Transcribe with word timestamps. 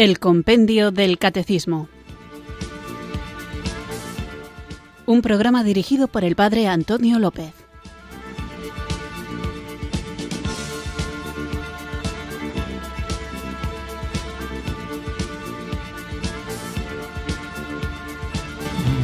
El 0.00 0.18
Compendio 0.18 0.92
del 0.92 1.18
Catecismo. 1.18 1.86
Un 5.04 5.20
programa 5.20 5.62
dirigido 5.62 6.08
por 6.08 6.24
el 6.24 6.36
Padre 6.36 6.68
Antonio 6.68 7.18
López. 7.18 7.52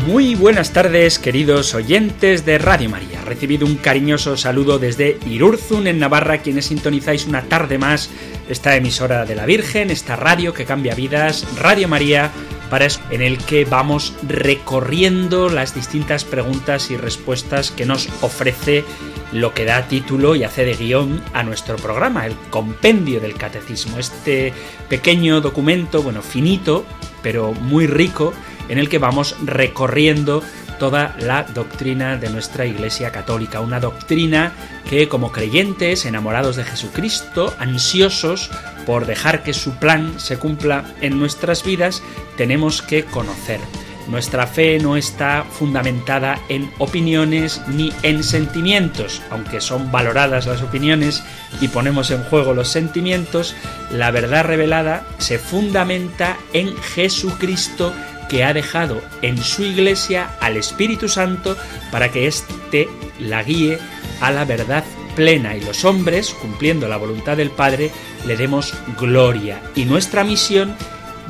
Muy 0.07 0.35
buenas 0.35 0.73
tardes, 0.73 1.19
queridos 1.19 1.75
oyentes 1.75 2.47
de 2.47 2.57
Radio 2.57 2.89
María. 2.89 3.16
Recibido 3.27 3.67
un 3.67 3.75
cariñoso 3.75 4.37
saludo 4.37 4.79
desde 4.79 5.19
Irurzun, 5.27 5.89
en 5.89 5.99
Navarra, 5.99 6.39
quienes 6.39 6.67
sintonizáis 6.67 7.27
una 7.27 7.43
tarde 7.43 7.77
más 7.77 8.09
esta 8.49 8.77
emisora 8.77 9.25
de 9.25 9.35
la 9.35 9.47
Virgen, 9.47 9.91
esta 9.91 10.15
radio 10.15 10.55
que 10.55 10.65
cambia 10.65 10.95
vidas, 10.95 11.45
Radio 11.59 11.89
María, 11.89 12.31
para 12.71 12.87
en 13.11 13.23
el 13.23 13.39
que 13.39 13.65
vamos 13.65 14.15
recorriendo 14.23 15.49
las 15.49 15.75
distintas 15.75 16.25
preguntas 16.25 16.93
y 16.93 16.97
respuestas 16.97 17.73
que 17.73 17.85
nos 17.85 18.09
ofrece 18.23 18.85
lo 19.33 19.55
que 19.55 19.65
da 19.65 19.89
título 19.89 20.37
y 20.37 20.45
hace 20.45 20.65
de 20.65 20.75
guion 20.75 21.21
a 21.33 21.43
nuestro 21.43 21.75
programa, 21.77 22.27
el 22.27 22.37
Compendio 22.51 23.19
del 23.19 23.35
Catecismo. 23.35 23.99
Este 23.99 24.53
pequeño 24.89 25.41
documento, 25.41 26.01
bueno, 26.01 26.23
finito, 26.23 26.87
pero 27.25 27.53
muy 27.53 27.89
rico, 27.89 28.33
en 28.69 28.79
el 28.79 28.89
que 28.89 28.99
vamos 28.99 29.37
recorriendo 29.45 30.45
toda 30.79 31.15
la 31.19 31.43
doctrina 31.43 32.17
de 32.17 32.31
nuestra 32.31 32.67
Iglesia 32.67 33.11
Católica, 33.11 33.61
una 33.61 33.81
doctrina 33.81 34.53
que 34.89 35.09
como 35.09 35.33
creyentes, 35.33 36.07
enamorados 36.07 36.57
de 36.57 36.65
Jesucristo, 36.65 37.55
ansiosos 37.59 38.51
por 38.87 39.07
dejar 39.07 39.43
que 39.43 39.53
su 39.53 39.77
plan 39.77 40.19
se 40.19 40.39
cumpla 40.39 40.85
en 41.01 41.19
nuestras 41.19 41.65
vidas, 41.65 42.03
tenemos 42.37 42.83
que 42.83 43.05
conocer. 43.05 43.61
Nuestra 44.09 44.47
fe 44.47 44.79
no 44.79 44.97
está 44.97 45.45
fundamentada 45.51 46.39
en 46.49 46.71
opiniones 46.79 47.61
ni 47.67 47.93
en 48.03 48.23
sentimientos, 48.23 49.21
aunque 49.31 49.61
son 49.61 49.91
valoradas 49.91 50.47
las 50.47 50.63
opiniones 50.63 51.25
y 51.61 51.69
ponemos 51.69 52.13
en 52.13 52.23
juego 52.23 52.55
los 52.55 52.69
sentimientos, 52.69 53.57
la 53.91 54.13
verdad 54.13 54.45
revelada 54.45 55.05
se 55.19 55.41
fundamenta 55.41 56.37
en 56.53 56.77
Jesucristo 56.77 57.93
que 58.29 58.45
ha 58.45 58.53
dejado 58.53 59.03
en 59.23 59.39
su 59.39 59.65
iglesia 59.65 60.31
al 60.41 60.57
Espíritu 60.57 61.09
Santo 61.09 61.57
para 61.91 62.11
que 62.11 62.27
éste 62.27 62.89
la 63.19 63.43
guíe 63.43 63.79
a 64.21 64.31
la 64.31 64.45
verdad 64.45 64.85
plena 65.15 65.57
y 65.57 65.63
los 65.63 65.85
hombres, 65.85 66.35
cumpliendo 66.35 66.89
la 66.89 66.99
voluntad 66.99 67.37
del 67.37 67.51
Padre, 67.51 67.91
le 68.27 68.37
demos 68.37 68.75
gloria. 69.01 69.61
Y 69.75 69.85
nuestra 69.85 70.23
misión, 70.25 70.77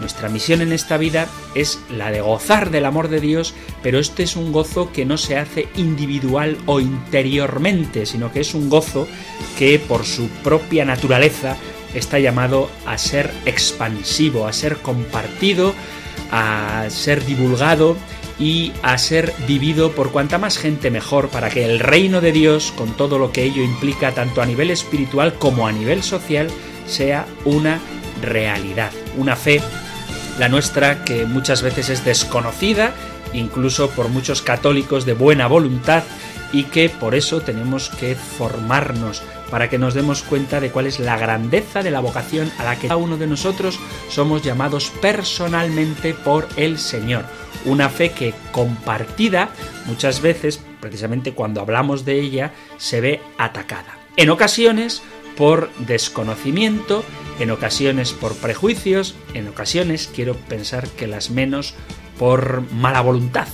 nuestra 0.00 0.28
misión 0.28 0.60
en 0.60 0.72
esta 0.72 0.96
vida 0.96 1.28
es 1.54 1.78
la 1.90 2.10
de 2.10 2.20
gozar 2.20 2.70
del 2.70 2.84
amor 2.84 3.08
de 3.08 3.20
Dios, 3.20 3.54
pero 3.82 3.98
este 3.98 4.24
es 4.24 4.36
un 4.36 4.52
gozo 4.52 4.92
que 4.92 5.04
no 5.06 5.16
se 5.16 5.38
hace 5.38 5.68
individual 5.76 6.58
o 6.66 6.80
interiormente, 6.80 8.04
sino 8.04 8.32
que 8.32 8.40
es 8.40 8.54
un 8.54 8.68
gozo 8.68 9.06
que 9.58 9.78
por 9.78 10.04
su 10.04 10.28
propia 10.42 10.84
naturaleza 10.84 11.56
está 11.94 12.18
llamado 12.18 12.68
a 12.84 12.98
ser 12.98 13.32
expansivo, 13.46 14.46
a 14.46 14.52
ser 14.52 14.78
compartido, 14.78 15.74
a 16.30 16.86
ser 16.88 17.24
divulgado 17.24 17.96
y 18.38 18.72
a 18.82 18.98
ser 18.98 19.32
vivido 19.46 19.92
por 19.92 20.10
cuanta 20.10 20.38
más 20.38 20.58
gente 20.58 20.90
mejor 20.90 21.28
para 21.28 21.48
que 21.48 21.64
el 21.64 21.78
reino 21.78 22.20
de 22.20 22.32
Dios, 22.32 22.72
con 22.76 22.92
todo 22.92 23.18
lo 23.18 23.32
que 23.32 23.44
ello 23.44 23.62
implica 23.62 24.12
tanto 24.12 24.42
a 24.42 24.46
nivel 24.46 24.70
espiritual 24.70 25.34
como 25.34 25.66
a 25.66 25.72
nivel 25.72 26.02
social, 26.02 26.48
sea 26.86 27.26
una 27.44 27.80
realidad, 28.22 28.90
una 29.16 29.36
fe, 29.36 29.62
la 30.38 30.48
nuestra 30.48 31.04
que 31.04 31.24
muchas 31.24 31.62
veces 31.62 31.88
es 31.88 32.04
desconocida, 32.04 32.92
incluso 33.32 33.90
por 33.90 34.08
muchos 34.08 34.42
católicos 34.42 35.06
de 35.06 35.14
buena 35.14 35.46
voluntad, 35.46 36.04
y 36.52 36.64
que 36.64 36.88
por 36.88 37.14
eso 37.14 37.40
tenemos 37.40 37.90
que 37.90 38.14
formarnos 38.14 39.22
para 39.50 39.68
que 39.68 39.78
nos 39.78 39.94
demos 39.94 40.22
cuenta 40.22 40.60
de 40.60 40.70
cuál 40.70 40.86
es 40.86 40.98
la 40.98 41.16
grandeza 41.18 41.82
de 41.82 41.90
la 41.90 42.00
vocación 42.00 42.50
a 42.58 42.64
la 42.64 42.76
que 42.76 42.88
cada 42.88 42.96
uno 42.96 43.16
de 43.16 43.26
nosotros 43.26 43.78
somos 44.08 44.42
llamados 44.42 44.90
personalmente 45.00 46.14
por 46.14 46.48
el 46.56 46.78
Señor. 46.78 47.24
Una 47.64 47.88
fe 47.88 48.10
que 48.10 48.34
compartida 48.52 49.50
muchas 49.86 50.20
veces, 50.20 50.60
precisamente 50.80 51.32
cuando 51.32 51.60
hablamos 51.60 52.04
de 52.04 52.20
ella, 52.20 52.52
se 52.76 53.00
ve 53.00 53.20
atacada. 53.38 53.98
En 54.16 54.30
ocasiones 54.30 55.02
por 55.36 55.70
desconocimiento, 55.78 57.04
en 57.38 57.50
ocasiones 57.50 58.12
por 58.12 58.34
prejuicios, 58.36 59.14
en 59.34 59.48
ocasiones 59.48 60.10
quiero 60.12 60.34
pensar 60.34 60.88
que 60.88 61.06
las 61.06 61.30
menos 61.30 61.74
por 62.18 62.62
mala 62.72 63.02
voluntad, 63.02 63.46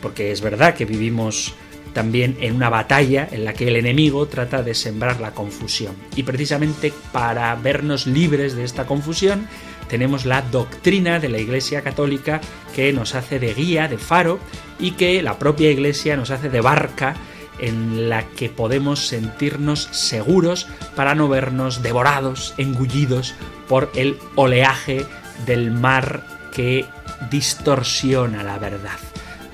porque 0.00 0.32
es 0.32 0.40
verdad 0.40 0.74
que 0.74 0.86
vivimos 0.86 1.54
también 1.92 2.36
en 2.40 2.54
una 2.54 2.68
batalla 2.68 3.28
en 3.30 3.44
la 3.44 3.54
que 3.54 3.68
el 3.68 3.76
enemigo 3.76 4.26
trata 4.26 4.62
de 4.62 4.74
sembrar 4.74 5.20
la 5.20 5.32
confusión. 5.32 5.94
Y 6.16 6.22
precisamente 6.22 6.92
para 7.12 7.54
vernos 7.56 8.06
libres 8.06 8.54
de 8.54 8.64
esta 8.64 8.86
confusión, 8.86 9.46
tenemos 9.88 10.26
la 10.26 10.42
doctrina 10.42 11.18
de 11.18 11.28
la 11.28 11.38
Iglesia 11.38 11.82
Católica 11.82 12.40
que 12.74 12.92
nos 12.92 13.14
hace 13.14 13.38
de 13.38 13.54
guía, 13.54 13.88
de 13.88 13.98
faro, 13.98 14.38
y 14.78 14.92
que 14.92 15.22
la 15.22 15.38
propia 15.38 15.70
Iglesia 15.70 16.16
nos 16.16 16.30
hace 16.30 16.50
de 16.50 16.60
barca 16.60 17.16
en 17.58 18.08
la 18.08 18.24
que 18.28 18.48
podemos 18.48 19.08
sentirnos 19.08 19.88
seguros 19.90 20.68
para 20.94 21.14
no 21.14 21.28
vernos 21.28 21.82
devorados, 21.82 22.54
engullidos 22.56 23.34
por 23.66 23.90
el 23.94 24.18
oleaje 24.36 25.04
del 25.46 25.70
mar 25.70 26.24
que 26.52 26.86
distorsiona 27.30 28.42
la 28.42 28.58
verdad. 28.58 29.07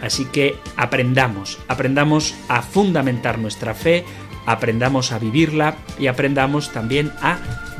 Así 0.04 0.26
que 0.26 0.58
aprendamos, 0.76 1.58
aprendamos 1.66 2.34
a 2.48 2.60
fundamentar 2.60 3.38
nuestra 3.38 3.72
fe, 3.72 4.04
aprendamos 4.44 5.12
a 5.12 5.18
vivirla 5.18 5.76
y 5.98 6.08
aprendamos 6.08 6.72
también 6.72 7.10
a 7.22 7.38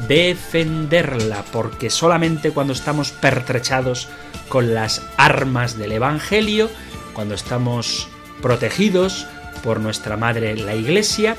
defenderla, 0.09 1.45
porque 1.53 1.91
solamente 1.91 2.51
cuando 2.51 2.73
estamos 2.73 3.13
pertrechados 3.13 4.09
con 4.49 4.73
las 4.73 5.03
armas 5.19 5.77
del 5.77 5.93
Evangelio, 5.93 6.71
cuando 7.13 7.35
estamos 7.35 8.09
protegidos 8.41 9.27
por 9.63 9.81
nuestra 9.81 10.17
Madre 10.17 10.57
la 10.57 10.75
Iglesia, 10.75 11.37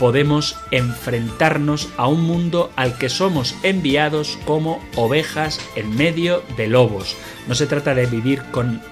podemos 0.00 0.56
enfrentarnos 0.72 1.90
a 1.96 2.08
un 2.08 2.22
mundo 2.22 2.72
al 2.74 2.98
que 2.98 3.08
somos 3.08 3.54
enviados 3.62 4.36
como 4.44 4.84
ovejas 4.96 5.60
en 5.76 5.96
medio 5.96 6.42
de 6.56 6.66
lobos. 6.66 7.16
No 7.46 7.54
se 7.54 7.68
trata 7.68 7.94
de 7.94 8.06
vivir 8.06 8.42
con 8.50 8.82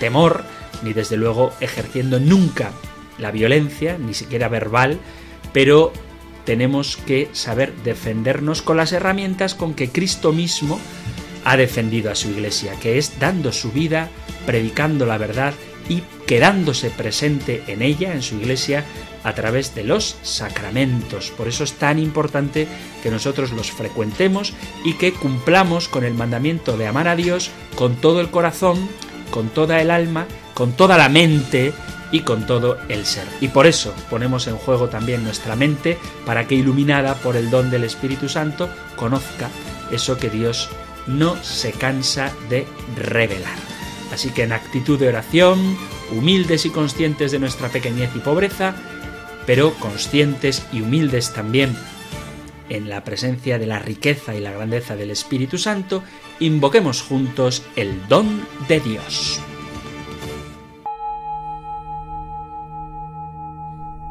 temor, 0.00 0.44
ni 0.82 0.92
desde 0.92 1.16
luego 1.16 1.52
ejerciendo 1.60 2.20
nunca 2.20 2.72
la 3.18 3.30
violencia, 3.30 3.98
ni 3.98 4.14
siquiera 4.14 4.48
verbal, 4.48 4.98
pero 5.52 5.92
tenemos 6.44 6.96
que 6.96 7.28
saber 7.32 7.74
defendernos 7.84 8.62
con 8.62 8.76
las 8.76 8.92
herramientas 8.92 9.54
con 9.54 9.74
que 9.74 9.90
Cristo 9.90 10.32
mismo 10.32 10.78
ha 11.44 11.56
defendido 11.56 12.10
a 12.10 12.14
su 12.14 12.30
iglesia, 12.30 12.74
que 12.80 12.98
es 12.98 13.18
dando 13.18 13.52
su 13.52 13.72
vida, 13.72 14.08
predicando 14.46 15.06
la 15.06 15.18
verdad 15.18 15.54
y 15.88 16.02
quedándose 16.26 16.90
presente 16.90 17.62
en 17.68 17.82
ella, 17.82 18.12
en 18.12 18.22
su 18.22 18.36
iglesia, 18.36 18.84
a 19.22 19.34
través 19.34 19.74
de 19.74 19.84
los 19.84 20.16
sacramentos. 20.22 21.32
Por 21.36 21.48
eso 21.48 21.64
es 21.64 21.72
tan 21.72 21.98
importante 21.98 22.68
que 23.02 23.10
nosotros 23.10 23.52
los 23.52 23.72
frecuentemos 23.72 24.54
y 24.84 24.94
que 24.94 25.12
cumplamos 25.12 25.88
con 25.88 26.04
el 26.04 26.14
mandamiento 26.14 26.76
de 26.76 26.86
amar 26.86 27.08
a 27.08 27.16
Dios 27.16 27.50
con 27.74 27.96
todo 27.96 28.20
el 28.20 28.30
corazón, 28.30 28.88
con 29.30 29.48
toda 29.48 29.80
el 29.80 29.90
alma 29.90 30.26
con 30.56 30.72
toda 30.72 30.96
la 30.96 31.10
mente 31.10 31.74
y 32.10 32.20
con 32.20 32.46
todo 32.46 32.78
el 32.88 33.04
ser. 33.04 33.26
Y 33.42 33.48
por 33.48 33.66
eso 33.66 33.94
ponemos 34.08 34.46
en 34.46 34.56
juego 34.56 34.88
también 34.88 35.22
nuestra 35.22 35.54
mente 35.54 35.98
para 36.24 36.48
que 36.48 36.54
iluminada 36.54 37.14
por 37.16 37.36
el 37.36 37.50
don 37.50 37.70
del 37.70 37.84
Espíritu 37.84 38.30
Santo 38.30 38.70
conozca 38.96 39.50
eso 39.92 40.16
que 40.16 40.30
Dios 40.30 40.70
no 41.06 41.36
se 41.44 41.72
cansa 41.72 42.32
de 42.48 42.66
revelar. 42.96 43.58
Así 44.14 44.30
que 44.30 44.44
en 44.44 44.52
actitud 44.52 44.98
de 44.98 45.08
oración, 45.08 45.76
humildes 46.10 46.64
y 46.64 46.70
conscientes 46.70 47.32
de 47.32 47.38
nuestra 47.38 47.68
pequeñez 47.68 48.08
y 48.16 48.20
pobreza, 48.20 48.74
pero 49.44 49.74
conscientes 49.74 50.64
y 50.72 50.80
humildes 50.80 51.34
también 51.34 51.76
en 52.70 52.88
la 52.88 53.04
presencia 53.04 53.58
de 53.58 53.66
la 53.66 53.78
riqueza 53.78 54.34
y 54.34 54.40
la 54.40 54.52
grandeza 54.52 54.96
del 54.96 55.10
Espíritu 55.10 55.58
Santo, 55.58 56.02
invoquemos 56.40 57.02
juntos 57.02 57.62
el 57.76 58.08
don 58.08 58.40
de 58.68 58.80
Dios. 58.80 59.38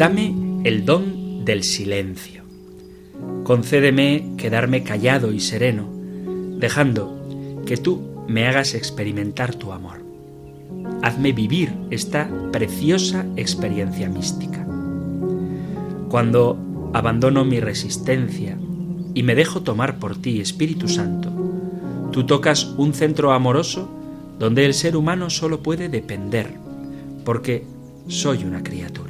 dame 0.00 0.34
el 0.64 0.86
don 0.86 1.44
del 1.44 1.62
silencio. 1.62 2.42
Concédeme 3.44 4.32
quedarme 4.38 4.82
callado 4.82 5.30
y 5.30 5.40
sereno, 5.40 5.90
dejando 6.56 7.60
que 7.66 7.76
tú 7.76 8.24
me 8.26 8.46
hagas 8.46 8.72
experimentar 8.72 9.54
tu 9.54 9.72
amor. 9.72 9.98
Hazme 11.02 11.32
vivir 11.32 11.74
esta 11.90 12.30
preciosa 12.50 13.26
experiencia 13.36 14.08
mística. 14.08 14.66
Cuando 16.08 16.90
abandono 16.94 17.44
mi 17.44 17.60
resistencia 17.60 18.56
y 19.12 19.22
me 19.22 19.34
dejo 19.34 19.60
tomar 19.60 19.98
por 19.98 20.16
ti, 20.16 20.40
Espíritu 20.40 20.88
Santo, 20.88 21.30
tú 22.10 22.24
tocas 22.24 22.64
un 22.78 22.94
centro 22.94 23.32
amoroso 23.32 23.90
donde 24.38 24.64
el 24.64 24.72
ser 24.72 24.96
humano 24.96 25.28
solo 25.28 25.62
puede 25.62 25.90
depender, 25.90 26.54
porque 27.22 27.66
soy 28.08 28.44
una 28.44 28.62
criatura. 28.62 29.09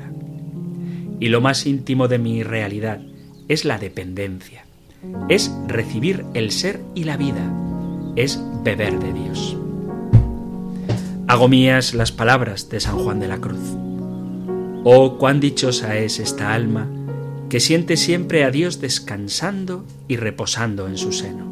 Y 1.21 1.29
lo 1.29 1.41
más 1.41 1.67
íntimo 1.67 2.09
de 2.09 2.19
mi 2.19 2.43
realidad 2.43 3.01
es 3.49 3.65
la 3.65 3.79
dependencia, 3.79 4.65
es 5.29 5.55
recibir 5.69 6.25
el 6.35 6.51
ser 6.51 6.81
y 6.95 7.05
la 7.05 7.17
vida, 7.17 7.53
es 8.17 8.43
beber 8.65 8.99
de 8.99 9.13
Dios. 9.13 9.57
Hago 11.29 11.47
mías 11.47 11.95
las 11.95 12.11
palabras 12.11 12.71
de 12.71 12.81
San 12.81 12.99
Juan 12.99 13.21
de 13.21 13.29
la 13.29 13.39
Cruz. 13.39 13.77
Oh, 14.83 15.19
cuán 15.19 15.41
dichosa 15.41 15.97
es 15.97 16.19
esta 16.19 16.55
alma 16.55 16.89
que 17.51 17.61
siente 17.61 17.97
siempre 17.97 18.45
a 18.45 18.51
Dios 18.51 18.81
descansando 18.81 19.85
y 20.09 20.17
reposando 20.17 20.87
en 20.87 20.97
su 20.97 21.13
seno. 21.13 21.51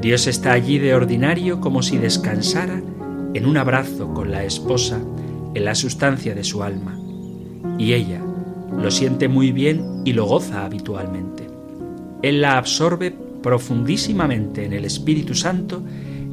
Dios 0.00 0.26
está 0.26 0.52
allí 0.52 0.78
de 0.78 0.94
ordinario 0.94 1.60
como 1.60 1.82
si 1.82 1.98
descansara 1.98 2.82
en 3.34 3.46
un 3.46 3.56
abrazo 3.56 4.14
con 4.14 4.30
la 4.30 4.44
esposa 4.44 5.00
en 5.54 5.64
la 5.64 5.74
sustancia 5.74 6.34
de 6.34 6.44
su 6.44 6.62
alma, 6.62 6.98
y 7.78 7.94
ella 7.94 8.22
lo 8.72 8.90
siente 8.90 9.28
muy 9.28 9.52
bien 9.52 10.02
y 10.04 10.12
lo 10.12 10.26
goza 10.26 10.64
habitualmente. 10.64 11.46
Él 12.22 12.40
la 12.40 12.58
absorbe 12.58 13.14
profundísimamente 13.42 14.64
en 14.64 14.72
el 14.72 14.84
Espíritu 14.84 15.34
Santo, 15.34 15.82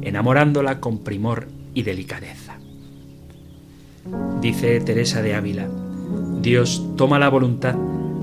enamorándola 0.02 0.80
con 0.80 0.98
primor 0.98 1.48
y 1.74 1.82
delicadeza. 1.82 2.56
Dice 4.40 4.80
Teresa 4.80 5.22
de 5.22 5.34
Ávila, 5.34 5.68
Dios 6.42 6.84
toma 6.96 7.18
la 7.18 7.28
voluntad, 7.28 7.76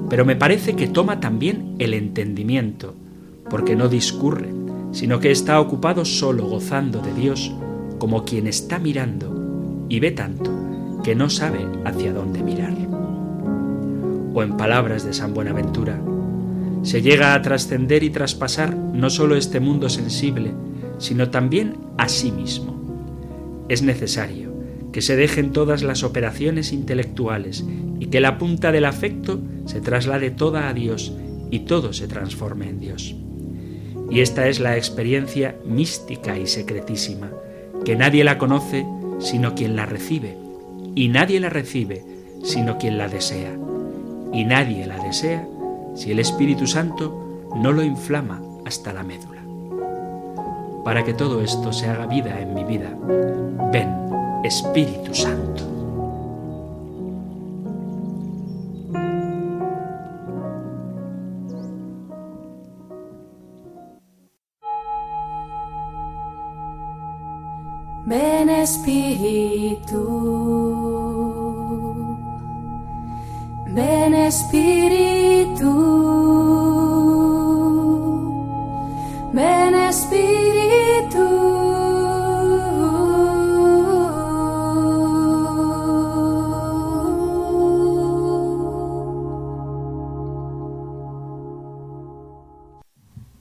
pero 0.10 0.25
me 0.25 0.36
parece 0.36 0.75
que 0.75 0.88
toma 0.88 1.19
también 1.19 1.75
el 1.80 1.94
entendimiento, 1.94 2.94
porque 3.50 3.75
no 3.75 3.88
discurre, 3.88 4.50
sino 4.92 5.19
que 5.19 5.31
está 5.31 5.60
ocupado 5.60 6.06
solo 6.06 6.46
gozando 6.46 7.02
de 7.02 7.13
Dios 7.13 7.52
como 7.98 8.25
quien 8.25 8.48
está 8.48 8.78
mirando 8.78 9.86
y 9.90 10.00
ve 10.00 10.12
tanto 10.12 10.52
que 11.04 11.16
no 11.16 11.30
sabe 11.30 11.66
hacia 11.86 12.13
dónde 12.13 12.44
mirar. 12.44 12.81
O 14.33 14.44
en 14.44 14.57
palabras 14.57 15.06
de 15.06 15.13
San 15.13 15.33
Buenaventura, 15.33 16.00
se 16.83 17.01
llega 17.01 17.33
a 17.33 17.42
trascender 17.42 18.04
y 18.04 18.10
traspasar 18.10 18.75
no 18.75 19.10
solo 19.10 19.36
este 19.36 19.60
mundo 19.60 19.89
sensible, 19.89 20.51
sino 20.98 21.30
también 21.30 21.78
a 21.98 22.10
sí 22.10 22.31
mismo. 22.31 23.66
Es 23.69 23.83
necesario 23.83 24.51
que 24.92 25.01
se 25.01 25.16
dejen 25.16 25.51
todas 25.51 25.83
las 25.83 26.04
operaciones 26.04 26.74
intelectuales 26.74 27.66
y 28.00 28.07
que 28.07 28.19
la 28.19 28.38
punta 28.38 28.72
del 28.72 28.86
afecto 28.86 29.39
se 29.66 29.80
traslade 29.80 30.31
toda 30.31 30.68
a 30.68 30.74
Dios 30.74 31.13
y 31.50 31.60
todo 31.60 31.94
se 31.94 32.07
transforme 32.07 32.69
en 32.69 32.80
Dios. 32.80 33.16
Y 34.10 34.19
esta 34.22 34.48
es 34.48 34.60
la 34.60 34.75
experiencia 34.75 35.56
mística 35.66 36.38
y 36.38 36.48
secretísima, 36.48 37.31
que 37.86 37.95
nadie 37.95 38.24
la 38.24 38.38
conoce 38.38 38.86
sino 39.19 39.56
quien 39.56 39.75
la 39.75 39.86
recibe, 39.86 40.36
y 40.95 41.07
nadie 41.07 41.39
la 41.39 41.50
recibe 41.50 42.04
sino 42.44 42.77
quien 42.77 42.98
la 42.98 43.07
desea, 43.07 43.56
y 44.33 44.45
nadie 44.45 44.86
la 44.86 44.98
desea 44.98 45.48
si 45.95 46.12
el 46.12 46.19
Espíritu 46.19 46.68
Santo 46.68 47.50
no 47.56 47.72
lo 47.72 47.83
inflama 47.83 48.42
hasta 48.66 48.94
la 48.94 49.04
médula 49.04 49.42
para 50.83 51.04
que 51.04 51.13
todo 51.13 51.42
esto 51.42 51.72
se 51.72 51.88
haga 51.88 52.07
vida 52.07 52.39
en 52.39 52.54
mi 52.54 52.63
vida. 52.63 52.89
Ven, 53.72 53.89
Espíritu 54.44 55.13
Santo. 55.13 55.63
Ven 68.06 68.50
Espíritu, 68.50 70.31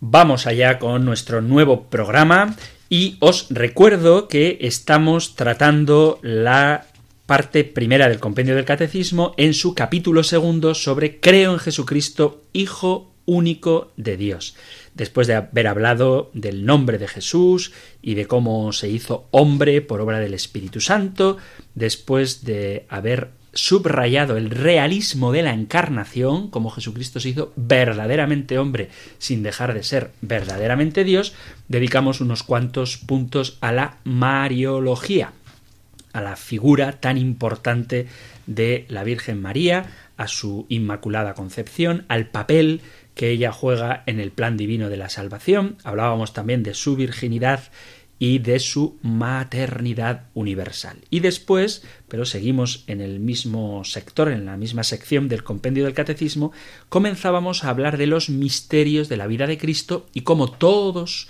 Vamos 0.01 0.49
allá 0.49 0.81
con 0.81 1.05
nuestro 1.05 1.41
nuevo 1.41 1.83
programa 1.83 2.57
y 2.89 3.17
os 3.21 3.47
recuerdo 3.51 4.27
que 4.27 4.59
estamos 4.63 5.37
tratando 5.37 6.19
la 6.23 6.90
parte 7.31 7.62
primera 7.62 8.09
del 8.09 8.19
compendio 8.19 8.56
del 8.56 8.65
catecismo 8.65 9.35
en 9.37 9.55
su 9.55 9.77
capítulo 9.77 10.25
segundo 10.25 10.75
sobre 10.75 11.21
Creo 11.21 11.53
en 11.53 11.61
Jesucristo, 11.61 12.43
Hijo 12.53 13.12
único 13.25 13.93
de 13.97 14.16
Dios. 14.16 14.57
Después 14.95 15.28
de 15.28 15.37
haber 15.37 15.69
hablado 15.69 16.33
del 16.35 16.66
nombre 16.66 16.99
de 16.99 17.07
Jesús 17.07 17.71
y 18.02 18.14
de 18.14 18.26
cómo 18.26 18.73
se 18.73 18.88
hizo 18.88 19.28
hombre 19.31 19.81
por 19.81 20.00
obra 20.00 20.19
del 20.19 20.35
Espíritu 20.35 20.81
Santo, 20.81 21.37
después 21.76 22.45
de 22.45 22.87
haber 22.88 23.31
subrayado 23.52 24.37
el 24.37 24.50
realismo 24.50 25.31
de 25.31 25.43
la 25.43 25.55
encarnación, 25.55 26.50
como 26.50 26.71
Jesucristo 26.71 27.21
se 27.21 27.28
hizo 27.28 27.52
verdaderamente 27.55 28.59
hombre 28.59 28.88
sin 29.19 29.45
dejar 29.45 29.73
de 29.75 29.85
ser 29.85 30.11
verdaderamente 30.21 31.05
Dios, 31.05 31.33
dedicamos 31.69 32.21
unos 32.21 32.43
cuantos 32.43 32.97
puntos 32.97 33.57
a 33.61 33.71
la 33.71 33.99
Mariología, 34.02 35.33
a 36.12 36.21
la 36.21 36.37
figura 36.37 37.00
tan 37.00 37.19
importante 37.19 38.07
de 38.47 38.85
la 38.88 39.05
Virgen 39.05 39.40
María, 39.40 39.87
a 40.17 40.29
su 40.29 40.67
Inmaculada 40.69 41.35
Concepción, 41.35 42.05
al 42.09 42.26
papel 42.26 42.81
que 43.14 43.31
ella 43.31 43.52
juega 43.52 44.02
en 44.07 44.21
el 44.21 44.31
plan 44.31 44.57
divino 44.57 44.88
de 44.88 44.97
la 44.97 45.09
salvación. 45.09 45.76
Hablábamos 45.85 46.33
también 46.33 46.62
de 46.62 46.75
su 46.75 46.97
virginidad 46.97 47.61
y 48.19 48.38
de 48.38 48.59
su 48.59 48.99
maternidad 49.02 50.26
universal. 50.35 50.99
Y 51.09 51.21
después, 51.21 51.83
pero 52.07 52.26
seguimos 52.26 52.85
en 52.87 53.00
el 53.00 53.19
mismo 53.19 53.83
sector, 53.85 54.31
en 54.31 54.45
la 54.45 54.59
misma 54.59 54.85
sección 54.85 55.26
del 55.29 55.43
compendio 55.43 55.85
del 55.85 55.95
catecismo, 55.95 56.52
comenzábamos 56.90 57.64
a 57.64 57.71
hablar 57.71 57.97
de 57.97 58.07
los 58.07 58.29
misterios 58.29 59.09
de 59.09 59.17
la 59.17 59.26
vida 59.26 59.47
de 59.47 59.57
Cristo 59.57 60.07
y 60.12 60.21
cómo 60.21 60.50
todos 60.50 61.29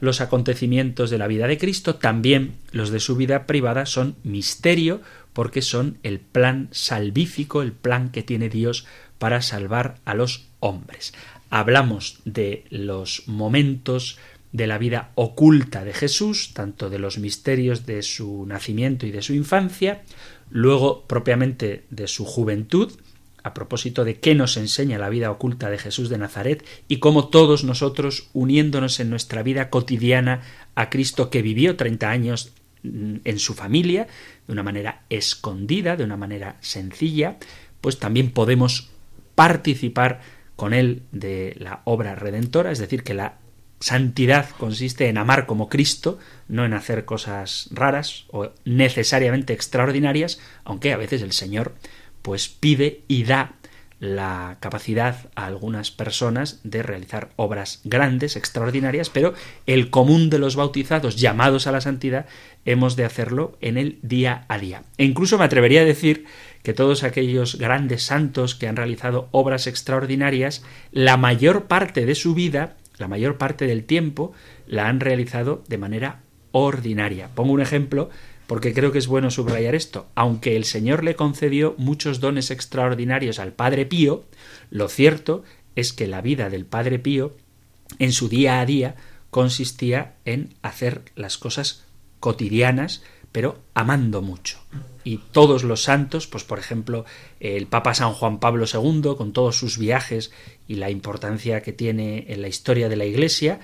los 0.00 0.20
acontecimientos 0.20 1.10
de 1.10 1.18
la 1.18 1.26
vida 1.26 1.46
de 1.46 1.58
Cristo, 1.58 1.96
también 1.96 2.54
los 2.72 2.90
de 2.90 3.00
su 3.00 3.16
vida 3.16 3.46
privada, 3.46 3.86
son 3.86 4.16
misterio 4.22 5.00
porque 5.32 5.62
son 5.62 5.98
el 6.02 6.18
plan 6.18 6.68
salvífico, 6.72 7.62
el 7.62 7.72
plan 7.72 8.10
que 8.10 8.22
tiene 8.22 8.48
Dios 8.48 8.86
para 9.18 9.42
salvar 9.42 9.96
a 10.04 10.14
los 10.14 10.48
hombres. 10.60 11.12
Hablamos 11.50 12.20
de 12.24 12.64
los 12.70 13.24
momentos 13.26 14.18
de 14.52 14.66
la 14.66 14.78
vida 14.78 15.10
oculta 15.14 15.84
de 15.84 15.92
Jesús, 15.92 16.52
tanto 16.54 16.90
de 16.90 16.98
los 16.98 17.18
misterios 17.18 17.86
de 17.86 18.02
su 18.02 18.46
nacimiento 18.46 19.06
y 19.06 19.10
de 19.10 19.22
su 19.22 19.34
infancia, 19.34 20.02
luego 20.50 21.04
propiamente 21.06 21.84
de 21.90 22.08
su 22.08 22.24
juventud, 22.24 22.92
a 23.42 23.54
propósito 23.54 24.04
de 24.04 24.18
qué 24.18 24.34
nos 24.34 24.56
enseña 24.56 24.98
la 24.98 25.08
vida 25.08 25.30
oculta 25.30 25.70
de 25.70 25.78
Jesús 25.78 26.08
de 26.08 26.18
Nazaret 26.18 26.64
y 26.88 26.98
cómo 26.98 27.28
todos 27.28 27.64
nosotros, 27.64 28.28
uniéndonos 28.32 29.00
en 29.00 29.10
nuestra 29.10 29.42
vida 29.42 29.70
cotidiana 29.70 30.42
a 30.74 30.90
Cristo 30.90 31.30
que 31.30 31.42
vivió 31.42 31.76
30 31.76 32.10
años 32.10 32.52
mm, 32.82 33.16
en 33.24 33.38
su 33.38 33.54
familia, 33.54 34.06
de 34.46 34.52
una 34.52 34.62
manera 34.62 35.02
escondida, 35.10 35.96
de 35.96 36.04
una 36.04 36.16
manera 36.16 36.56
sencilla, 36.60 37.38
pues 37.80 37.98
también 37.98 38.30
podemos 38.30 38.90
participar 39.34 40.20
con 40.56 40.74
él 40.74 41.02
de 41.12 41.56
la 41.58 41.80
obra 41.84 42.14
redentora, 42.14 42.70
es 42.70 42.78
decir, 42.78 43.02
que 43.02 43.14
la 43.14 43.38
Santidad 43.80 44.50
consiste 44.58 45.08
en 45.08 45.16
amar 45.16 45.46
como 45.46 45.70
Cristo, 45.70 46.18
no 46.48 46.66
en 46.66 46.74
hacer 46.74 47.06
cosas 47.06 47.70
raras 47.70 48.26
o 48.28 48.50
necesariamente 48.66 49.54
extraordinarias, 49.54 50.38
aunque 50.64 50.92
a 50.92 50.98
veces 50.98 51.22
el 51.22 51.32
Señor 51.32 51.72
pues 52.22 52.48
pide 52.48 53.02
y 53.08 53.24
da 53.24 53.54
la 54.00 54.56
capacidad 54.60 55.28
a 55.34 55.44
algunas 55.44 55.90
personas 55.90 56.60
de 56.64 56.82
realizar 56.82 57.30
obras 57.36 57.82
grandes, 57.84 58.34
extraordinarias, 58.34 59.10
pero 59.10 59.34
el 59.66 59.90
común 59.90 60.30
de 60.30 60.38
los 60.38 60.56
bautizados 60.56 61.16
llamados 61.16 61.66
a 61.66 61.72
la 61.72 61.82
santidad 61.82 62.24
hemos 62.64 62.96
de 62.96 63.04
hacerlo 63.04 63.58
en 63.60 63.76
el 63.76 63.98
día 64.00 64.46
a 64.48 64.58
día. 64.58 64.84
E 64.96 65.04
incluso 65.04 65.36
me 65.36 65.44
atrevería 65.44 65.82
a 65.82 65.84
decir 65.84 66.24
que 66.62 66.72
todos 66.72 67.02
aquellos 67.02 67.56
grandes 67.56 68.02
santos 68.02 68.54
que 68.54 68.68
han 68.68 68.76
realizado 68.76 69.28
obras 69.32 69.66
extraordinarias, 69.66 70.64
la 70.92 71.18
mayor 71.18 71.66
parte 71.66 72.06
de 72.06 72.14
su 72.14 72.34
vida, 72.34 72.76
la 72.96 73.06
mayor 73.06 73.36
parte 73.36 73.66
del 73.66 73.84
tiempo, 73.84 74.32
la 74.66 74.88
han 74.88 75.00
realizado 75.00 75.62
de 75.68 75.76
manera 75.76 76.20
ordinaria. 76.52 77.28
Pongo 77.34 77.52
un 77.52 77.60
ejemplo 77.60 78.10
porque 78.50 78.74
creo 78.74 78.90
que 78.90 78.98
es 78.98 79.06
bueno 79.06 79.30
subrayar 79.30 79.76
esto. 79.76 80.08
Aunque 80.16 80.56
el 80.56 80.64
Señor 80.64 81.04
le 81.04 81.14
concedió 81.14 81.76
muchos 81.78 82.18
dones 82.18 82.50
extraordinarios 82.50 83.38
al 83.38 83.52
Padre 83.52 83.86
Pío, 83.86 84.24
lo 84.70 84.88
cierto 84.88 85.44
es 85.76 85.92
que 85.92 86.08
la 86.08 86.20
vida 86.20 86.50
del 86.50 86.64
Padre 86.64 86.98
Pío 86.98 87.36
en 88.00 88.10
su 88.10 88.28
día 88.28 88.58
a 88.58 88.66
día 88.66 88.96
consistía 89.30 90.16
en 90.24 90.52
hacer 90.62 91.02
las 91.14 91.38
cosas 91.38 91.84
cotidianas, 92.18 93.04
pero 93.30 93.60
amando 93.72 94.20
mucho. 94.20 94.58
Y 95.04 95.18
todos 95.18 95.62
los 95.62 95.84
santos, 95.84 96.26
pues 96.26 96.42
por 96.42 96.58
ejemplo, 96.58 97.04
el 97.38 97.68
Papa 97.68 97.94
San 97.94 98.14
Juan 98.14 98.40
Pablo 98.40 98.66
II, 98.66 99.14
con 99.16 99.32
todos 99.32 99.58
sus 99.58 99.78
viajes 99.78 100.32
y 100.66 100.74
la 100.74 100.90
importancia 100.90 101.62
que 101.62 101.72
tiene 101.72 102.24
en 102.26 102.42
la 102.42 102.48
historia 102.48 102.88
de 102.88 102.96
la 102.96 103.04
Iglesia, 103.04 103.60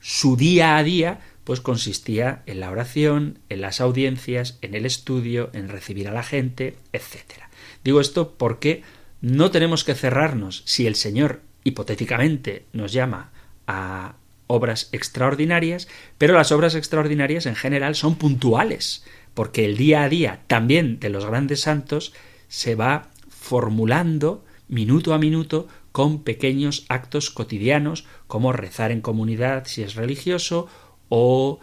su 0.00 0.38
día 0.38 0.78
a 0.78 0.82
día 0.82 1.20
pues 1.48 1.62
consistía 1.62 2.42
en 2.44 2.60
la 2.60 2.70
oración, 2.70 3.38
en 3.48 3.62
las 3.62 3.80
audiencias, 3.80 4.58
en 4.60 4.74
el 4.74 4.84
estudio, 4.84 5.48
en 5.54 5.70
recibir 5.70 6.06
a 6.06 6.12
la 6.12 6.22
gente, 6.22 6.76
etc. 6.92 7.40
Digo 7.82 8.02
esto 8.02 8.34
porque 8.36 8.82
no 9.22 9.50
tenemos 9.50 9.82
que 9.82 9.94
cerrarnos 9.94 10.62
si 10.66 10.86
el 10.86 10.94
Señor 10.94 11.40
hipotéticamente 11.64 12.66
nos 12.74 12.92
llama 12.92 13.32
a 13.66 14.16
obras 14.46 14.90
extraordinarias, 14.92 15.88
pero 16.18 16.34
las 16.34 16.52
obras 16.52 16.74
extraordinarias 16.74 17.46
en 17.46 17.56
general 17.56 17.94
son 17.94 18.16
puntuales, 18.16 19.06
porque 19.32 19.64
el 19.64 19.78
día 19.78 20.02
a 20.02 20.10
día 20.10 20.42
también 20.48 21.00
de 21.00 21.08
los 21.08 21.24
grandes 21.24 21.62
santos 21.62 22.12
se 22.48 22.74
va 22.74 23.08
formulando 23.30 24.44
minuto 24.68 25.14
a 25.14 25.18
minuto 25.18 25.66
con 25.92 26.24
pequeños 26.24 26.84
actos 26.90 27.30
cotidianos 27.30 28.04
como 28.26 28.52
rezar 28.52 28.92
en 28.92 29.00
comunidad 29.00 29.64
si 29.64 29.82
es 29.82 29.94
religioso 29.94 30.68
o 31.08 31.60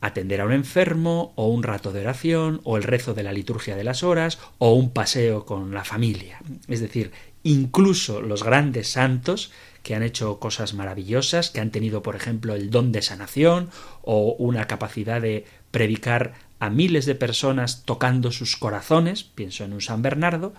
atender 0.00 0.40
a 0.40 0.46
un 0.46 0.52
enfermo, 0.52 1.32
o 1.36 1.46
un 1.46 1.62
rato 1.62 1.92
de 1.92 2.00
oración, 2.00 2.60
o 2.64 2.76
el 2.76 2.82
rezo 2.82 3.14
de 3.14 3.22
la 3.22 3.32
liturgia 3.32 3.76
de 3.76 3.84
las 3.84 4.02
horas, 4.02 4.40
o 4.58 4.72
un 4.72 4.90
paseo 4.90 5.46
con 5.46 5.72
la 5.72 5.84
familia. 5.84 6.40
Es 6.66 6.80
decir, 6.80 7.12
incluso 7.44 8.20
los 8.20 8.42
grandes 8.42 8.88
santos 8.88 9.52
que 9.82 9.94
han 9.94 10.02
hecho 10.02 10.38
cosas 10.38 10.74
maravillosas, 10.74 11.50
que 11.50 11.60
han 11.60 11.70
tenido, 11.70 12.02
por 12.02 12.16
ejemplo, 12.16 12.54
el 12.54 12.70
don 12.70 12.92
de 12.92 13.02
sanación, 13.02 13.70
o 14.02 14.34
una 14.38 14.66
capacidad 14.66 15.20
de 15.20 15.44
predicar 15.70 16.34
a 16.58 16.70
miles 16.70 17.06
de 17.06 17.14
personas 17.14 17.84
tocando 17.84 18.32
sus 18.32 18.56
corazones, 18.56 19.22
pienso 19.24 19.64
en 19.64 19.72
un 19.72 19.80
San 19.80 20.02
Bernardo, 20.02 20.52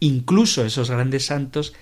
incluso 0.00 0.64
esos 0.64 0.90
grandes 0.90 1.26
santos, 1.26 1.72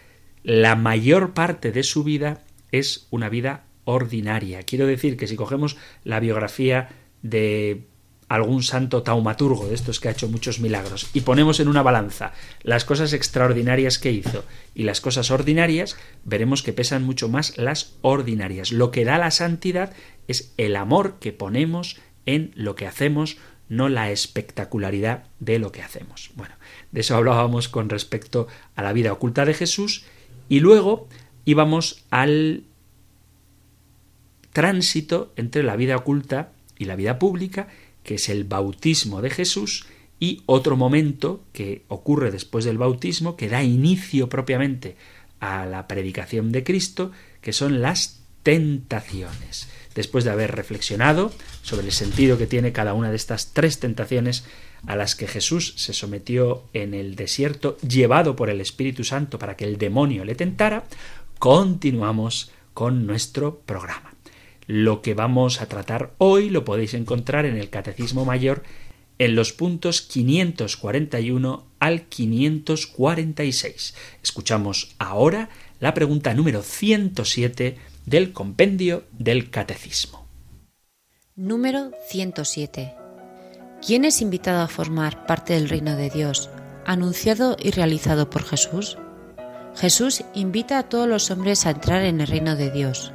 la 0.42 0.76
mayor 0.76 1.32
parte 1.32 1.72
de 1.72 1.82
su 1.82 2.04
vida 2.04 2.42
es 2.72 3.06
una 3.10 3.28
vida 3.28 3.64
ordinaria. 3.84 4.62
Quiero 4.62 4.86
decir 4.86 5.16
que 5.16 5.26
si 5.26 5.36
cogemos 5.36 5.76
la 6.04 6.20
biografía 6.20 6.88
de 7.22 7.82
algún 8.30 8.62
santo 8.62 9.02
taumaturgo 9.02 9.66
de 9.66 9.74
estos 9.74 9.98
que 9.98 10.06
ha 10.06 10.12
hecho 10.12 10.28
muchos 10.28 10.60
milagros 10.60 11.10
y 11.12 11.22
ponemos 11.22 11.58
en 11.58 11.66
una 11.66 11.82
balanza 11.82 12.32
las 12.62 12.84
cosas 12.84 13.12
extraordinarias 13.12 13.98
que 13.98 14.12
hizo 14.12 14.44
y 14.72 14.84
las 14.84 15.00
cosas 15.00 15.32
ordinarias, 15.32 15.96
veremos 16.24 16.62
que 16.62 16.72
pesan 16.72 17.02
mucho 17.02 17.28
más 17.28 17.58
las 17.58 17.96
ordinarias. 18.02 18.70
Lo 18.70 18.92
que 18.92 19.04
da 19.04 19.18
la 19.18 19.32
santidad 19.32 19.92
es 20.28 20.54
el 20.58 20.76
amor 20.76 21.18
que 21.18 21.32
ponemos 21.32 21.98
en 22.24 22.52
lo 22.54 22.76
que 22.76 22.86
hacemos, 22.86 23.36
no 23.68 23.88
la 23.88 24.12
espectacularidad 24.12 25.24
de 25.40 25.58
lo 25.58 25.72
que 25.72 25.82
hacemos. 25.82 26.30
Bueno, 26.36 26.54
de 26.92 27.00
eso 27.00 27.16
hablábamos 27.16 27.68
con 27.68 27.88
respecto 27.88 28.46
a 28.76 28.82
la 28.84 28.92
vida 28.92 29.12
oculta 29.12 29.44
de 29.44 29.54
Jesús 29.54 30.04
y 30.48 30.60
luego 30.60 31.08
íbamos 31.44 32.04
al 32.10 32.62
tránsito 34.52 35.32
entre 35.36 35.62
la 35.62 35.76
vida 35.76 35.96
oculta 35.96 36.52
y 36.78 36.86
la 36.86 36.96
vida 36.96 37.18
pública, 37.18 37.68
que 38.02 38.14
es 38.14 38.28
el 38.28 38.44
bautismo 38.44 39.22
de 39.22 39.30
Jesús, 39.30 39.86
y 40.18 40.42
otro 40.46 40.76
momento 40.76 41.42
que 41.52 41.82
ocurre 41.88 42.30
después 42.30 42.64
del 42.64 42.78
bautismo, 42.78 43.36
que 43.36 43.48
da 43.48 43.62
inicio 43.62 44.28
propiamente 44.28 44.96
a 45.40 45.64
la 45.64 45.88
predicación 45.88 46.52
de 46.52 46.62
Cristo, 46.62 47.10
que 47.40 47.52
son 47.52 47.80
las 47.80 48.20
tentaciones. 48.42 49.68
Después 49.94 50.24
de 50.24 50.30
haber 50.30 50.54
reflexionado 50.54 51.32
sobre 51.62 51.86
el 51.86 51.92
sentido 51.92 52.38
que 52.38 52.46
tiene 52.46 52.72
cada 52.72 52.94
una 52.94 53.10
de 53.10 53.16
estas 53.16 53.52
tres 53.52 53.80
tentaciones 53.80 54.44
a 54.86 54.96
las 54.96 55.16
que 55.16 55.26
Jesús 55.26 55.74
se 55.76 55.92
sometió 55.92 56.64
en 56.72 56.94
el 56.94 57.16
desierto, 57.16 57.76
llevado 57.78 58.36
por 58.36 58.50
el 58.50 58.60
Espíritu 58.60 59.04
Santo 59.04 59.38
para 59.38 59.56
que 59.56 59.64
el 59.64 59.78
demonio 59.78 60.24
le 60.24 60.34
tentara, 60.34 60.84
continuamos 61.38 62.50
con 62.72 63.06
nuestro 63.06 63.60
programa. 63.60 64.14
Lo 64.66 65.02
que 65.02 65.14
vamos 65.14 65.60
a 65.60 65.66
tratar 65.66 66.14
hoy 66.18 66.50
lo 66.50 66.64
podéis 66.64 66.94
encontrar 66.94 67.46
en 67.46 67.56
el 67.56 67.70
Catecismo 67.70 68.24
Mayor 68.24 68.62
en 69.18 69.34
los 69.34 69.52
puntos 69.52 70.00
541 70.00 71.66
al 71.78 72.02
546. 72.02 73.94
Escuchamos 74.22 74.94
ahora 74.98 75.50
la 75.78 75.92
pregunta 75.92 76.32
número 76.32 76.62
107 76.62 77.76
del 78.06 78.32
compendio 78.32 79.04
del 79.12 79.50
Catecismo. 79.50 80.26
Número 81.36 81.90
107. 82.08 82.94
¿Quién 83.86 84.04
es 84.04 84.20
invitado 84.22 84.62
a 84.62 84.68
formar 84.68 85.26
parte 85.26 85.52
del 85.52 85.68
reino 85.68 85.96
de 85.96 86.10
Dios, 86.10 86.48
anunciado 86.86 87.56
y 87.58 87.70
realizado 87.72 88.30
por 88.30 88.44
Jesús? 88.44 88.96
Jesús 89.74 90.24
invita 90.34 90.78
a 90.78 90.88
todos 90.88 91.08
los 91.08 91.30
hombres 91.30 91.66
a 91.66 91.70
entrar 91.70 92.04
en 92.04 92.20
el 92.20 92.26
reino 92.26 92.56
de 92.56 92.70
Dios. 92.70 93.12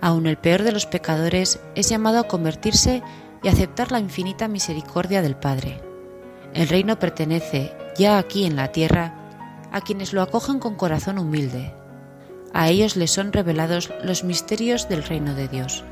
Aun 0.00 0.26
el 0.26 0.36
peor 0.36 0.62
de 0.62 0.72
los 0.72 0.86
pecadores 0.86 1.60
es 1.74 1.88
llamado 1.88 2.18
a 2.18 2.28
convertirse 2.28 3.02
y 3.42 3.48
aceptar 3.48 3.92
la 3.92 4.00
infinita 4.00 4.48
misericordia 4.48 5.22
del 5.22 5.36
Padre. 5.36 5.80
El 6.54 6.68
reino 6.68 6.98
pertenece, 6.98 7.72
ya 7.98 8.18
aquí 8.18 8.44
en 8.44 8.56
la 8.56 8.72
tierra, 8.72 9.68
a 9.72 9.80
quienes 9.80 10.12
lo 10.12 10.22
acogen 10.22 10.58
con 10.58 10.76
corazón 10.76 11.18
humilde. 11.18 11.72
A 12.52 12.70
ellos 12.70 12.96
les 12.96 13.10
son 13.10 13.32
revelados 13.32 13.90
los 14.02 14.24
misterios 14.24 14.88
del 14.88 15.02
reino 15.02 15.34
de 15.34 15.48
Dios. 15.48 15.84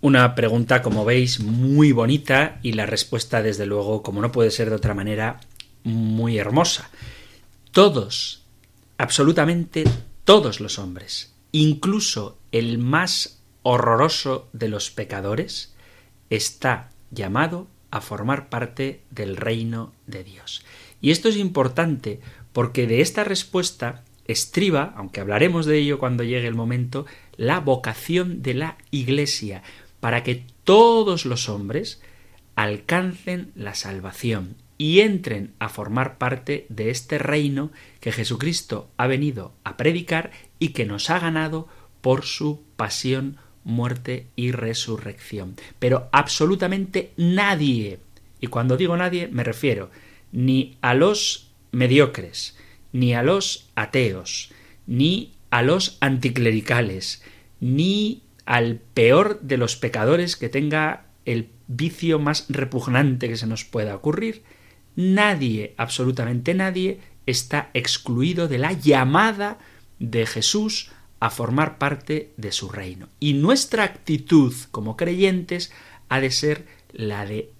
Una 0.00 0.36
pregunta, 0.36 0.80
como 0.80 1.04
veis, 1.04 1.40
muy 1.40 1.90
bonita 1.90 2.60
y 2.62 2.72
la 2.72 2.86
respuesta, 2.86 3.42
desde 3.42 3.66
luego, 3.66 4.04
como 4.04 4.22
no 4.22 4.30
puede 4.30 4.52
ser 4.52 4.70
de 4.70 4.76
otra 4.76 4.94
manera, 4.94 5.40
muy 5.82 6.38
hermosa. 6.38 6.88
Todos, 7.72 8.44
absolutamente 8.96 9.84
todos 10.28 10.60
los 10.60 10.78
hombres, 10.78 11.32
incluso 11.52 12.36
el 12.52 12.76
más 12.76 13.40
horroroso 13.62 14.46
de 14.52 14.68
los 14.68 14.90
pecadores, 14.90 15.74
está 16.28 16.90
llamado 17.10 17.66
a 17.90 18.02
formar 18.02 18.50
parte 18.50 19.00
del 19.10 19.38
reino 19.38 19.94
de 20.06 20.24
Dios. 20.24 20.66
Y 21.00 21.12
esto 21.12 21.30
es 21.30 21.36
importante 21.38 22.20
porque 22.52 22.86
de 22.86 23.00
esta 23.00 23.24
respuesta 23.24 24.04
estriba, 24.26 24.92
aunque 24.98 25.22
hablaremos 25.22 25.64
de 25.64 25.78
ello 25.78 25.98
cuando 25.98 26.24
llegue 26.24 26.46
el 26.46 26.54
momento, 26.54 27.06
la 27.38 27.60
vocación 27.60 28.42
de 28.42 28.52
la 28.52 28.76
Iglesia, 28.90 29.62
para 29.98 30.24
que 30.24 30.44
todos 30.62 31.24
los 31.24 31.48
hombres 31.48 32.02
alcancen 32.54 33.50
la 33.54 33.74
salvación 33.74 34.56
y 34.78 35.00
entren 35.00 35.52
a 35.58 35.68
formar 35.68 36.18
parte 36.18 36.66
de 36.68 36.90
este 36.90 37.18
reino 37.18 37.72
que 38.00 38.12
Jesucristo 38.12 38.88
ha 38.96 39.08
venido 39.08 39.52
a 39.64 39.76
predicar 39.76 40.30
y 40.60 40.68
que 40.68 40.86
nos 40.86 41.10
ha 41.10 41.18
ganado 41.18 41.68
por 42.00 42.24
su 42.24 42.62
pasión, 42.76 43.36
muerte 43.64 44.28
y 44.36 44.52
resurrección. 44.52 45.56
Pero 45.80 46.08
absolutamente 46.12 47.12
nadie, 47.16 47.98
y 48.40 48.46
cuando 48.46 48.76
digo 48.76 48.96
nadie 48.96 49.28
me 49.28 49.44
refiero 49.44 49.90
ni 50.30 50.78
a 50.80 50.94
los 50.94 51.50
mediocres, 51.72 52.56
ni 52.92 53.14
a 53.14 53.22
los 53.22 53.68
ateos, 53.74 54.52
ni 54.86 55.32
a 55.50 55.62
los 55.62 55.98
anticlericales, 56.00 57.22
ni 57.60 58.22
al 58.46 58.76
peor 58.94 59.40
de 59.40 59.56
los 59.56 59.76
pecadores 59.76 60.36
que 60.36 60.48
tenga 60.48 61.06
el 61.24 61.50
vicio 61.66 62.18
más 62.18 62.46
repugnante 62.48 63.28
que 63.28 63.36
se 63.36 63.46
nos 63.46 63.64
pueda 63.64 63.94
ocurrir, 63.94 64.42
nadie, 64.98 65.74
absolutamente 65.76 66.54
nadie, 66.54 66.98
está 67.24 67.70
excluido 67.72 68.48
de 68.48 68.58
la 68.58 68.72
llamada 68.72 69.58
de 70.00 70.26
Jesús 70.26 70.90
a 71.20 71.30
formar 71.30 71.78
parte 71.78 72.32
de 72.36 72.50
su 72.50 72.68
reino. 72.68 73.08
Y 73.20 73.34
nuestra 73.34 73.84
actitud 73.84 74.52
como 74.72 74.96
creyentes 74.96 75.72
ha 76.08 76.20
de 76.20 76.32
ser 76.32 76.66
la 76.92 77.26
de 77.26 77.52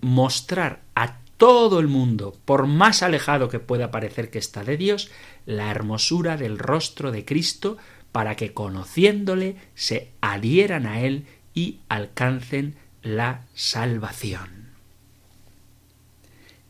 mostrar 0.00 0.82
a 0.96 1.18
todo 1.36 1.78
el 1.78 1.86
mundo, 1.86 2.36
por 2.44 2.66
más 2.66 3.04
alejado 3.04 3.48
que 3.48 3.60
pueda 3.60 3.92
parecer 3.92 4.28
que 4.30 4.40
está 4.40 4.64
de 4.64 4.76
Dios, 4.76 5.08
la 5.46 5.70
hermosura 5.70 6.36
del 6.36 6.58
rostro 6.58 7.12
de 7.12 7.24
Cristo 7.24 7.76
para 8.10 8.34
que 8.34 8.52
conociéndole 8.52 9.54
se 9.76 10.10
adhieran 10.20 10.86
a 10.86 11.00
Él 11.00 11.26
y 11.54 11.78
alcancen 11.88 12.74
la 13.02 13.42
salvación. 13.54 14.61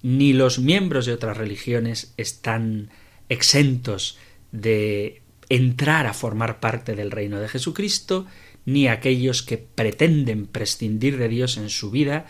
Ni 0.02 0.32
los 0.32 0.59
miembros 0.59 1.06
de 1.06 1.12
otras 1.12 1.37
religiones 1.37 2.12
están 2.16 2.90
exentos 3.28 4.18
de 4.50 5.23
entrar 5.49 6.06
a 6.06 6.14
formar 6.14 6.61
parte 6.61 6.94
del 6.94 7.11
reino 7.11 7.38
de 7.40 7.49
Jesucristo, 7.49 8.26
ni 8.64 8.88
aquellos 8.88 9.42
que 9.42 9.59
pretenden 9.59 10.47
prescindir 10.47 11.18
de 11.18 11.28
Dios 11.28 11.56
en 11.56 11.71
su 11.71 11.90
vida 11.90 12.26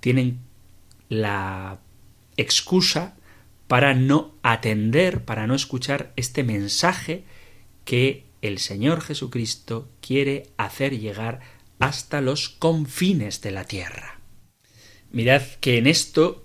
tienen 0.00 0.40
la 1.08 1.80
excusa 2.36 3.16
para 3.66 3.94
no 3.94 4.34
atender, 4.42 5.24
para 5.24 5.46
no 5.46 5.54
escuchar 5.54 6.12
este 6.16 6.42
mensaje 6.42 7.24
que 7.84 8.24
el 8.42 8.58
Señor 8.58 9.00
Jesucristo 9.00 9.88
quiere 10.00 10.48
hacer 10.56 10.98
llegar 10.98 11.40
hasta 11.78 12.20
los 12.20 12.48
confines 12.48 13.40
de 13.40 13.50
la 13.50 13.64
tierra. 13.64 14.20
Mirad 15.12 15.42
que 15.60 15.78
en 15.78 15.86
esto 15.86 16.44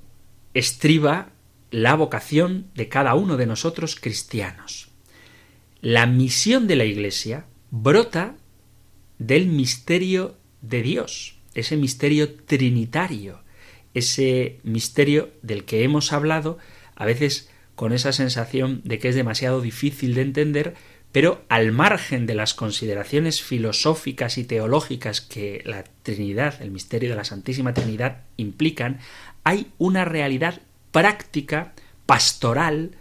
estriba 0.55 1.29
la 1.69 1.93
vocación 1.95 2.71
de 2.73 2.89
cada 2.89 3.13
uno 3.13 3.37
de 3.37 3.45
nosotros 3.45 3.95
cristianos. 3.95 4.87
La 5.81 6.07
misión 6.07 6.65
de 6.65 6.77
la 6.77 6.85
Iglesia 6.85 7.45
brota 7.69 8.37
del 9.19 9.47
misterio 9.47 10.37
de 10.61 10.81
Dios, 10.81 11.37
ese 11.53 11.75
misterio 11.77 12.33
trinitario, 12.33 13.41
ese 13.93 14.59
misterio 14.63 15.29
del 15.41 15.65
que 15.65 15.83
hemos 15.83 16.13
hablado, 16.13 16.57
a 16.95 17.05
veces 17.05 17.49
con 17.75 17.91
esa 17.91 18.13
sensación 18.13 18.81
de 18.85 18.97
que 18.99 19.09
es 19.09 19.15
demasiado 19.15 19.59
difícil 19.59 20.15
de 20.15 20.21
entender, 20.21 20.75
pero 21.11 21.45
al 21.47 21.71
margen 21.71 22.25
de 22.25 22.35
las 22.35 22.53
consideraciones 22.53 23.41
filosóficas 23.41 24.37
y 24.37 24.43
teológicas 24.43 25.21
que 25.21 25.61
la 25.65 25.85
Trinidad, 26.03 26.61
el 26.61 26.71
misterio 26.71 27.09
de 27.09 27.15
la 27.15 27.23
Santísima 27.23 27.73
Trinidad 27.73 28.23
implican, 28.35 28.99
hay 29.45 29.67
una 29.77 30.03
realidad 30.03 30.61
práctica, 30.91 31.73
pastoral, 32.05 32.91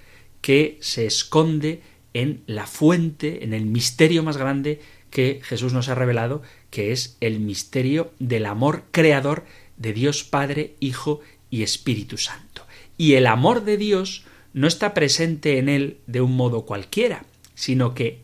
que 0.40 0.78
se 0.80 1.06
esconde 1.06 1.82
en 2.12 2.44
la 2.46 2.66
fuente, 2.66 3.42
en 3.44 3.54
el 3.54 3.64
misterio 3.66 4.22
más 4.22 4.36
grande 4.36 4.80
que 5.10 5.40
Jesús 5.42 5.72
nos 5.72 5.88
ha 5.88 5.94
revelado, 5.94 6.42
que 6.70 6.92
es 6.92 7.16
el 7.20 7.40
misterio 7.40 8.12
del 8.18 8.46
amor 8.46 8.84
creador 8.90 9.44
de 9.78 9.92
Dios 9.92 10.22
Padre, 10.22 10.74
Hijo 10.80 11.20
y 11.50 11.62
Espíritu 11.62 12.18
Santo. 12.18 12.66
Y 12.98 13.14
el 13.14 13.26
amor 13.26 13.64
de 13.64 13.78
Dios 13.78 14.24
no 14.52 14.68
está 14.68 14.92
presente 14.92 15.58
en 15.58 15.68
él 15.68 15.98
de 16.06 16.20
un 16.20 16.36
modo 16.36 16.66
cualquiera, 16.66 17.24
sino 17.54 17.94
que 17.94 18.22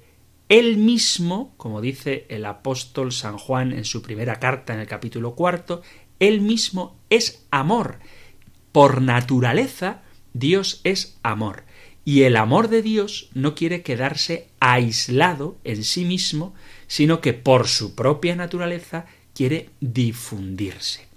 él 0.51 0.77
mismo, 0.77 1.55
como 1.57 1.81
dice 1.81 2.27
el 2.29 2.45
apóstol 2.45 3.13
San 3.13 3.39
Juan 3.39 3.73
en 3.73 3.85
su 3.87 4.03
primera 4.03 4.41
carta 4.41 4.75
en 4.75 4.81
el 4.81 4.87
capítulo 4.87 5.35
cuarto, 5.35 5.81
él 6.19 6.43
mismo 6.43 7.00
es 7.11 7.45
amor. 7.51 7.99
Por 8.73 9.03
naturaleza, 9.03 10.03
Dios 10.33 10.81
es 10.85 11.19
amor. 11.23 11.65
Y 12.05 12.23
el 12.23 12.37
amor 12.37 12.69
de 12.69 12.83
Dios 12.83 13.29
no 13.35 13.55
quiere 13.55 13.83
quedarse 13.83 14.49
aislado 14.59 15.59
en 15.65 15.85
sí 15.85 16.05
mismo, 16.05 16.55
sino 16.87 17.21
que 17.21 17.35
por 17.35 17.69
su 17.69 17.95
propia 17.95 18.35
naturaleza 18.35 19.07
quiere 19.35 19.71
difundirse 19.81 21.11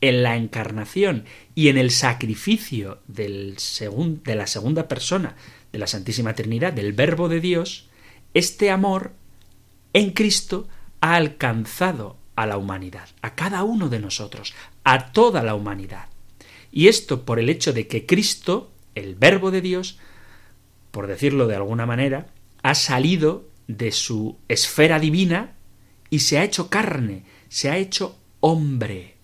en 0.00 0.22
la 0.22 0.36
encarnación 0.36 1.24
y 1.54 1.68
en 1.68 1.76
el 1.76 1.90
sacrificio 1.90 3.00
de 3.08 3.54
la 4.24 4.46
segunda 4.46 4.86
persona 4.86 5.34
de 5.72 5.78
la 5.78 5.86
Santísima 5.86 6.34
Trinidad, 6.34 6.72
del 6.72 6.92
Verbo 6.92 7.28
de 7.28 7.40
Dios, 7.40 7.88
este 8.34 8.70
amor 8.70 9.12
en 9.92 10.10
Cristo 10.12 10.68
ha 11.00 11.16
alcanzado 11.16 12.16
a 12.38 12.46
la 12.46 12.56
humanidad, 12.56 13.08
a 13.20 13.34
cada 13.34 13.64
uno 13.64 13.88
de 13.88 13.98
nosotros, 13.98 14.54
a 14.84 15.10
toda 15.10 15.42
la 15.42 15.56
humanidad. 15.56 16.06
Y 16.70 16.86
esto 16.86 17.24
por 17.24 17.40
el 17.40 17.48
hecho 17.48 17.72
de 17.72 17.88
que 17.88 18.06
Cristo, 18.06 18.70
el 18.94 19.16
Verbo 19.16 19.50
de 19.50 19.60
Dios, 19.60 19.98
por 20.92 21.08
decirlo 21.08 21.48
de 21.48 21.56
alguna 21.56 21.84
manera, 21.84 22.28
ha 22.62 22.76
salido 22.76 23.48
de 23.66 23.90
su 23.90 24.38
esfera 24.46 25.00
divina 25.00 25.56
y 26.10 26.20
se 26.20 26.38
ha 26.38 26.44
hecho 26.44 26.70
carne, 26.70 27.24
se 27.48 27.70
ha 27.70 27.76
hecho 27.76 28.16
hombre 28.38 29.16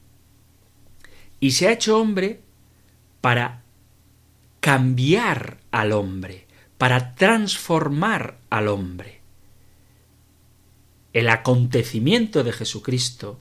y 1.39 1.53
se 1.53 1.69
ha 1.69 1.73
hecho 1.73 2.01
hombre 2.01 2.41
para 3.21 3.63
cambiar 4.59 5.59
al 5.71 5.93
hombre, 5.93 6.49
para 6.79 7.15
transformar 7.15 8.39
al 8.51 8.67
hombre. 8.67 9.21
El 11.15 11.31
acontecimiento 11.31 12.45
de 12.45 12.53
Jesucristo 12.53 13.41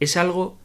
es 0.00 0.18
algo 0.18 0.58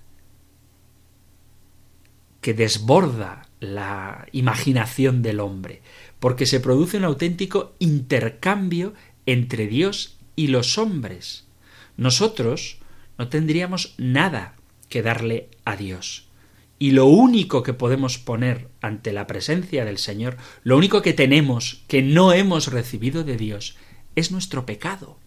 que 2.42 2.54
desborda 2.54 3.48
la 3.62 4.28
imaginación 4.34 5.22
del 5.22 5.40
hombre, 5.40 5.82
porque 6.20 6.46
se 6.46 6.60
produce 6.60 6.98
un 6.98 7.06
auténtico 7.06 7.74
intercambio 7.80 8.94
entre 9.26 9.68
Dios 9.68 10.18
y 10.36 10.48
los 10.48 10.78
hombres. 10.78 11.46
Nosotros 11.96 12.80
no 13.18 13.30
tendríamos 13.30 13.94
nada 13.98 14.56
que 14.90 15.02
darle 15.02 15.50
a 15.64 15.78
Dios 15.78 16.30
y 16.80 16.92
lo 16.92 17.06
único 17.06 17.62
que 17.62 17.74
podemos 17.74 18.18
poner 18.18 18.70
ante 18.82 19.12
la 19.12 19.28
presencia 19.28 19.84
del 19.84 19.98
Señor, 19.98 20.38
lo 20.64 20.78
único 20.78 21.02
que 21.02 21.14
tenemos 21.14 21.84
que 21.88 22.02
no 22.02 22.32
hemos 22.32 22.72
recibido 22.72 23.26
de 23.26 23.36
Dios, 23.36 23.76
es 24.16 24.32
nuestro 24.32 24.66
pecado. 24.66 25.19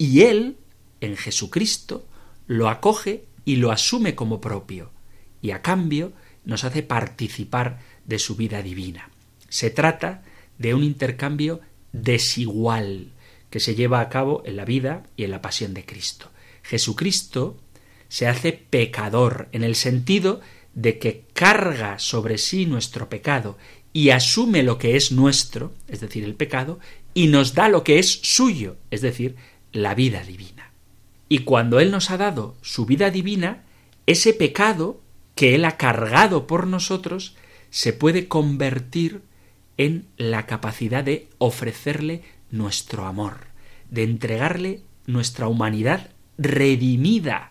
Y 0.00 0.22
Él, 0.22 0.56
en 1.02 1.14
Jesucristo, 1.14 2.06
lo 2.46 2.70
acoge 2.70 3.26
y 3.44 3.56
lo 3.56 3.70
asume 3.70 4.14
como 4.14 4.40
propio, 4.40 4.92
y 5.42 5.50
a 5.50 5.60
cambio 5.60 6.14
nos 6.46 6.64
hace 6.64 6.82
participar 6.82 7.80
de 8.06 8.18
su 8.18 8.34
vida 8.34 8.62
divina. 8.62 9.10
Se 9.50 9.68
trata 9.68 10.22
de 10.56 10.72
un 10.72 10.84
intercambio 10.84 11.60
desigual 11.92 13.12
que 13.50 13.60
se 13.60 13.74
lleva 13.74 14.00
a 14.00 14.08
cabo 14.08 14.42
en 14.46 14.56
la 14.56 14.64
vida 14.64 15.02
y 15.18 15.24
en 15.24 15.32
la 15.32 15.42
pasión 15.42 15.74
de 15.74 15.84
Cristo. 15.84 16.30
Jesucristo 16.62 17.60
se 18.08 18.26
hace 18.26 18.52
pecador 18.52 19.50
en 19.52 19.64
el 19.64 19.74
sentido 19.74 20.40
de 20.72 20.98
que 20.98 21.26
carga 21.34 21.98
sobre 21.98 22.38
sí 22.38 22.64
nuestro 22.64 23.10
pecado 23.10 23.58
y 23.92 24.08
asume 24.10 24.62
lo 24.62 24.78
que 24.78 24.96
es 24.96 25.12
nuestro, 25.12 25.74
es 25.88 26.00
decir, 26.00 26.24
el 26.24 26.36
pecado, 26.36 26.78
y 27.12 27.26
nos 27.26 27.52
da 27.52 27.68
lo 27.68 27.84
que 27.84 27.98
es 27.98 28.08
suyo, 28.22 28.78
es 28.90 29.02
decir, 29.02 29.36
la 29.72 29.94
vida 29.94 30.22
divina. 30.22 30.72
Y 31.28 31.40
cuando 31.40 31.80
Él 31.80 31.90
nos 31.90 32.10
ha 32.10 32.16
dado 32.16 32.56
su 32.62 32.86
vida 32.86 33.10
divina, 33.10 33.64
ese 34.06 34.32
pecado 34.32 35.00
que 35.34 35.54
Él 35.54 35.64
ha 35.64 35.76
cargado 35.76 36.46
por 36.46 36.66
nosotros 36.66 37.36
se 37.70 37.92
puede 37.92 38.28
convertir 38.28 39.22
en 39.76 40.06
la 40.16 40.46
capacidad 40.46 41.04
de 41.04 41.28
ofrecerle 41.38 42.22
nuestro 42.50 43.06
amor, 43.06 43.46
de 43.90 44.02
entregarle 44.02 44.82
nuestra 45.06 45.48
humanidad 45.48 46.10
redimida, 46.36 47.50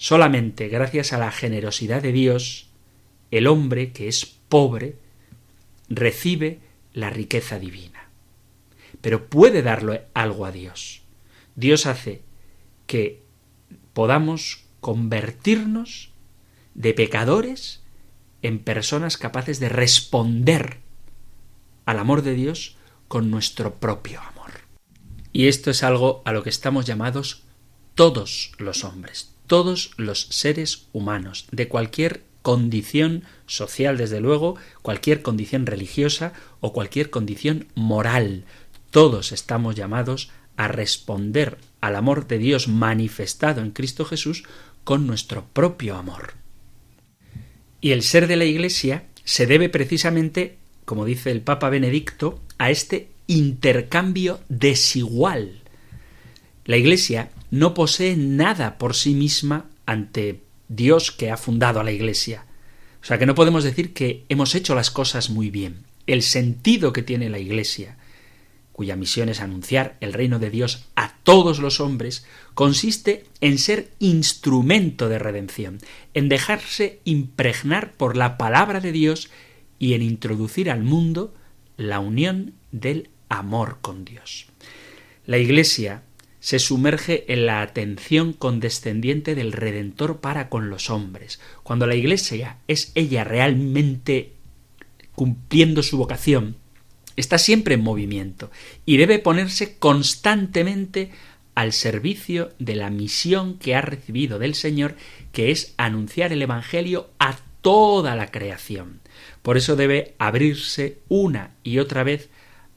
Solamente 0.00 0.68
gracias 0.68 1.12
a 1.12 1.18
la 1.18 1.30
generosidad 1.30 2.00
de 2.00 2.12
Dios, 2.12 2.70
el 3.30 3.46
hombre 3.46 3.92
que 3.92 4.08
es 4.08 4.24
pobre 4.24 4.96
recibe 5.90 6.60
la 6.94 7.10
riqueza 7.10 7.58
divina. 7.58 8.08
Pero 9.02 9.26
puede 9.26 9.60
darle 9.60 10.04
algo 10.14 10.46
a 10.46 10.52
Dios. 10.52 10.99
Dios 11.60 11.84
hace 11.84 12.22
que 12.86 13.22
podamos 13.92 14.64
convertirnos 14.80 16.10
de 16.74 16.94
pecadores 16.94 17.82
en 18.42 18.58
personas 18.58 19.18
capaces 19.18 19.60
de 19.60 19.68
responder 19.68 20.78
al 21.84 21.98
amor 21.98 22.22
de 22.22 22.34
Dios 22.34 22.76
con 23.08 23.30
nuestro 23.30 23.74
propio 23.74 24.20
amor. 24.22 24.52
Y 25.32 25.48
esto 25.48 25.70
es 25.70 25.82
algo 25.82 26.22
a 26.24 26.32
lo 26.32 26.42
que 26.42 26.50
estamos 26.50 26.86
llamados 26.86 27.42
todos 27.94 28.52
los 28.56 28.82
hombres, 28.84 29.34
todos 29.46 29.90
los 29.98 30.28
seres 30.30 30.88
humanos, 30.94 31.46
de 31.52 31.68
cualquier 31.68 32.24
condición 32.40 33.24
social, 33.46 33.98
desde 33.98 34.20
luego, 34.20 34.56
cualquier 34.80 35.20
condición 35.20 35.66
religiosa 35.66 36.32
o 36.60 36.72
cualquier 36.72 37.10
condición 37.10 37.68
moral. 37.74 38.44
Todos 38.90 39.32
estamos 39.32 39.76
llamados 39.76 40.30
a 40.56 40.68
responder 40.68 41.58
al 41.80 41.96
amor 41.96 42.26
de 42.26 42.38
Dios 42.38 42.68
manifestado 42.68 43.60
en 43.60 43.70
Cristo 43.70 44.04
Jesús 44.04 44.44
con 44.84 45.06
nuestro 45.06 45.46
propio 45.52 45.96
amor. 45.96 46.34
Y 47.80 47.92
el 47.92 48.02
ser 48.02 48.26
de 48.26 48.36
la 48.36 48.44
Iglesia 48.44 49.04
se 49.24 49.46
debe 49.46 49.68
precisamente, 49.68 50.58
como 50.84 51.04
dice 51.04 51.30
el 51.30 51.40
Papa 51.40 51.70
Benedicto, 51.70 52.40
a 52.58 52.70
este 52.70 53.08
intercambio 53.26 54.40
desigual. 54.48 55.60
La 56.64 56.76
Iglesia 56.76 57.30
no 57.50 57.74
posee 57.74 58.16
nada 58.16 58.76
por 58.76 58.94
sí 58.94 59.14
misma 59.14 59.66
ante 59.86 60.40
Dios 60.68 61.10
que 61.10 61.30
ha 61.30 61.36
fundado 61.36 61.80
a 61.80 61.84
la 61.84 61.92
Iglesia. 61.92 62.44
O 63.02 63.04
sea 63.04 63.18
que 63.18 63.26
no 63.26 63.34
podemos 63.34 63.64
decir 63.64 63.92
que 63.92 64.24
hemos 64.28 64.54
hecho 64.54 64.74
las 64.74 64.90
cosas 64.90 65.30
muy 65.30 65.50
bien. 65.50 65.84
El 66.06 66.22
sentido 66.22 66.92
que 66.92 67.02
tiene 67.02 67.30
la 67.30 67.38
Iglesia, 67.38 67.96
cuya 68.80 68.96
misión 68.96 69.28
es 69.28 69.42
anunciar 69.42 69.98
el 70.00 70.14
reino 70.14 70.38
de 70.38 70.48
Dios 70.48 70.86
a 70.96 71.14
todos 71.22 71.58
los 71.58 71.80
hombres, 71.80 72.24
consiste 72.54 73.24
en 73.42 73.58
ser 73.58 73.90
instrumento 73.98 75.10
de 75.10 75.18
redención, 75.18 75.80
en 76.14 76.30
dejarse 76.30 77.00
impregnar 77.04 77.92
por 77.92 78.16
la 78.16 78.38
palabra 78.38 78.80
de 78.80 78.90
Dios 78.90 79.28
y 79.78 79.92
en 79.92 80.00
introducir 80.00 80.70
al 80.70 80.82
mundo 80.82 81.34
la 81.76 82.00
unión 82.00 82.54
del 82.72 83.10
amor 83.28 83.80
con 83.82 84.06
Dios. 84.06 84.46
La 85.26 85.36
Iglesia 85.36 86.02
se 86.38 86.58
sumerge 86.58 87.30
en 87.30 87.44
la 87.44 87.60
atención 87.60 88.32
condescendiente 88.32 89.34
del 89.34 89.52
Redentor 89.52 90.20
para 90.22 90.48
con 90.48 90.70
los 90.70 90.88
hombres. 90.88 91.38
Cuando 91.64 91.86
la 91.86 91.96
Iglesia 91.96 92.56
es 92.66 92.92
ella 92.94 93.24
realmente 93.24 94.36
cumpliendo 95.14 95.82
su 95.82 95.98
vocación, 95.98 96.56
está 97.20 97.38
siempre 97.38 97.74
en 97.74 97.82
movimiento 97.82 98.50
y 98.86 98.96
debe 98.96 99.18
ponerse 99.18 99.76
constantemente 99.78 101.10
al 101.54 101.72
servicio 101.72 102.52
de 102.58 102.74
la 102.74 102.90
misión 102.90 103.58
que 103.58 103.74
ha 103.74 103.80
recibido 103.80 104.38
del 104.38 104.54
Señor, 104.54 104.96
que 105.32 105.50
es 105.50 105.74
anunciar 105.76 106.32
el 106.32 106.42
Evangelio 106.42 107.10
a 107.18 107.36
toda 107.60 108.16
la 108.16 108.30
creación. 108.30 109.00
Por 109.42 109.56
eso 109.56 109.76
debe 109.76 110.14
abrirse 110.18 110.98
una 111.08 111.50
y 111.62 111.78
otra 111.78 112.02
vez 112.02 112.30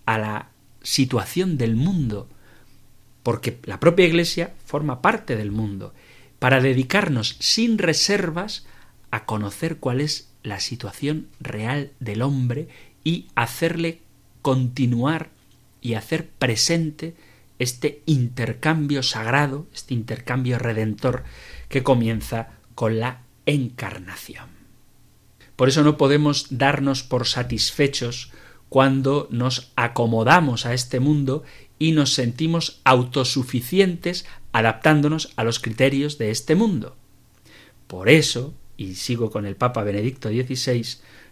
a 0.05 0.17
la 0.17 0.49
situación 0.81 1.57
del 1.57 1.75
mundo, 1.75 2.27
porque 3.21 3.57
la 3.63 3.79
propia 3.79 4.05
Iglesia 4.05 4.53
forma 4.65 5.01
parte 5.01 5.35
del 5.35 5.51
mundo, 5.51 5.93
para 6.39 6.59
dedicarnos 6.59 7.37
sin 7.39 7.77
reservas 7.77 8.65
a 9.11 9.25
conocer 9.25 9.77
cuál 9.77 10.01
es 10.01 10.29
la 10.43 10.59
situación 10.59 11.27
real 11.39 11.91
del 11.99 12.21
hombre 12.21 12.67
y 13.03 13.27
hacerle 13.35 14.01
continuar 14.43 15.31
y 15.81 15.95
hacer 15.95 16.29
presente 16.29 17.15
este 17.57 18.03
intercambio 18.05 19.01
sagrado, 19.01 19.65
este 19.73 19.95
intercambio 19.95 20.59
redentor 20.59 21.23
que 21.69 21.81
comienza 21.81 22.49
con 22.75 22.99
la 22.99 23.23
encarnación. 23.47 24.49
Por 25.55 25.69
eso 25.69 25.83
no 25.83 25.97
podemos 25.97 26.47
darnos 26.57 27.03
por 27.03 27.25
satisfechos 27.25 28.31
cuando 28.69 29.27
nos 29.31 29.71
acomodamos 29.75 30.65
a 30.65 30.73
este 30.73 30.99
mundo 30.99 31.43
y 31.79 31.91
nos 31.91 32.13
sentimos 32.13 32.81
autosuficientes 32.83 34.25
adaptándonos 34.51 35.31
a 35.35 35.43
los 35.43 35.59
criterios 35.59 36.17
de 36.17 36.31
este 36.31 36.55
mundo. 36.55 36.95
Por 37.87 38.09
eso, 38.09 38.53
y 38.77 38.95
sigo 38.95 39.31
con 39.31 39.45
el 39.45 39.55
Papa 39.55 39.83
Benedicto 39.83 40.29
XVI, 40.29 40.85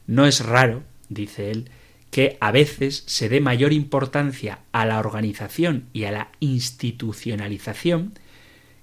no 0.08 0.26
es 0.26 0.46
raro, 0.46 0.84
dice 1.10 1.52
él, 1.52 1.72
que 2.12 2.38
a 2.42 2.52
veces 2.52 3.04
se 3.08 3.30
dé 3.30 3.40
mayor 3.40 3.74
importancia 3.74 4.60
a 4.72 4.86
la 4.86 5.00
organización 5.00 5.86
y 5.94 6.04
a 6.04 6.12
la 6.12 6.32
institucionalización 6.40 8.14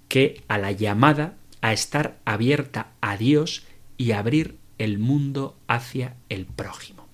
que 0.09 0.43
a 0.49 0.59
la 0.59 0.73
llamada 0.73 1.35
a 1.61 1.73
estar 1.73 2.19
abierta 2.25 2.89
a 3.01 3.17
Dios 3.17 3.67
y 3.99 4.13
abrir 4.13 4.57
el 4.79 4.99
mundo 4.99 5.57
hacia 5.69 6.15
el 6.29 6.47
prójimo 6.47 7.07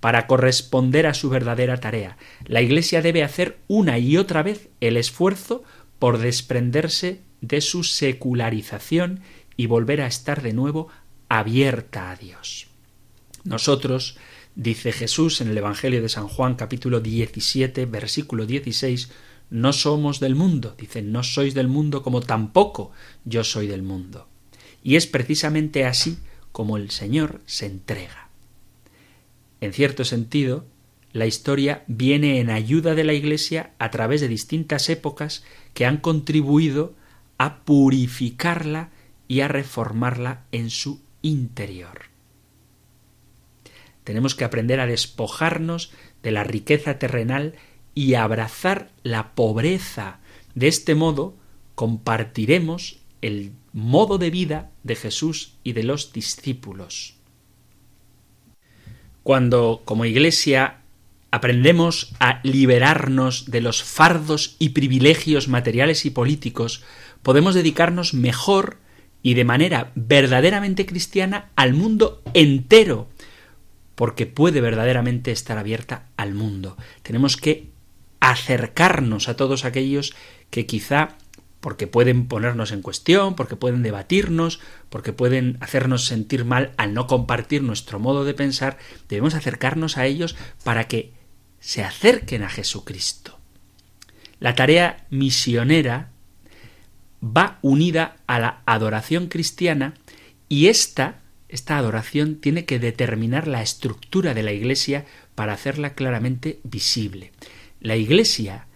para 0.00 0.26
corresponder 0.26 1.06
a 1.06 1.14
su 1.14 1.30
verdadera 1.30 1.78
tarea. 1.78 2.16
La 2.44 2.62
Iglesia 2.62 3.02
debe 3.02 3.24
hacer 3.24 3.58
una 3.66 3.98
y 3.98 4.16
otra 4.18 4.42
vez 4.42 4.68
el 4.80 4.96
esfuerzo 4.96 5.64
por 5.98 6.18
desprenderse 6.18 7.22
de 7.40 7.60
su 7.60 7.82
secularización 7.82 9.20
y 9.56 9.66
volver 9.66 10.02
a 10.02 10.06
estar 10.06 10.42
de 10.42 10.52
nuevo 10.52 10.88
abierta 11.28 12.10
a 12.10 12.16
Dios. 12.16 12.68
Nosotros, 13.44 14.18
dice 14.56 14.90
Jesús 14.90 15.42
en 15.42 15.48
el 15.48 15.58
Evangelio 15.58 16.02
de 16.02 16.08
San 16.08 16.26
Juan 16.28 16.54
capítulo 16.54 17.00
17 17.00 17.84
versículo 17.86 18.46
16, 18.46 19.10
no 19.50 19.72
somos 19.72 20.18
del 20.18 20.34
mundo, 20.34 20.74
dice, 20.76 21.02
no 21.02 21.22
sois 21.22 21.54
del 21.54 21.68
mundo 21.68 22.02
como 22.02 22.20
tampoco 22.20 22.90
yo 23.24 23.44
soy 23.44 23.68
del 23.68 23.82
mundo. 23.82 24.26
Y 24.82 24.96
es 24.96 25.06
precisamente 25.06 25.84
así 25.84 26.18
como 26.52 26.76
el 26.78 26.90
Señor 26.90 27.42
se 27.46 27.66
entrega. 27.66 28.28
En 29.60 29.72
cierto 29.72 30.04
sentido, 30.04 30.64
la 31.12 31.26
historia 31.26 31.84
viene 31.86 32.40
en 32.40 32.50
ayuda 32.50 32.94
de 32.94 33.04
la 33.04 33.12
Iglesia 33.12 33.72
a 33.78 33.90
través 33.90 34.20
de 34.20 34.28
distintas 34.28 34.88
épocas 34.88 35.44
que 35.74 35.86
han 35.86 35.98
contribuido 35.98 36.94
a 37.38 37.60
purificarla 37.64 38.90
y 39.28 39.40
a 39.40 39.48
reformarla 39.48 40.44
en 40.50 40.70
su 40.70 41.00
interior. 41.22 42.15
Tenemos 44.06 44.36
que 44.36 44.44
aprender 44.44 44.78
a 44.78 44.86
despojarnos 44.86 45.90
de 46.22 46.30
la 46.30 46.44
riqueza 46.44 46.96
terrenal 46.96 47.54
y 47.92 48.14
abrazar 48.14 48.92
la 49.02 49.34
pobreza. 49.34 50.20
De 50.54 50.68
este 50.68 50.94
modo 50.94 51.34
compartiremos 51.74 53.00
el 53.20 53.50
modo 53.72 54.18
de 54.18 54.30
vida 54.30 54.70
de 54.84 54.94
Jesús 54.94 55.54
y 55.64 55.72
de 55.72 55.82
los 55.82 56.12
discípulos. 56.12 57.16
Cuando 59.24 59.82
como 59.84 60.04
Iglesia 60.04 60.82
aprendemos 61.32 62.14
a 62.20 62.38
liberarnos 62.44 63.50
de 63.50 63.60
los 63.60 63.82
fardos 63.82 64.54
y 64.60 64.68
privilegios 64.68 65.48
materiales 65.48 66.06
y 66.06 66.10
políticos, 66.10 66.84
podemos 67.24 67.56
dedicarnos 67.56 68.14
mejor 68.14 68.78
y 69.20 69.34
de 69.34 69.44
manera 69.44 69.90
verdaderamente 69.96 70.86
cristiana 70.86 71.50
al 71.56 71.74
mundo 71.74 72.22
entero, 72.34 73.08
porque 73.96 74.26
puede 74.26 74.60
verdaderamente 74.60 75.32
estar 75.32 75.58
abierta 75.58 76.06
al 76.16 76.34
mundo. 76.34 76.76
Tenemos 77.02 77.36
que 77.36 77.70
acercarnos 78.20 79.28
a 79.28 79.36
todos 79.36 79.64
aquellos 79.64 80.14
que 80.50 80.66
quizá 80.66 81.16
porque 81.60 81.88
pueden 81.88 82.28
ponernos 82.28 82.70
en 82.70 82.82
cuestión, 82.82 83.34
porque 83.34 83.56
pueden 83.56 83.82
debatirnos, 83.82 84.60
porque 84.88 85.12
pueden 85.12 85.58
hacernos 85.60 86.04
sentir 86.04 86.44
mal 86.44 86.72
al 86.76 86.94
no 86.94 87.08
compartir 87.08 87.62
nuestro 87.62 87.98
modo 87.98 88.24
de 88.24 88.34
pensar, 88.34 88.78
debemos 89.08 89.34
acercarnos 89.34 89.96
a 89.96 90.06
ellos 90.06 90.36
para 90.62 90.86
que 90.86 91.12
se 91.58 91.82
acerquen 91.82 92.44
a 92.44 92.48
Jesucristo. 92.48 93.40
La 94.38 94.54
tarea 94.54 95.06
misionera 95.10 96.10
va 97.20 97.58
unida 97.62 98.16
a 98.28 98.38
la 98.38 98.62
adoración 98.66 99.26
cristiana 99.26 99.94
y 100.48 100.68
esta, 100.68 101.22
esta 101.48 101.78
adoración 101.78 102.36
tiene 102.36 102.64
que 102.64 102.78
determinar 102.78 103.46
la 103.46 103.62
estructura 103.62 104.34
de 104.34 104.42
la 104.42 104.52
Iglesia 104.52 105.06
para 105.34 105.52
hacerla 105.52 105.94
claramente 105.94 106.60
visible. 106.64 107.32
La 107.80 107.96
Iglesia 107.96 108.66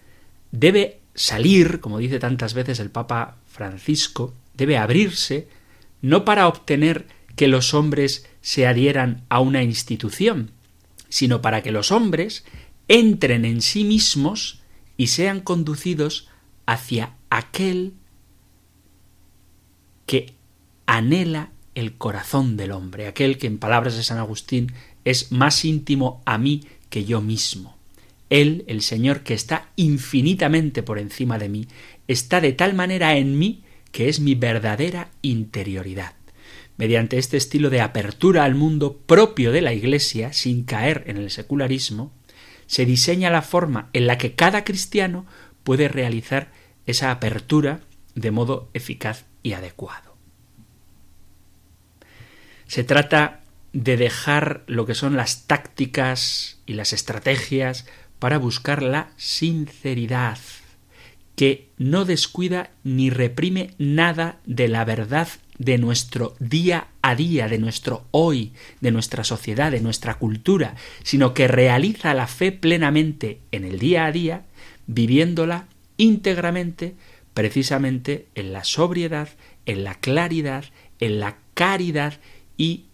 debe 0.51 0.99
salir, 1.13 1.81
como 1.81 1.97
dice 1.97 2.19
tantas 2.19 2.53
veces 2.53 2.79
el 2.79 2.89
Papa 2.89 3.37
Francisco, 3.47 4.33
debe 4.55 4.77
abrirse, 4.77 5.47
no 6.01 6.23
para 6.23 6.47
obtener 6.47 7.07
que 7.35 7.47
los 7.47 7.73
hombres 7.73 8.27
se 8.41 8.67
adhieran 8.67 9.23
a 9.29 9.39
una 9.39 9.63
institución, 9.63 10.51
sino 11.09 11.41
para 11.41 11.61
que 11.61 11.71
los 11.71 11.91
hombres 11.91 12.45
entren 12.87 13.45
en 13.45 13.61
sí 13.61 13.83
mismos 13.83 14.61
y 14.97 15.07
sean 15.07 15.41
conducidos 15.41 16.29
hacia 16.65 17.15
aquel 17.29 17.93
que 20.05 20.33
anhela 20.85 21.51
el 21.75 21.97
corazón 21.97 22.57
del 22.57 22.71
hombre, 22.71 23.07
aquel 23.07 23.37
que 23.37 23.47
en 23.47 23.57
palabras 23.57 23.95
de 23.95 24.03
San 24.03 24.17
Agustín 24.17 24.73
es 25.05 25.31
más 25.31 25.65
íntimo 25.65 26.21
a 26.25 26.37
mí 26.37 26.63
que 26.89 27.05
yo 27.05 27.21
mismo. 27.21 27.77
Él, 28.29 28.63
el 28.67 28.81
Señor, 28.81 29.21
que 29.21 29.33
está 29.33 29.69
infinitamente 29.75 30.83
por 30.83 30.99
encima 30.99 31.37
de 31.37 31.49
mí, 31.49 31.67
está 32.07 32.41
de 32.41 32.53
tal 32.53 32.73
manera 32.73 33.17
en 33.17 33.37
mí 33.37 33.63
que 33.91 34.09
es 34.09 34.19
mi 34.19 34.35
verdadera 34.35 35.09
interioridad. 35.21 36.13
Mediante 36.77 37.17
este 37.17 37.37
estilo 37.37 37.69
de 37.69 37.81
apertura 37.81 38.43
al 38.43 38.55
mundo 38.55 38.97
propio 39.05 39.51
de 39.51 39.61
la 39.61 39.73
Iglesia, 39.73 40.33
sin 40.33 40.63
caer 40.63 41.03
en 41.07 41.17
el 41.17 41.29
secularismo, 41.29 42.13
se 42.67 42.85
diseña 42.85 43.29
la 43.29 43.41
forma 43.41 43.89
en 43.91 44.07
la 44.07 44.17
que 44.17 44.33
cada 44.33 44.63
cristiano 44.63 45.25
puede 45.63 45.89
realizar 45.89 46.51
esa 46.85 47.11
apertura 47.11 47.81
de 48.15 48.31
modo 48.31 48.69
eficaz 48.73 49.25
y 49.43 49.53
adecuado. 49.53 50.10
Se 52.71 52.85
trata 52.85 53.41
de 53.73 53.97
dejar 53.97 54.63
lo 54.65 54.85
que 54.85 54.95
son 54.95 55.17
las 55.17 55.45
tácticas 55.45 56.61
y 56.65 56.75
las 56.75 56.93
estrategias 56.93 57.85
para 58.17 58.37
buscar 58.37 58.81
la 58.81 59.11
sinceridad, 59.17 60.37
que 61.35 61.67
no 61.77 62.05
descuida 62.05 62.71
ni 62.85 63.09
reprime 63.09 63.71
nada 63.77 64.39
de 64.45 64.69
la 64.69 64.85
verdad 64.85 65.27
de 65.57 65.79
nuestro 65.79 66.33
día 66.39 66.87
a 67.01 67.13
día, 67.13 67.49
de 67.49 67.57
nuestro 67.57 68.05
hoy, 68.11 68.53
de 68.79 68.91
nuestra 68.91 69.25
sociedad, 69.25 69.69
de 69.69 69.81
nuestra 69.81 70.13
cultura, 70.13 70.75
sino 71.03 71.33
que 71.33 71.49
realiza 71.49 72.13
la 72.13 72.27
fe 72.27 72.53
plenamente 72.53 73.41
en 73.51 73.65
el 73.65 73.79
día 73.79 74.05
a 74.05 74.13
día, 74.13 74.45
viviéndola 74.87 75.67
íntegramente, 75.97 76.95
precisamente 77.33 78.27
en 78.33 78.53
la 78.53 78.63
sobriedad, 78.63 79.27
en 79.65 79.83
la 79.83 79.95
claridad, 79.95 80.63
en 81.01 81.19
la 81.19 81.35
caridad 81.53 82.13
y 82.61 82.85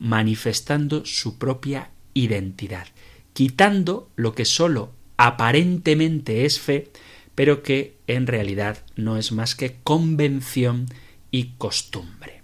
manifestando 0.00 1.06
su 1.06 1.38
propia 1.38 1.92
identidad, 2.14 2.88
quitando 3.32 4.10
lo 4.16 4.34
que 4.34 4.44
sólo 4.44 4.90
aparentemente 5.16 6.44
es 6.44 6.58
fe, 6.58 6.90
pero 7.36 7.62
que 7.62 7.96
en 8.08 8.26
realidad 8.26 8.84
no 8.96 9.16
es 9.16 9.30
más 9.30 9.54
que 9.54 9.76
convención 9.84 10.86
y 11.30 11.52
costumbre. 11.58 12.42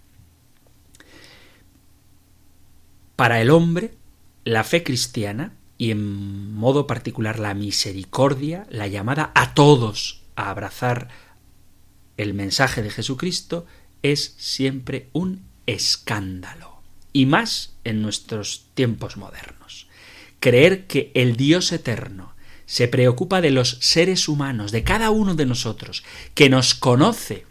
Para 3.17 3.41
el 3.41 3.51
hombre, 3.51 3.91
la 4.45 4.63
fe 4.63 4.85
cristiana, 4.85 5.55
y 5.77 5.91
en 5.91 6.55
modo 6.55 6.87
particular 6.87 7.41
la 7.41 7.55
misericordia, 7.55 8.65
la 8.71 8.87
llamada 8.87 9.33
a 9.35 9.55
todos 9.55 10.23
a 10.37 10.51
abrazar 10.51 11.09
el 12.17 12.33
mensaje 12.33 12.81
de 12.81 12.91
Jesucristo, 12.91 13.67
es 14.03 14.37
siempre 14.39 15.09
un 15.13 15.50
escándalo, 15.73 16.81
y 17.13 17.27
más 17.27 17.75
en 17.85 18.03
nuestros 18.03 18.67
tiempos 18.75 19.17
modernos. 19.17 19.89
Creer 20.41 20.87
que 20.87 21.11
el 21.15 21.37
Dios 21.37 21.73
eterno 21.73 22.35
se 22.67 22.89
preocupa 22.89 23.41
de 23.41 23.51
los 23.51 23.79
seres 23.81 24.29
humanos, 24.29 24.73
de 24.73 24.85
cada 24.85 25.11
uno 25.11 25.35
de 25.35 25.47
nosotros, 25.47 26.05
que 26.35 26.49
nos 26.49 26.75
conoce, 26.75 27.45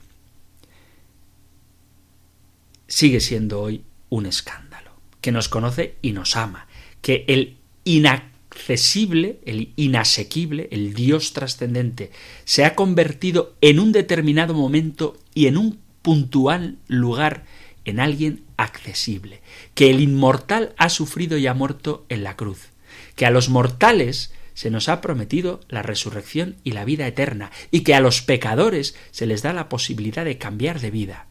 sigue 2.88 3.20
siendo 3.20 3.62
hoy 3.62 3.84
un 4.10 4.26
escándalo, 4.26 4.92
que 5.22 5.32
nos 5.32 5.50
conoce 5.50 5.96
y 6.02 6.14
nos 6.14 6.36
ama, 6.36 6.68
que 7.02 7.26
el 7.28 7.58
inaccesible, 7.84 9.40
el 9.46 9.74
inasequible, 9.76 10.70
el 10.72 10.94
Dios 10.94 11.34
trascendente, 11.34 12.12
se 12.46 12.66
ha 12.66 12.76
convertido 12.76 13.56
en 13.62 13.80
un 13.80 13.92
determinado 13.92 14.54
momento 14.54 15.18
y 15.34 15.48
en 15.48 15.58
un 15.58 15.80
puntual 16.02 16.78
lugar 16.88 17.44
en 17.86 18.00
alguien 18.00 18.44
accesible, 18.58 19.42
que 19.74 19.90
el 19.90 20.02
inmortal 20.02 20.74
ha 20.78 20.90
sufrido 20.90 21.38
y 21.38 21.48
ha 21.48 21.54
muerto 21.54 22.06
en 22.10 22.24
la 22.24 22.36
cruz, 22.36 22.70
que 23.16 23.26
a 23.26 23.32
los 23.32 23.50
mortales 23.50 24.34
se 24.54 24.70
nos 24.70 24.90
ha 24.90 25.00
prometido 25.00 25.62
la 25.70 25.84
resurrección 25.84 26.58
y 26.64 26.72
la 26.72 26.84
vida 26.84 27.08
eterna, 27.08 27.52
y 27.72 27.82
que 27.82 27.96
a 27.96 28.02
los 28.02 28.22
pecadores 28.22 28.96
se 29.12 29.26
les 29.26 29.42
da 29.42 29.54
la 29.54 29.70
posibilidad 29.70 30.26
de 30.26 30.38
cambiar 30.38 30.82
de 30.82 30.92
vida. 30.92 31.28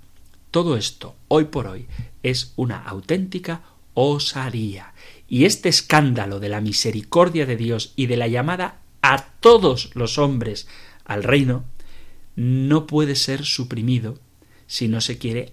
Todo 0.50 0.76
esto, 0.78 1.14
hoy 1.28 1.44
por 1.44 1.66
hoy, 1.66 1.86
es 2.22 2.54
una 2.56 2.82
auténtica 2.82 3.62
osadía. 3.92 4.94
Y 5.28 5.44
este 5.44 5.68
escándalo 5.68 6.40
de 6.40 6.48
la 6.48 6.62
misericordia 6.62 7.44
de 7.44 7.56
Dios 7.56 7.92
y 7.96 8.06
de 8.06 8.16
la 8.16 8.28
llamada 8.28 8.80
a 9.02 9.26
todos 9.40 9.90
los 9.94 10.16
hombres 10.16 10.66
al 11.04 11.22
reino 11.22 11.64
no 12.36 12.86
puede 12.86 13.16
ser 13.16 13.44
suprimido 13.44 14.18
si 14.66 14.88
no 14.88 15.00
se 15.00 15.18
quiere 15.18 15.52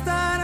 That. 0.00 0.43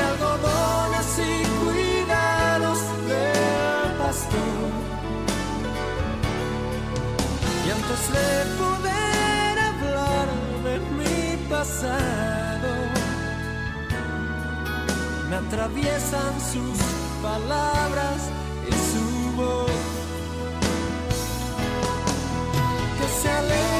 Algodones 0.00 1.18
y 1.18 1.44
cuidados 1.64 2.78
del 3.08 3.92
pastor. 3.98 4.70
Y 7.66 7.70
antes 7.70 8.02
de 8.16 8.28
poder 8.62 9.58
hablar 9.70 10.28
de 10.64 10.74
mi 10.98 11.48
pasado, 11.48 12.70
me 15.28 15.36
atraviesan 15.36 16.34
sus 16.40 16.78
palabras 17.22 18.20
y 18.68 18.72
su 18.90 19.36
voz. 19.36 19.70
Que 22.98 23.06
se 23.20 23.30
alegra 23.30 23.71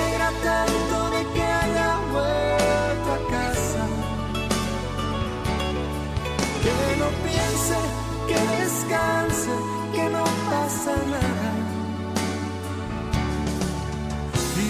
Y 10.85 10.89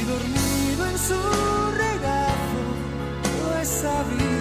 dormido 0.05 0.87
en 0.87 0.99
su 0.99 1.15
regazo 1.75 2.61
lo 3.41 3.59
he 3.59 3.65
sabido. 3.65 4.32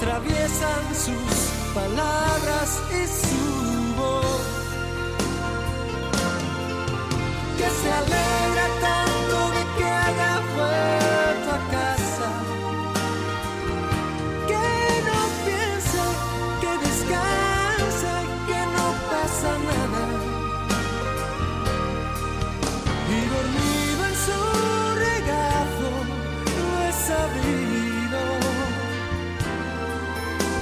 Atraviesan 0.00 0.94
sus 0.94 1.74
palabras 1.74 2.80
y 2.90 3.06
su 3.06 3.96
voz. 3.96 4.40
Que 7.58 7.68
se 7.68 7.92
alegra 7.92 8.66
tanto 8.80 9.09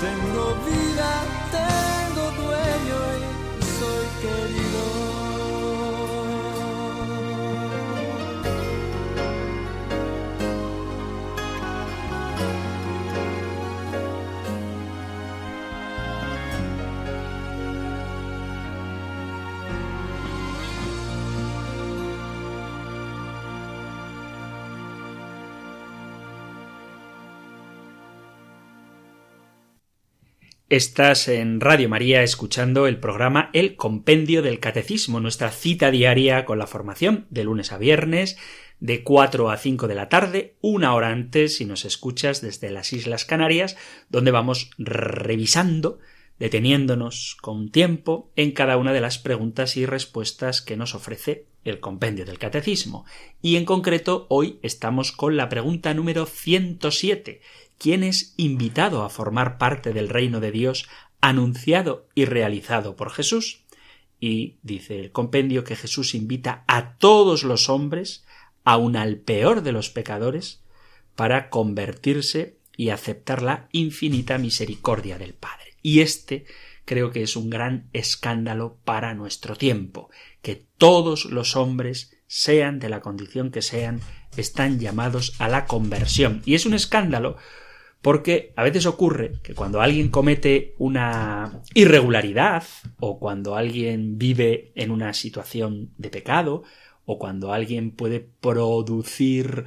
Tengo 0.09 0.55
vida, 0.65 1.11
tengo 1.53 2.31
dueño 2.43 3.01
y 3.19 3.63
soy 3.79 4.07
querido. 4.23 4.68
Estás 30.71 31.29
en 31.29 31.61
Radio 31.61 31.89
María 31.89 32.23
escuchando 32.23 32.87
el 32.87 33.01
programa 33.01 33.49
El 33.55 33.75
Compendio 33.75 34.43
del 34.43 34.61
Catecismo, 34.61 35.19
nuestra 35.19 35.51
cita 35.51 35.91
diaria 35.91 36.45
con 36.45 36.59
la 36.59 36.67
formación 36.67 37.25
de 37.31 37.45
lunes 37.45 37.73
a 37.73 37.79
viernes 37.79 38.37
de 38.79 39.03
4 39.03 39.49
a 39.51 39.57
5 39.57 39.89
de 39.89 39.95
la 39.95 40.11
tarde, 40.11 40.57
una 40.61 40.95
hora 40.95 41.09
antes 41.09 41.57
si 41.57 41.65
nos 41.65 41.87
escuchas 41.87 42.43
desde 42.43 42.71
las 42.71 42.93
Islas 42.93 43.25
Canarias, 43.25 43.79
donde 44.11 44.31
vamos 44.31 44.69
revisando, 44.77 46.01
deteniéndonos 46.39 47.39
con 47.41 47.71
tiempo 47.71 48.31
en 48.37 48.53
cada 48.53 48.77
una 48.77 48.93
de 48.93 49.01
las 49.01 49.17
preguntas 49.17 49.75
y 49.79 49.87
respuestas 49.87 50.61
que 50.61 50.77
nos 50.77 50.95
ofrece 50.95 51.47
el 51.65 51.81
compendio 51.81 52.27
del 52.27 52.39
catecismo. 52.39 53.07
Y 53.41 53.57
en 53.57 53.65
concreto 53.65 54.27
hoy 54.29 54.59
estamos 54.63 55.13
con 55.13 55.39
la 55.39 55.49
pregunta 55.49 55.95
número 55.95 56.27
107 56.27 57.41
¿Quién 57.79 58.03
es 58.03 58.35
invitado 58.37 59.03
a 59.03 59.09
formar 59.09 59.57
parte 59.57 59.93
del 59.93 60.09
reino 60.09 60.41
de 60.41 60.51
Dios 60.51 60.89
anunciado 61.21 62.09
y 62.15 62.25
realizado 62.25 62.97
por 62.97 63.11
Jesús? 63.11 63.65
Y 64.21 64.59
dice 64.63 64.99
el 64.99 65.13
compendio 65.13 65.63
que 65.63 65.77
Jesús 65.77 66.15
invita 66.15 66.65
a 66.67 66.97
todos 66.97 67.45
los 67.45 67.69
hombres, 67.69 68.25
aun 68.65 68.97
al 68.97 69.19
peor 69.19 69.63
de 69.63 69.73
los 69.73 69.91
pecadores, 69.91 70.63
para 71.15 71.51
convertirse 71.51 72.59
y 72.77 72.91
aceptar 72.91 73.43
la 73.43 73.69
infinita 73.73 74.39
misericordia 74.39 75.19
del 75.19 75.35
Padre. 75.35 75.77
Y 75.83 76.01
este 76.01 76.47
creo 76.85 77.11
que 77.11 77.23
es 77.23 77.37
un 77.37 77.51
gran 77.51 77.89
escándalo 77.93 78.79
para 78.85 79.15
nuestro 79.15 79.57
tiempo, 79.57 80.11
que 80.43 80.67
todos 80.79 81.27
los 81.27 81.55
hombres, 81.55 82.17
sean 82.27 82.79
de 82.79 82.89
la 82.89 83.01
condición 83.01 83.51
que 83.51 83.63
sean, 83.63 84.01
están 84.37 84.79
llamados 84.79 85.35
a 85.39 85.49
la 85.49 85.67
conversión. 85.67 86.43
Y 86.45 86.55
es 86.55 86.67
un 86.67 86.75
escándalo 86.75 87.37
porque 88.03 88.53
a 88.57 88.63
veces 88.63 88.87
ocurre 88.87 89.33
que 89.43 89.55
cuando 89.55 89.81
alguien 89.81 90.09
comete 90.09 90.75
una 90.79 91.63
irregularidad 91.75 92.65
o 93.01 93.19
cuando 93.19 93.57
alguien 93.57 94.19
vive 94.19 94.73
en 94.75 94.91
una 94.91 95.13
situación 95.15 95.91
de 95.99 96.11
pecado 96.11 96.63
o 97.05 97.19
cuando 97.19 97.53
alguien 97.53 97.91
puede 97.91 98.21
producir 98.21 99.65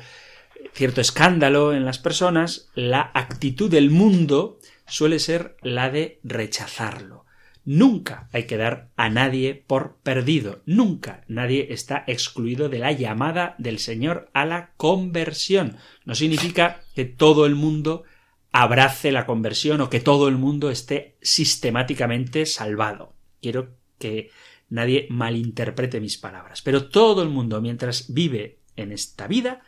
cierto 0.73 1.01
escándalo 1.01 1.73
en 1.73 1.85
las 1.85 1.99
personas, 1.99 2.69
la 2.75 3.11
actitud 3.13 3.69
del 3.69 3.89
mundo 3.89 4.59
suele 4.87 5.19
ser 5.19 5.57
la 5.61 5.89
de 5.89 6.19
rechazarlo. 6.23 7.25
Nunca 7.63 8.27
hay 8.31 8.45
que 8.45 8.57
dar 8.57 8.89
a 8.95 9.09
nadie 9.09 9.63
por 9.67 9.97
perdido. 9.97 10.61
Nunca 10.65 11.23
nadie 11.27 11.67
está 11.71 12.03
excluido 12.07 12.69
de 12.69 12.79
la 12.79 12.91
llamada 12.91 13.55
del 13.59 13.77
Señor 13.77 14.29
a 14.33 14.45
la 14.45 14.71
conversión. 14.77 15.77
No 16.05 16.15
significa 16.15 16.81
que 16.95 17.05
todo 17.05 17.45
el 17.45 17.55
mundo 17.55 18.03
abrace 18.51 19.11
la 19.11 19.25
conversión 19.25 19.81
o 19.81 19.89
que 19.89 19.99
todo 19.99 20.27
el 20.27 20.37
mundo 20.37 20.69
esté 20.69 21.17
sistemáticamente 21.21 22.45
salvado. 22.45 23.13
Quiero 23.41 23.75
que 23.97 24.29
nadie 24.69 25.07
malinterprete 25.09 25.99
mis 25.99 26.17
palabras. 26.17 26.61
Pero 26.61 26.89
todo 26.89 27.23
el 27.23 27.29
mundo, 27.29 27.61
mientras 27.61 28.13
vive 28.13 28.59
en 28.75 28.91
esta 28.91 29.27
vida, 29.27 29.61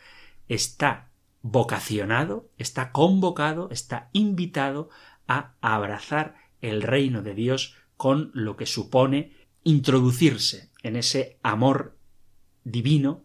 está 0.47 1.09
vocacionado, 1.41 2.49
está 2.57 2.91
convocado, 2.91 3.69
está 3.69 4.09
invitado 4.13 4.89
a 5.27 5.53
abrazar 5.61 6.36
el 6.61 6.81
reino 6.81 7.21
de 7.21 7.34
Dios 7.36 7.75
con 7.97 8.31
lo 8.34 8.55
que 8.55 8.65
supone 8.65 9.31
introducirse 9.63 10.71
en 10.81 10.95
ese 10.95 11.38
amor 11.43 11.97
divino 12.63 13.22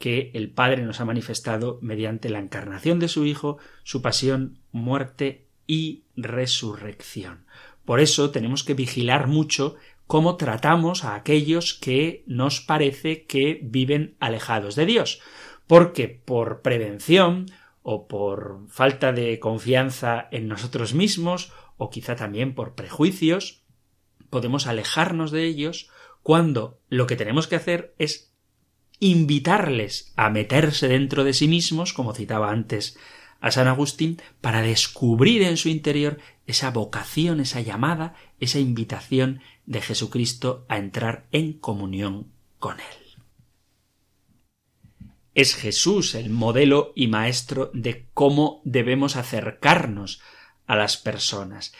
que 0.00 0.30
el 0.32 0.50
Padre 0.50 0.82
nos 0.82 0.98
ha 1.02 1.04
manifestado 1.04 1.78
mediante 1.82 2.30
la 2.30 2.38
encarnación 2.38 2.98
de 2.98 3.08
su 3.08 3.26
Hijo, 3.26 3.58
su 3.84 4.00
pasión, 4.00 4.58
muerte 4.72 5.46
y 5.66 6.04
resurrección. 6.16 7.44
Por 7.84 8.00
eso 8.00 8.30
tenemos 8.30 8.64
que 8.64 8.72
vigilar 8.72 9.26
mucho 9.26 9.76
cómo 10.06 10.38
tratamos 10.38 11.04
a 11.04 11.16
aquellos 11.16 11.74
que 11.74 12.24
nos 12.26 12.62
parece 12.62 13.26
que 13.26 13.60
viven 13.62 14.16
alejados 14.20 14.74
de 14.74 14.86
Dios, 14.86 15.20
porque 15.66 16.08
por 16.08 16.62
prevención 16.62 17.44
o 17.82 18.08
por 18.08 18.60
falta 18.70 19.12
de 19.12 19.38
confianza 19.38 20.28
en 20.30 20.48
nosotros 20.48 20.94
mismos 20.94 21.52
o 21.76 21.90
quizá 21.90 22.16
también 22.16 22.54
por 22.54 22.74
prejuicios, 22.74 23.64
podemos 24.30 24.66
alejarnos 24.66 25.30
de 25.30 25.44
ellos 25.44 25.90
cuando 26.22 26.80
lo 26.88 27.06
que 27.06 27.16
tenemos 27.16 27.46
que 27.46 27.56
hacer 27.56 27.94
es 27.98 28.29
invitarles 29.00 30.12
a 30.16 30.30
meterse 30.30 30.86
dentro 30.86 31.24
de 31.24 31.32
sí 31.32 31.48
mismos, 31.48 31.92
como 31.92 32.14
citaba 32.14 32.50
antes 32.50 32.98
a 33.40 33.50
San 33.50 33.66
Agustín, 33.66 34.20
para 34.40 34.62
descubrir 34.62 35.42
en 35.42 35.56
su 35.56 35.68
interior 35.68 36.18
esa 36.46 36.70
vocación, 36.70 37.40
esa 37.40 37.60
llamada, 37.60 38.14
esa 38.38 38.58
invitación 38.58 39.40
de 39.66 39.80
Jesucristo 39.80 40.66
a 40.68 40.76
entrar 40.76 41.26
en 41.32 41.54
comunión 41.54 42.30
con 42.58 42.78
Él. 42.78 43.00
es 45.34 45.54
Jesús 45.54 46.14
el 46.14 46.30
modelo 46.30 46.92
y 46.94 47.06
maestro 47.06 47.70
de 47.72 48.06
cómo 48.14 48.60
debemos 48.64 49.16
acercarnos 49.16 50.20
a 50.66 50.76
las 50.76 50.96
personas, 50.96 51.72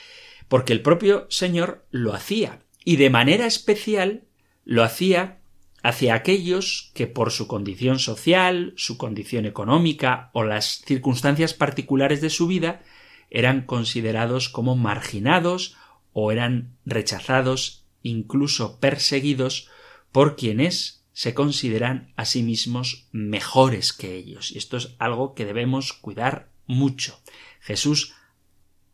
porque 0.49 0.73
el 0.73 0.83
propio 0.83 1.27
Señor 1.31 1.87
lo 1.91 2.15
hacía, 2.15 2.61
y 2.85 2.97
de 2.97 3.11
manera 3.11 3.47
especial 3.47 4.25
lo 4.65 4.83
hacía 4.83 5.40
hacia 5.83 6.15
aquellos 6.15 6.91
que 6.95 7.07
por 7.07 7.31
su 7.31 7.47
condición 7.47 7.99
social, 7.99 8.75
su 8.77 8.99
condición 8.99 9.47
económica 9.47 10.31
o 10.33 10.45
las 10.45 10.83
circunstancias 10.87 11.55
particulares 11.55 12.21
de 12.21 12.31
su 12.31 12.47
vida 12.47 12.83
eran 13.31 13.63
considerados 13.63 14.49
como 14.49 14.77
marginados 14.77 15.77
o 16.13 16.33
eran 16.33 16.77
rechazados, 16.85 17.87
incluso 18.03 18.79
perseguidos 18.81 19.69
por 20.13 20.37
quienes 20.37 21.05
se 21.13 21.35
consideran 21.35 22.13
a 22.17 22.25
sí 22.25 22.43
mismos 22.43 23.09
mejores 23.13 23.93
que 23.93 24.17
ellos. 24.17 24.51
Y 24.51 24.59
esto 24.59 24.77
es 24.77 24.97
algo 24.99 25.35
que 25.35 25.45
debemos 25.45 25.93
cuidar 25.93 26.51
mucho. 26.67 27.21
Jesús 27.61 28.15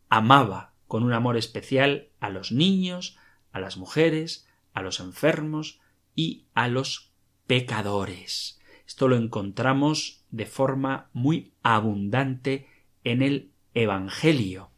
amaba 0.09 0.73
con 0.87 1.03
un 1.03 1.13
amor 1.13 1.37
especial 1.37 2.09
a 2.19 2.29
los 2.29 2.51
niños, 2.51 3.17
a 3.51 3.59
las 3.59 3.77
mujeres, 3.77 4.47
a 4.73 4.81
los 4.81 4.99
enfermos 4.99 5.79
y 6.17 6.47
a 6.53 6.67
los 6.67 7.13
pecadores. 7.45 8.59
Esto 8.85 9.07
lo 9.07 9.15
encontramos 9.15 10.25
de 10.31 10.45
forma 10.45 11.09
muy 11.13 11.53
abundante 11.63 12.67
en 13.05 13.21
el 13.21 13.51
Evangelio. 13.73 14.71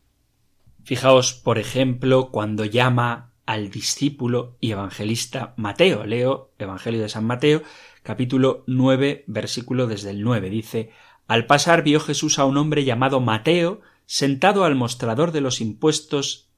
Fijaos, 0.84 1.34
por 1.34 1.58
ejemplo, 1.58 2.30
cuando 2.30 2.66
llama 2.66 3.32
al 3.46 3.72
discípulo 3.72 4.58
y 4.60 4.72
evangelista 4.72 5.54
Mateo. 5.58 6.06
Leo 6.06 6.52
Evangelio 6.60 7.02
de 7.02 7.10
San 7.10 7.26
Mateo, 7.26 7.64
capítulo 8.04 8.64
9, 8.68 9.24
versículo 9.26 9.88
desde 9.88 10.12
el 10.12 10.22
9. 10.22 10.50
Dice, 10.50 10.92
Al 11.28 11.46
pasar 11.46 11.84
vio 11.84 12.00
Jesús 12.00 12.38
a 12.38 12.46
un 12.46 12.58
hombre 12.58 12.84
llamado 12.84 13.22
Mateo, 13.22 13.82
sentado 14.06 14.66
al 14.66 14.76
mostrador 14.76 15.32
de 15.32 15.42
los 15.42 15.62
impuestos, 15.62 16.50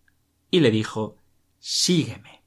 y 0.50 0.62
le 0.62 0.72
dijo, 0.72 1.18
Sígueme. 1.60 2.41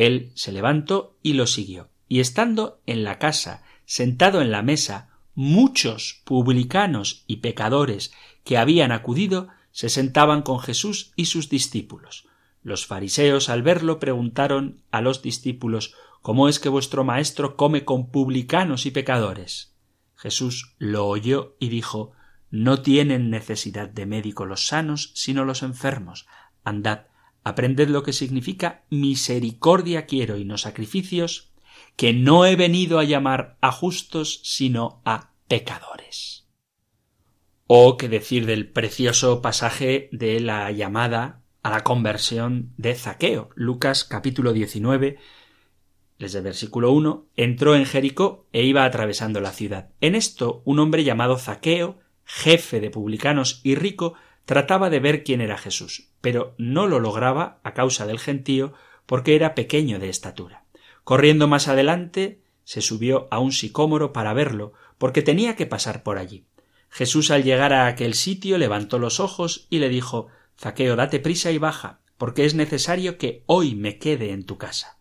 Él 0.00 0.32
se 0.34 0.50
levantó 0.50 1.18
y 1.22 1.34
lo 1.34 1.46
siguió. 1.46 1.90
Y 2.08 2.20
estando 2.20 2.80
en 2.86 3.04
la 3.04 3.18
casa, 3.18 3.62
sentado 3.84 4.40
en 4.40 4.50
la 4.50 4.62
mesa, 4.62 5.10
muchos 5.34 6.22
publicanos 6.24 7.22
y 7.26 7.36
pecadores 7.36 8.10
que 8.42 8.56
habían 8.56 8.92
acudido 8.92 9.48
se 9.72 9.90
sentaban 9.90 10.40
con 10.40 10.58
Jesús 10.58 11.12
y 11.16 11.26
sus 11.26 11.50
discípulos. 11.50 12.26
Los 12.62 12.86
fariseos 12.86 13.50
al 13.50 13.62
verlo 13.62 13.98
preguntaron 13.98 14.80
a 14.90 15.02
los 15.02 15.20
discípulos 15.20 15.94
¿Cómo 16.22 16.48
es 16.48 16.60
que 16.60 16.70
vuestro 16.70 17.04
maestro 17.04 17.54
come 17.54 17.84
con 17.84 18.10
publicanos 18.10 18.86
y 18.86 18.92
pecadores? 18.92 19.74
Jesús 20.16 20.76
lo 20.78 21.08
oyó 21.08 21.56
y 21.60 21.68
dijo 21.68 22.12
No 22.50 22.80
tienen 22.80 23.28
necesidad 23.28 23.90
de 23.90 24.06
médico 24.06 24.46
los 24.46 24.66
sanos, 24.66 25.12
sino 25.14 25.44
los 25.44 25.62
enfermos. 25.62 26.26
Andad, 26.64 27.09
aprended 27.44 27.88
lo 27.88 28.02
que 28.02 28.12
significa 28.12 28.84
misericordia 28.90 30.06
quiero 30.06 30.36
y 30.36 30.44
no 30.44 30.58
sacrificios, 30.58 31.50
que 31.96 32.12
no 32.12 32.46
he 32.46 32.56
venido 32.56 32.98
a 32.98 33.04
llamar 33.04 33.56
a 33.60 33.72
justos, 33.72 34.40
sino 34.44 35.02
a 35.04 35.32
pecadores. 35.48 36.46
O 37.66 37.96
qué 37.96 38.08
decir 38.08 38.46
del 38.46 38.68
precioso 38.68 39.42
pasaje 39.42 40.08
de 40.12 40.40
la 40.40 40.70
llamada 40.72 41.42
a 41.62 41.70
la 41.70 41.84
conversión 41.84 42.72
de 42.76 42.94
Zaqueo. 42.94 43.50
Lucas 43.54 44.04
capítulo 44.04 44.52
19, 44.52 45.18
desde 46.18 46.38
el 46.38 46.44
versículo 46.44 46.92
1, 46.92 47.26
entró 47.36 47.76
en 47.76 47.86
Jericó 47.86 48.46
e 48.52 48.64
iba 48.64 48.84
atravesando 48.84 49.40
la 49.40 49.52
ciudad. 49.52 49.90
En 50.00 50.14
esto 50.14 50.62
un 50.64 50.78
hombre 50.78 51.04
llamado 51.04 51.38
Zaqueo, 51.38 51.98
jefe 52.24 52.80
de 52.80 52.90
publicanos 52.90 53.60
y 53.62 53.74
rico, 53.74 54.14
trataba 54.50 54.90
de 54.90 54.98
ver 54.98 55.22
quién 55.22 55.40
era 55.40 55.56
Jesús, 55.56 56.08
pero 56.20 56.56
no 56.58 56.88
lo 56.88 56.98
lograba 56.98 57.60
a 57.62 57.72
causa 57.72 58.04
del 58.04 58.18
gentío 58.18 58.72
porque 59.06 59.36
era 59.36 59.54
pequeño 59.54 60.00
de 60.00 60.08
estatura. 60.08 60.64
Corriendo 61.04 61.46
más 61.46 61.68
adelante, 61.68 62.42
se 62.64 62.80
subió 62.80 63.28
a 63.30 63.38
un 63.38 63.52
sicómoro 63.52 64.12
para 64.12 64.32
verlo, 64.32 64.72
porque 64.98 65.22
tenía 65.22 65.54
que 65.54 65.66
pasar 65.66 66.02
por 66.02 66.18
allí. 66.18 66.46
Jesús 66.88 67.30
al 67.30 67.44
llegar 67.44 67.72
a 67.72 67.86
aquel 67.86 68.14
sitio 68.14 68.58
levantó 68.58 68.98
los 68.98 69.20
ojos 69.20 69.68
y 69.70 69.78
le 69.78 69.88
dijo 69.88 70.26
Zaqueo, 70.58 70.96
date 70.96 71.20
prisa 71.20 71.52
y 71.52 71.58
baja, 71.58 72.00
porque 72.18 72.44
es 72.44 72.56
necesario 72.56 73.18
que 73.18 73.44
hoy 73.46 73.76
me 73.76 73.98
quede 73.98 74.32
en 74.32 74.44
tu 74.44 74.58
casa. 74.58 74.98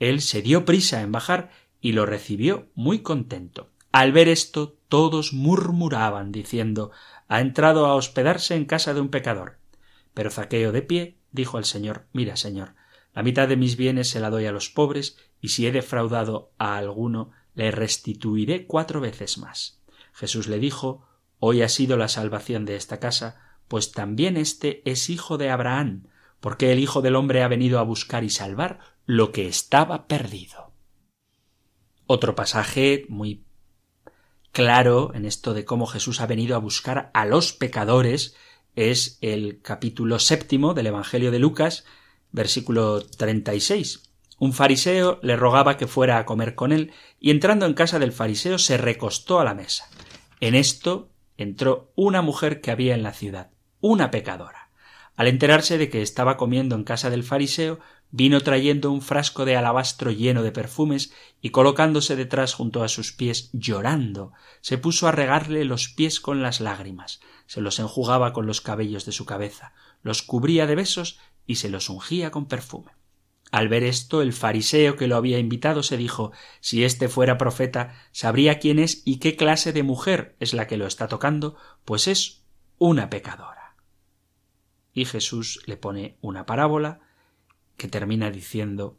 Él 0.00 0.22
se 0.22 0.42
dio 0.42 0.64
prisa 0.64 1.02
en 1.02 1.12
bajar 1.12 1.52
y 1.80 1.92
lo 1.92 2.04
recibió 2.04 2.66
muy 2.74 3.02
contento. 3.02 3.70
Al 3.92 4.10
ver 4.10 4.26
esto, 4.28 4.76
todos 4.88 5.32
murmuraban, 5.32 6.32
diciendo 6.32 6.90
ha 7.28 7.40
entrado 7.40 7.86
a 7.86 7.94
hospedarse 7.94 8.56
en 8.56 8.64
casa 8.64 8.94
de 8.94 9.00
un 9.00 9.10
pecador. 9.10 9.58
Pero 10.14 10.30
Zaqueo 10.30 10.72
de 10.72 10.82
pie 10.82 11.18
dijo 11.30 11.58
al 11.58 11.64
Señor 11.64 12.06
Mira, 12.12 12.36
Señor, 12.36 12.74
la 13.14 13.22
mitad 13.22 13.48
de 13.48 13.56
mis 13.56 13.76
bienes 13.76 14.08
se 14.08 14.20
la 14.20 14.30
doy 14.30 14.46
a 14.46 14.52
los 14.52 14.70
pobres, 14.70 15.18
y 15.40 15.48
si 15.48 15.66
he 15.66 15.72
defraudado 15.72 16.52
a 16.58 16.76
alguno, 16.76 17.30
le 17.54 17.70
restituiré 17.70 18.66
cuatro 18.66 19.00
veces 19.00 19.38
más. 19.38 19.80
Jesús 20.12 20.48
le 20.48 20.58
dijo 20.58 21.06
Hoy 21.38 21.62
ha 21.62 21.68
sido 21.68 21.96
la 21.96 22.08
salvación 22.08 22.64
de 22.64 22.74
esta 22.74 22.98
casa, 22.98 23.40
pues 23.68 23.92
también 23.92 24.36
éste 24.36 24.82
es 24.90 25.08
hijo 25.10 25.38
de 25.38 25.50
Abraham, 25.50 26.08
porque 26.40 26.72
el 26.72 26.78
Hijo 26.78 27.02
del 27.02 27.16
hombre 27.16 27.42
ha 27.42 27.48
venido 27.48 27.78
a 27.78 27.82
buscar 27.82 28.24
y 28.24 28.30
salvar 28.30 28.80
lo 29.06 29.32
que 29.32 29.48
estaba 29.48 30.06
perdido. 30.06 30.72
Otro 32.06 32.34
pasaje 32.34 33.06
muy 33.08 33.44
claro 34.58 35.12
en 35.14 35.24
esto 35.24 35.54
de 35.54 35.64
cómo 35.64 35.86
Jesús 35.86 36.20
ha 36.20 36.26
venido 36.26 36.56
a 36.56 36.58
buscar 36.58 37.12
a 37.14 37.26
los 37.26 37.52
pecadores 37.52 38.34
es 38.74 39.16
el 39.20 39.62
capítulo 39.62 40.18
séptimo 40.18 40.74
del 40.74 40.88
Evangelio 40.88 41.30
de 41.30 41.38
Lucas, 41.38 41.84
versículo 42.32 43.00
36. 43.06 44.02
Un 44.40 44.52
fariseo 44.52 45.20
le 45.22 45.36
rogaba 45.36 45.76
que 45.76 45.86
fuera 45.86 46.18
a 46.18 46.24
comer 46.24 46.56
con 46.56 46.72
él, 46.72 46.90
y 47.20 47.30
entrando 47.30 47.66
en 47.66 47.74
casa 47.74 48.00
del 48.00 48.10
fariseo 48.10 48.58
se 48.58 48.78
recostó 48.78 49.38
a 49.38 49.44
la 49.44 49.54
mesa. 49.54 49.88
En 50.40 50.56
esto 50.56 51.12
entró 51.36 51.92
una 51.94 52.20
mujer 52.20 52.60
que 52.60 52.72
había 52.72 52.96
en 52.96 53.04
la 53.04 53.12
ciudad, 53.12 53.52
una 53.78 54.10
pecadora. 54.10 54.70
Al 55.14 55.28
enterarse 55.28 55.78
de 55.78 55.88
que 55.88 56.02
estaba 56.02 56.36
comiendo 56.36 56.74
en 56.74 56.82
casa 56.82 57.10
del 57.10 57.22
fariseo, 57.22 57.78
vino 58.10 58.40
trayendo 58.40 58.90
un 58.90 59.02
frasco 59.02 59.44
de 59.44 59.56
alabastro 59.56 60.10
lleno 60.10 60.42
de 60.42 60.52
perfumes 60.52 61.12
y 61.40 61.50
colocándose 61.50 62.16
detrás 62.16 62.54
junto 62.54 62.82
a 62.82 62.88
sus 62.88 63.12
pies 63.12 63.50
llorando, 63.52 64.32
se 64.60 64.78
puso 64.78 65.08
a 65.08 65.12
regarle 65.12 65.64
los 65.64 65.88
pies 65.88 66.20
con 66.20 66.42
las 66.42 66.60
lágrimas, 66.60 67.20
se 67.46 67.60
los 67.60 67.78
enjugaba 67.78 68.32
con 68.32 68.46
los 68.46 68.60
cabellos 68.60 69.04
de 69.04 69.12
su 69.12 69.26
cabeza, 69.26 69.72
los 70.02 70.22
cubría 70.22 70.66
de 70.66 70.74
besos 70.74 71.18
y 71.46 71.56
se 71.56 71.68
los 71.68 71.90
ungía 71.90 72.30
con 72.30 72.46
perfume. 72.46 72.92
Al 73.50 73.68
ver 73.68 73.82
esto, 73.82 74.20
el 74.20 74.34
fariseo 74.34 74.96
que 74.96 75.06
lo 75.06 75.16
había 75.16 75.38
invitado 75.38 75.82
se 75.82 75.96
dijo 75.96 76.32
si 76.60 76.84
éste 76.84 77.08
fuera 77.08 77.38
profeta, 77.38 77.94
sabría 78.12 78.58
quién 78.58 78.78
es 78.78 79.02
y 79.06 79.18
qué 79.18 79.36
clase 79.36 79.72
de 79.72 79.82
mujer 79.82 80.36
es 80.38 80.52
la 80.52 80.66
que 80.66 80.76
lo 80.76 80.86
está 80.86 81.08
tocando, 81.08 81.56
pues 81.84 82.08
es 82.08 82.42
una 82.78 83.08
pecadora 83.08 83.58
y 84.98 85.04
Jesús 85.04 85.62
le 85.66 85.76
pone 85.76 86.18
una 86.20 86.44
parábola 86.44 87.00
que 87.78 87.88
termina 87.88 88.30
diciendo 88.30 88.98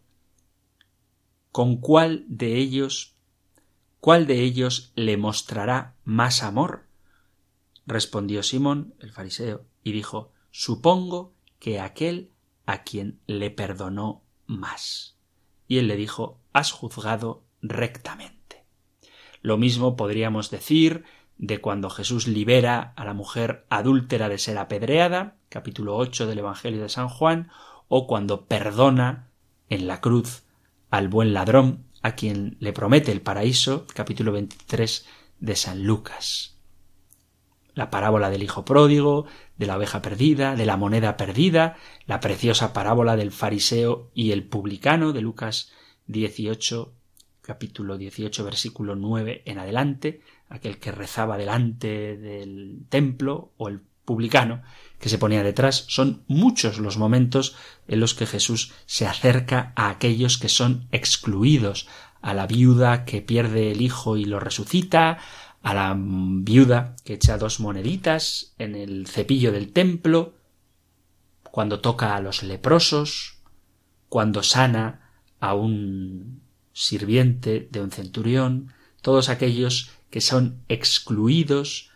¿Con 1.51 1.77
cuál 1.77 2.25
de 2.27 2.55
ellos 2.55 3.15
cuál 3.99 4.25
de 4.25 4.41
ellos 4.41 4.91
le 4.95 5.17
mostrará 5.17 5.95
más 6.03 6.41
amor? 6.41 6.87
respondió 7.85 8.41
Simón, 8.41 8.95
el 8.99 9.11
fariseo, 9.11 9.65
y 9.83 9.91
dijo 9.91 10.31
Supongo 10.49 11.33
que 11.59 11.79
aquel 11.79 12.31
a 12.65 12.83
quien 12.83 13.19
le 13.27 13.51
perdonó 13.51 14.23
más. 14.47 15.17
Y 15.67 15.77
él 15.77 15.87
le 15.87 15.95
dijo 15.95 16.39
Has 16.53 16.71
juzgado 16.71 17.43
rectamente. 17.61 18.63
Lo 19.41 19.57
mismo 19.57 19.95
podríamos 19.95 20.49
decir 20.49 21.03
de 21.37 21.59
cuando 21.59 21.89
Jesús 21.89 22.27
libera 22.27 22.93
a 22.95 23.05
la 23.05 23.13
mujer 23.13 23.65
adúltera 23.69 24.29
de 24.29 24.37
ser 24.37 24.57
apedreada, 24.57 25.37
capítulo 25.49 25.95
8 25.97 26.27
del 26.27 26.39
Evangelio 26.39 26.81
de 26.81 26.89
San 26.89 27.09
Juan, 27.09 27.49
o 27.89 28.07
cuando 28.07 28.45
perdona 28.45 29.27
en 29.67 29.87
la 29.87 29.99
cruz 29.99 30.43
al 30.89 31.09
buen 31.09 31.33
ladrón, 31.33 31.85
a 32.01 32.15
quien 32.15 32.55
le 32.59 32.71
promete 32.71 33.11
el 33.11 33.21
paraíso, 33.21 33.85
capítulo 33.93 34.31
23 34.31 35.05
de 35.39 35.55
San 35.55 35.83
Lucas. 35.83 36.55
La 37.73 37.89
parábola 37.89 38.29
del 38.29 38.43
hijo 38.43 38.63
pródigo, 38.63 39.25
de 39.57 39.65
la 39.65 39.77
oveja 39.77 40.01
perdida, 40.01 40.55
de 40.55 40.65
la 40.65 40.77
moneda 40.77 41.17
perdida, 41.17 41.77
la 42.05 42.19
preciosa 42.19 42.73
parábola 42.73 43.15
del 43.15 43.31
fariseo 43.31 44.09
y 44.13 44.31
el 44.31 44.43
publicano 44.43 45.11
de 45.11 45.21
Lucas 45.21 45.71
18, 46.07 46.93
capítulo 47.41 47.97
18, 47.97 48.43
versículo 48.43 48.95
9 48.95 49.43
en 49.45 49.59
adelante, 49.59 50.21
aquel 50.47 50.77
que 50.79 50.91
rezaba 50.91 51.37
delante 51.37 52.17
del 52.17 52.85
templo 52.89 53.51
o 53.57 53.67
el 53.67 53.81
publicano 54.09 54.63
que 54.99 55.09
se 55.09 55.19
ponía 55.19 55.43
detrás. 55.43 55.85
Son 55.87 56.23
muchos 56.27 56.79
los 56.79 56.97
momentos 56.97 57.55
en 57.87 57.99
los 57.99 58.15
que 58.15 58.25
Jesús 58.25 58.73
se 58.87 59.05
acerca 59.05 59.71
a 59.75 59.91
aquellos 59.91 60.39
que 60.39 60.49
son 60.49 60.87
excluidos, 60.91 61.87
a 62.21 62.33
la 62.33 62.47
viuda 62.47 63.05
que 63.05 63.21
pierde 63.21 63.71
el 63.71 63.81
hijo 63.81 64.17
y 64.17 64.25
lo 64.25 64.39
resucita, 64.39 65.19
a 65.61 65.73
la 65.75 65.95
viuda 65.95 66.95
que 67.03 67.13
echa 67.13 67.37
dos 67.37 67.59
moneditas 67.59 68.55
en 68.57 68.75
el 68.75 69.05
cepillo 69.05 69.51
del 69.51 69.71
templo, 69.71 70.33
cuando 71.43 71.81
toca 71.81 72.15
a 72.15 72.21
los 72.21 72.41
leprosos, 72.41 73.37
cuando 74.09 74.41
sana 74.41 75.11
a 75.39 75.53
un 75.53 76.41
sirviente 76.73 77.67
de 77.71 77.81
un 77.81 77.91
centurión, 77.91 78.73
todos 79.01 79.29
aquellos 79.29 79.91
que 80.09 80.21
son 80.21 80.63
excluidos, 80.67 81.88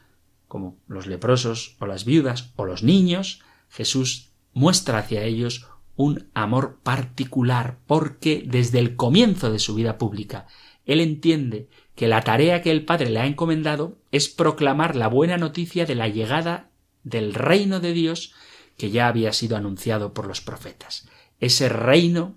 como 0.53 0.77
los 0.85 1.07
leprosos 1.07 1.77
o 1.79 1.87
las 1.87 2.05
viudas 2.05 2.53
o 2.57 2.65
los 2.65 2.83
niños, 2.83 3.41
Jesús 3.69 4.33
muestra 4.53 4.99
hacia 4.99 5.23
ellos 5.23 5.67
un 5.95 6.29
amor 6.35 6.77
particular 6.83 7.79
porque 7.87 8.43
desde 8.45 8.77
el 8.77 8.95
comienzo 8.95 9.51
de 9.51 9.57
su 9.57 9.73
vida 9.73 9.97
pública 9.97 10.45
él 10.85 11.01
entiende 11.01 11.69
que 11.95 12.07
la 12.07 12.21
tarea 12.21 12.61
que 12.61 12.69
el 12.69 12.85
Padre 12.85 13.09
le 13.09 13.19
ha 13.19 13.25
encomendado 13.25 13.97
es 14.11 14.29
proclamar 14.29 14.95
la 14.95 15.07
buena 15.07 15.37
noticia 15.37 15.87
de 15.87 15.95
la 15.95 16.07
llegada 16.07 16.69
del 17.01 17.33
reino 17.33 17.79
de 17.79 17.93
Dios 17.93 18.35
que 18.77 18.91
ya 18.91 19.07
había 19.07 19.33
sido 19.33 19.57
anunciado 19.57 20.13
por 20.13 20.27
los 20.27 20.41
profetas. 20.41 21.09
Ese 21.39 21.67
reino 21.67 22.35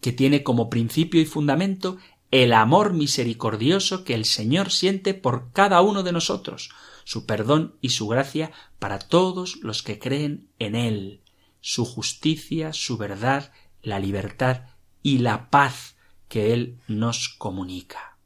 que 0.00 0.12
tiene 0.12 0.42
como 0.42 0.70
principio 0.70 1.20
y 1.20 1.26
fundamento 1.26 1.98
el 2.30 2.52
amor 2.52 2.92
misericordioso 2.92 4.04
que 4.04 4.14
el 4.14 4.24
Señor 4.24 4.70
siente 4.70 5.14
por 5.14 5.52
cada 5.52 5.80
uno 5.80 6.02
de 6.02 6.12
nosotros, 6.12 6.70
su 7.04 7.26
perdón 7.26 7.76
y 7.80 7.90
su 7.90 8.08
gracia 8.08 8.50
para 8.78 8.98
todos 8.98 9.56
los 9.62 9.82
que 9.82 9.98
creen 9.98 10.48
en 10.58 10.74
Él, 10.74 11.22
su 11.60 11.84
justicia, 11.84 12.72
su 12.72 12.96
verdad, 12.96 13.52
la 13.82 14.00
libertad 14.00 14.62
y 15.02 15.18
la 15.18 15.50
paz 15.50 15.96
que 16.28 16.52
Él 16.52 16.80
nos 16.88 17.28
comunica. 17.28 18.18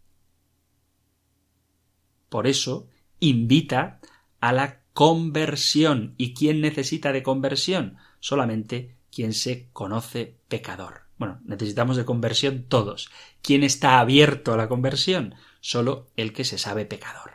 Por 2.30 2.46
eso 2.46 2.88
invita 3.18 4.01
a 4.40 4.53
la 4.53 4.80
conversión. 4.94 6.14
¿Y 6.16 6.34
quién 6.34 6.61
necesita 6.61 7.12
de 7.12 7.22
conversión? 7.22 7.96
Solamente 8.20 8.96
quien 9.11 9.34
se 9.34 9.68
conoce 9.72 10.38
pecador. 10.48 11.09
Bueno, 11.21 11.39
necesitamos 11.45 11.99
de 11.99 12.07
conversión 12.07 12.64
todos. 12.66 13.11
¿Quién 13.43 13.62
está 13.62 14.01
abierto 14.01 14.55
a 14.55 14.57
la 14.57 14.71
conversión? 14.71 15.35
Solo 15.61 16.07
el 16.16 16.33
que 16.33 16.47
se 16.47 16.57
sabe 16.57 16.87
pecador. 16.87 17.33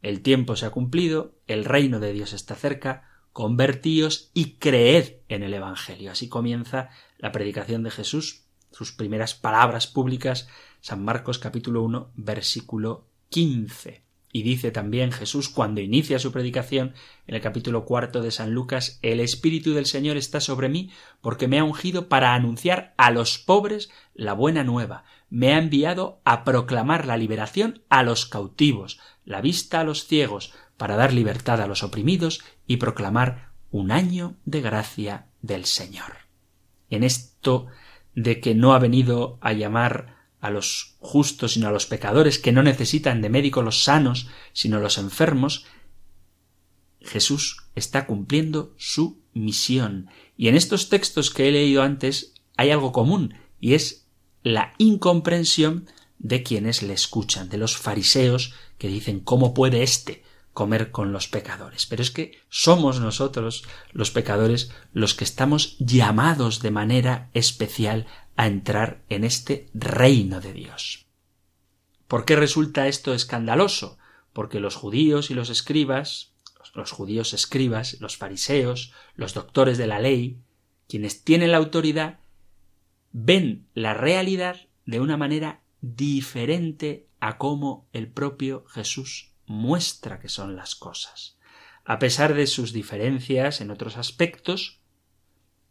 El 0.00 0.22
tiempo 0.22 0.56
se 0.56 0.64
ha 0.64 0.70
cumplido, 0.70 1.34
el 1.46 1.66
reino 1.66 2.00
de 2.00 2.14
Dios 2.14 2.32
está 2.32 2.54
cerca, 2.54 3.10
convertíos 3.34 4.30
y 4.32 4.54
creed 4.54 5.16
en 5.28 5.42
el 5.42 5.52
Evangelio. 5.52 6.10
Así 6.10 6.30
comienza 6.30 6.88
la 7.18 7.32
predicación 7.32 7.82
de 7.82 7.90
Jesús, 7.90 8.44
sus 8.70 8.92
primeras 8.92 9.34
palabras 9.34 9.86
públicas, 9.86 10.48
San 10.80 11.04
Marcos 11.04 11.38
capítulo 11.38 11.82
1, 11.82 12.12
versículo 12.14 13.04
15. 13.28 14.02
Y 14.34 14.42
dice 14.42 14.70
también 14.70 15.12
Jesús 15.12 15.50
cuando 15.50 15.82
inicia 15.82 16.18
su 16.18 16.32
predicación 16.32 16.94
en 17.26 17.34
el 17.34 17.42
capítulo 17.42 17.84
cuarto 17.84 18.22
de 18.22 18.30
San 18.30 18.52
Lucas 18.52 18.98
El 19.02 19.20
Espíritu 19.20 19.74
del 19.74 19.84
Señor 19.84 20.16
está 20.16 20.40
sobre 20.40 20.70
mí 20.70 20.90
porque 21.20 21.48
me 21.48 21.58
ha 21.58 21.64
ungido 21.64 22.08
para 22.08 22.34
anunciar 22.34 22.94
a 22.96 23.10
los 23.10 23.38
pobres 23.38 23.90
la 24.14 24.32
buena 24.32 24.64
nueva, 24.64 25.04
me 25.28 25.52
ha 25.52 25.58
enviado 25.58 26.22
a 26.24 26.44
proclamar 26.44 27.06
la 27.06 27.18
liberación 27.18 27.82
a 27.90 28.02
los 28.02 28.24
cautivos, 28.24 28.98
la 29.26 29.42
vista 29.42 29.80
a 29.80 29.84
los 29.84 30.06
ciegos, 30.06 30.54
para 30.78 30.96
dar 30.96 31.12
libertad 31.12 31.60
a 31.60 31.66
los 31.66 31.82
oprimidos 31.82 32.42
y 32.66 32.78
proclamar 32.78 33.50
un 33.70 33.92
año 33.92 34.36
de 34.46 34.62
gracia 34.62 35.26
del 35.42 35.66
Señor. 35.66 36.12
En 36.88 37.04
esto 37.04 37.66
de 38.14 38.40
que 38.40 38.54
no 38.54 38.72
ha 38.72 38.78
venido 38.78 39.38
a 39.42 39.52
llamar 39.52 40.11
a 40.42 40.50
los 40.50 40.96
justos, 40.98 41.52
sino 41.52 41.68
a 41.68 41.70
los 41.70 41.86
pecadores, 41.86 42.40
que 42.40 42.50
no 42.50 42.64
necesitan 42.64 43.22
de 43.22 43.30
médicos 43.30 43.64
los 43.64 43.84
sanos, 43.84 44.26
sino 44.52 44.80
los 44.80 44.98
enfermos, 44.98 45.66
Jesús 47.00 47.58
está 47.76 48.06
cumpliendo 48.06 48.74
su 48.76 49.22
misión. 49.32 50.08
Y 50.36 50.48
en 50.48 50.56
estos 50.56 50.88
textos 50.88 51.30
que 51.30 51.48
he 51.48 51.52
leído 51.52 51.82
antes 51.82 52.34
hay 52.56 52.70
algo 52.70 52.90
común, 52.90 53.34
y 53.60 53.74
es 53.74 54.04
la 54.42 54.74
incomprensión 54.78 55.86
de 56.18 56.42
quienes 56.42 56.82
le 56.82 56.94
escuchan, 56.94 57.48
de 57.48 57.58
los 57.58 57.76
fariseos 57.76 58.52
que 58.78 58.88
dicen 58.88 59.20
¿cómo 59.20 59.54
puede 59.54 59.84
éste 59.84 60.24
comer 60.52 60.90
con 60.90 61.12
los 61.12 61.28
pecadores? 61.28 61.86
Pero 61.86 62.02
es 62.02 62.10
que 62.10 62.40
somos 62.48 62.98
nosotros 62.98 63.64
los 63.92 64.10
pecadores 64.10 64.72
los 64.92 65.14
que 65.14 65.24
estamos 65.24 65.76
llamados 65.78 66.62
de 66.62 66.72
manera 66.72 67.30
especial 67.32 68.06
a 68.36 68.46
entrar 68.46 69.02
en 69.08 69.24
este 69.24 69.68
reino 69.74 70.40
de 70.40 70.52
Dios. 70.52 71.06
¿Por 72.08 72.24
qué 72.24 72.36
resulta 72.36 72.88
esto 72.88 73.14
escandaloso? 73.14 73.98
Porque 74.32 74.60
los 74.60 74.76
judíos 74.76 75.30
y 75.30 75.34
los 75.34 75.50
escribas, 75.50 76.32
los 76.74 76.90
judíos 76.90 77.34
escribas, 77.34 78.00
los 78.00 78.16
fariseos, 78.16 78.92
los 79.14 79.34
doctores 79.34 79.78
de 79.78 79.86
la 79.86 79.98
ley, 79.98 80.38
quienes 80.88 81.24
tienen 81.24 81.52
la 81.52 81.58
autoridad, 81.58 82.20
ven 83.12 83.66
la 83.74 83.94
realidad 83.94 84.68
de 84.86 85.00
una 85.00 85.16
manera 85.16 85.62
diferente 85.80 87.06
a 87.20 87.38
cómo 87.38 87.88
el 87.92 88.08
propio 88.08 88.64
Jesús 88.66 89.32
muestra 89.46 90.20
que 90.20 90.28
son 90.28 90.56
las 90.56 90.74
cosas. 90.74 91.38
A 91.84 91.98
pesar 91.98 92.34
de 92.34 92.46
sus 92.46 92.72
diferencias 92.72 93.60
en 93.60 93.70
otros 93.70 93.96
aspectos, 93.96 94.81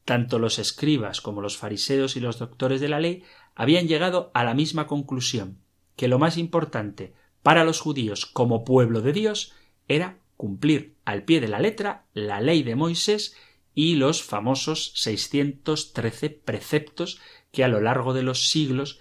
tanto 0.06 0.40
los 0.40 0.60
escribas 0.60 1.22
como 1.22 1.42
los 1.42 1.58
fariseos 1.58 2.16
y 2.16 2.20
los 2.20 2.40
doctores 2.40 2.82
de 2.82 2.90
la 2.90 3.00
ley 3.00 3.24
habían 3.56 3.88
llegado 3.88 4.32
a 4.34 4.44
la 4.44 4.54
misma 4.54 4.88
conclusión, 4.88 5.60
que 5.96 6.08
lo 6.08 6.20
más 6.20 6.38
importante 6.38 7.14
para 7.44 7.64
los 7.64 7.80
judíos 7.80 8.26
como 8.26 8.64
pueblo 8.64 9.02
de 9.02 9.14
Dios 9.14 9.54
era 9.88 10.18
cumplir 10.38 10.96
al 11.06 11.24
pie 11.24 11.42
de 11.42 11.48
la 11.48 11.60
letra 11.60 12.06
la 12.14 12.42
ley 12.42 12.64
de 12.64 12.76
Moisés 12.76 13.36
y 13.74 13.96
los 13.96 14.24
famosos 14.24 14.92
613 14.96 16.30
preceptos 16.30 17.20
que 17.52 17.64
a 17.64 17.68
lo 17.68 17.82
largo 17.82 18.14
de 18.14 18.24
los 18.24 18.50
siglos 18.50 19.00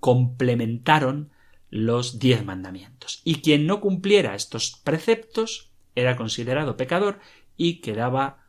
complementaron 0.00 1.30
los 1.70 2.18
diez 2.18 2.44
mandamientos. 2.44 3.20
Y 3.24 3.36
quien 3.36 3.66
no 3.66 3.80
cumpliera 3.80 4.34
estos 4.34 4.80
preceptos 4.84 5.70
era 5.94 6.16
considerado 6.16 6.76
pecador 6.76 7.18
y 7.56 7.80
quedaba 7.80 8.46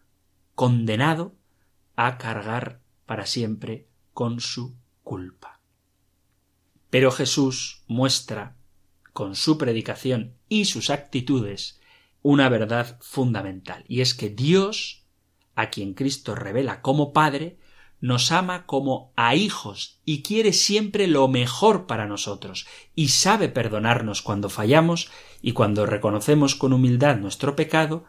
condenado 0.56 1.37
a 1.98 2.18
cargar 2.18 2.80
para 3.06 3.26
siempre 3.26 3.88
con 4.14 4.40
su 4.40 4.76
culpa. 5.04 5.60
Pero 6.90 7.12
Jesús 7.12 7.84
muestra, 7.88 8.56
con 9.12 9.36
su 9.36 9.58
predicación 9.58 10.36
y 10.48 10.66
sus 10.66 10.90
actitudes, 10.90 11.82
una 12.22 12.50
verdad 12.50 12.98
fundamental, 13.02 13.84
y 13.88 14.02
es 14.02 14.14
que 14.14 14.30
Dios, 14.30 15.04
a 15.56 15.70
quien 15.70 15.94
Cristo 15.94 16.36
revela 16.36 16.82
como 16.82 17.14
Padre, 17.14 17.58
nos 18.00 18.32
ama 18.32 18.68
como 18.68 19.12
a 19.16 19.34
hijos 19.34 20.00
y 20.06 20.22
quiere 20.22 20.54
siempre 20.54 21.08
lo 21.08 21.28
mejor 21.28 21.88
para 21.88 22.06
nosotros, 22.06 22.68
y 22.94 23.08
sabe 23.08 23.50
perdonarnos 23.50 24.22
cuando 24.22 24.50
fallamos 24.50 25.10
y 25.42 25.54
cuando 25.54 25.88
reconocemos 25.88 26.54
con 26.54 26.74
humildad 26.74 27.18
nuestro 27.18 27.56
pecado, 27.56 28.06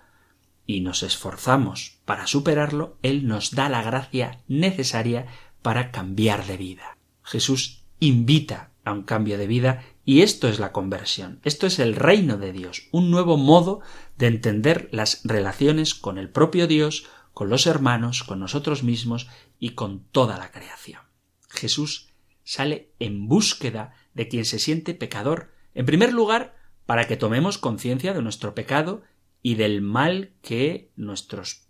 y 0.69 0.83
nos 0.83 1.03
esforzamos 1.03 1.99
para 2.05 2.27
superarlo, 2.27 2.99
Él 3.03 3.27
nos 3.27 3.53
da 3.53 3.71
la 3.71 3.83
gracia 3.83 4.43
necesaria 4.49 5.27
para 5.63 5.91
cambiar 5.91 6.47
de 6.47 6.59
vida. 6.59 6.99
Jesús 7.23 7.85
invita 8.01 8.71
a 8.85 8.93
un 8.93 9.03
cambio 9.03 9.39
de 9.39 9.47
vida 9.47 9.83
y 10.05 10.21
esto 10.21 10.47
es 10.47 10.59
la 10.59 10.71
conversión, 10.71 11.41
esto 11.43 11.67
es 11.67 11.79
el 11.79 11.97
reino 11.97 12.37
de 12.37 12.53
Dios, 12.53 12.89
un 12.93 13.11
nuevo 13.11 13.39
modo 13.39 13.81
de 14.19 14.27
entender 14.27 14.91
las 14.93 15.23
relaciones 15.25 15.95
con 15.95 16.19
el 16.19 16.29
propio 16.29 16.67
Dios, 16.67 17.07
con 17.33 17.49
los 17.49 17.67
hermanos, 17.67 18.23
con 18.23 18.39
nosotros 18.39 18.83
mismos 18.83 19.27
y 19.59 19.71
con 19.71 20.05
toda 20.13 20.37
la 20.37 20.51
creación. 20.51 21.01
Jesús 21.49 22.11
sale 22.45 22.93
en 22.99 23.27
búsqueda 23.27 23.95
de 24.13 24.29
quien 24.29 24.45
se 24.45 24.59
siente 24.59 24.93
pecador, 24.93 25.51
en 25.75 25.87
primer 25.87 26.13
lugar, 26.13 26.59
para 26.85 27.07
que 27.07 27.17
tomemos 27.17 27.57
conciencia 27.57 28.13
de 28.13 28.21
nuestro 28.21 28.55
pecado 28.55 29.03
y 29.43 29.55
del 29.55 29.81
mal 29.81 30.33
que 30.43 30.91
nuestros 30.97 31.69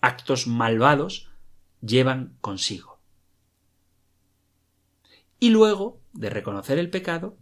actos 0.00 0.46
malvados 0.46 1.30
llevan 1.80 2.36
consigo. 2.40 3.00
Y 5.38 5.50
luego 5.50 6.00
de 6.12 6.30
reconocer 6.30 6.78
el 6.78 6.90
pecado, 6.90 7.36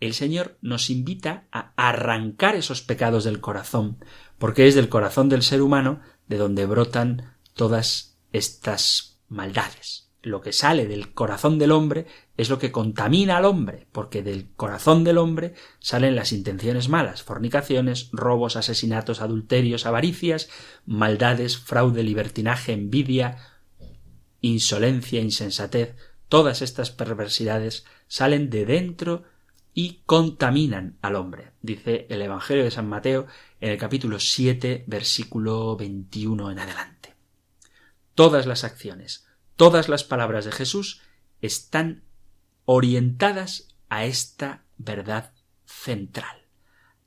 el 0.00 0.14
Señor 0.14 0.58
nos 0.60 0.90
invita 0.90 1.46
a 1.52 1.72
arrancar 1.76 2.56
esos 2.56 2.82
pecados 2.82 3.24
del 3.24 3.40
corazón, 3.40 3.98
porque 4.38 4.66
es 4.66 4.74
del 4.74 4.88
corazón 4.88 5.28
del 5.28 5.42
ser 5.42 5.62
humano 5.62 6.00
de 6.28 6.36
donde 6.36 6.66
brotan 6.66 7.36
todas 7.54 8.18
estas 8.32 9.20
maldades 9.28 10.06
lo 10.26 10.40
que 10.40 10.52
sale 10.52 10.86
del 10.88 11.14
corazón 11.14 11.56
del 11.58 11.70
hombre 11.70 12.06
es 12.36 12.50
lo 12.50 12.58
que 12.58 12.72
contamina 12.72 13.36
al 13.36 13.44
hombre, 13.44 13.86
porque 13.92 14.22
del 14.22 14.48
corazón 14.54 15.04
del 15.04 15.18
hombre 15.18 15.54
salen 15.78 16.16
las 16.16 16.32
intenciones 16.32 16.88
malas, 16.88 17.22
fornicaciones, 17.22 18.10
robos, 18.12 18.56
asesinatos, 18.56 19.20
adulterios, 19.20 19.86
avaricias, 19.86 20.48
maldades, 20.84 21.58
fraude, 21.58 22.02
libertinaje, 22.02 22.72
envidia, 22.72 23.38
insolencia, 24.40 25.20
insensatez, 25.20 25.96
Todas 26.28 26.60
estas 26.60 26.90
perversidades 26.90 27.84
salen 28.08 28.50
de 28.50 28.66
dentro 28.66 29.24
y 29.74 30.02
contaminan 30.06 30.96
al 31.02 31.14
hombre, 31.14 31.52
dice 31.62 32.06
el 32.08 32.22
Evangelio 32.22 32.64
de 32.64 32.70
San 32.70 32.88
Mateo 32.88 33.26
en 33.60 33.70
el 33.70 33.78
capítulo 33.78 34.18
7, 34.18 34.84
versículo 34.86 35.76
21 35.76 36.50
en 36.50 36.58
adelante. 36.58 37.14
Todas 38.14 38.46
las 38.46 38.64
acciones, 38.64 39.26
todas 39.54 39.88
las 39.88 40.02
palabras 40.02 40.46
de 40.46 40.52
Jesús 40.52 41.02
están 41.42 42.02
orientadas 42.66 43.68
a 43.88 44.04
esta 44.04 44.64
verdad 44.76 45.32
central. 45.64 46.42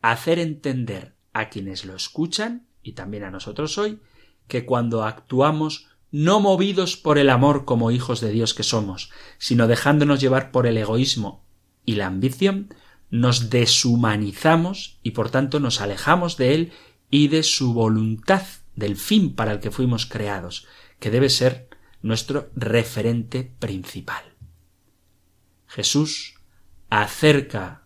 Hacer 0.02 0.40
entender 0.40 1.16
a 1.34 1.50
quienes 1.50 1.86
lo 1.86 1.96
escuchan, 1.96 2.66
y 2.82 2.94
también 2.94 3.24
a 3.24 3.32
nosotros 3.32 3.78
hoy, 3.78 4.00
que 4.48 4.66
cuando 4.66 5.04
actuamos 5.04 5.88
no 6.12 6.40
movidos 6.40 6.98
por 6.98 7.18
el 7.20 7.30
amor 7.30 7.66
como 7.66 7.92
hijos 7.92 8.20
de 8.20 8.32
Dios 8.32 8.54
que 8.54 8.64
somos, 8.64 9.12
sino 9.38 9.68
dejándonos 9.68 10.20
llevar 10.20 10.52
por 10.52 10.66
el 10.66 10.78
egoísmo 10.78 11.46
y 11.86 11.96
la 11.96 12.08
ambición, 12.08 12.74
nos 13.12 13.50
deshumanizamos 13.50 14.98
y 15.04 15.12
por 15.12 15.30
tanto 15.30 15.60
nos 15.60 15.82
alejamos 15.82 16.38
de 16.38 16.56
Él 16.56 16.72
y 17.12 17.28
de 17.28 17.44
su 17.44 17.74
voluntad, 17.74 18.44
del 18.76 18.96
fin 18.96 19.36
para 19.36 19.52
el 19.52 19.60
que 19.60 19.72
fuimos 19.72 20.06
creados, 20.06 20.68
que 21.00 21.12
debe 21.12 21.30
ser 21.30 21.70
nuestro 22.02 22.50
referente 22.56 23.44
principal. 23.60 24.29
Jesús 25.70 26.34
acerca 26.90 27.86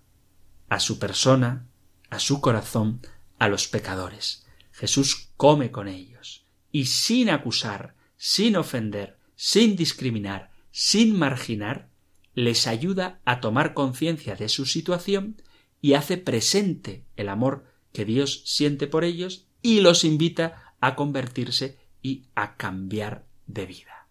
a 0.69 0.79
su 0.79 0.99
persona, 0.99 1.67
a 2.09 2.19
su 2.19 2.39
corazón, 2.39 3.01
a 3.39 3.49
los 3.49 3.67
pecadores. 3.67 4.45
Jesús 4.71 5.29
come 5.35 5.69
con 5.69 5.89
ellos 5.89 6.45
y 6.71 6.85
sin 6.85 7.29
acusar, 7.29 7.95
sin 8.15 8.55
ofender, 8.55 9.17
sin 9.35 9.75
discriminar, 9.75 10.51
sin 10.71 11.17
marginar, 11.17 11.89
les 12.33 12.67
ayuda 12.67 13.19
a 13.25 13.41
tomar 13.41 13.73
conciencia 13.73 14.35
de 14.35 14.47
su 14.47 14.65
situación 14.65 15.41
y 15.81 15.93
hace 15.93 16.17
presente 16.17 17.03
el 17.17 17.27
amor 17.27 17.65
que 17.91 18.05
Dios 18.05 18.43
siente 18.45 18.87
por 18.87 19.03
ellos 19.03 19.45
y 19.61 19.81
los 19.81 20.05
invita 20.05 20.73
a 20.79 20.95
convertirse 20.95 21.77
y 22.01 22.23
a 22.33 22.55
cambiar 22.55 23.25
de 23.45 23.65
vida. 23.65 24.02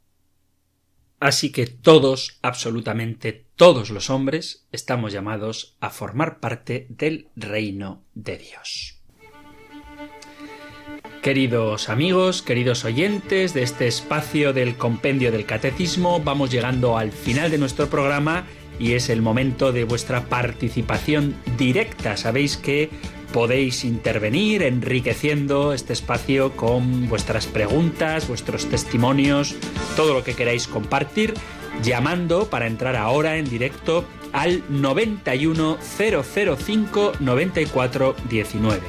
Así 1.22 1.52
que 1.52 1.68
todos, 1.68 2.40
absolutamente 2.42 3.46
todos 3.54 3.90
los 3.90 4.10
hombres, 4.10 4.66
estamos 4.72 5.12
llamados 5.12 5.76
a 5.78 5.90
formar 5.90 6.40
parte 6.40 6.88
del 6.88 7.28
reino 7.36 8.02
de 8.12 8.38
Dios. 8.38 8.98
Queridos 11.22 11.88
amigos, 11.88 12.42
queridos 12.42 12.84
oyentes 12.84 13.54
de 13.54 13.62
este 13.62 13.86
espacio 13.86 14.52
del 14.52 14.74
compendio 14.76 15.30
del 15.30 15.46
catecismo, 15.46 16.18
vamos 16.18 16.50
llegando 16.50 16.98
al 16.98 17.12
final 17.12 17.52
de 17.52 17.58
nuestro 17.58 17.88
programa 17.88 18.44
y 18.80 18.94
es 18.94 19.08
el 19.08 19.22
momento 19.22 19.70
de 19.70 19.84
vuestra 19.84 20.24
participación 20.24 21.36
directa. 21.56 22.16
Sabéis 22.16 22.56
que 22.56 22.90
podéis 23.32 23.84
intervenir 23.84 24.62
enriqueciendo 24.62 25.72
este 25.72 25.92
espacio 25.92 26.54
con 26.54 27.08
vuestras 27.08 27.46
preguntas, 27.46 28.28
vuestros 28.28 28.66
testimonios, 28.66 29.56
todo 29.96 30.14
lo 30.14 30.22
que 30.22 30.34
queráis 30.34 30.68
compartir, 30.68 31.34
llamando 31.82 32.50
para 32.50 32.66
entrar 32.66 32.94
ahora 32.94 33.38
en 33.38 33.48
directo 33.48 34.04
al 34.32 34.62
91 34.68 35.78
005 35.80 37.12
94 37.20 38.16
19. 38.28 38.80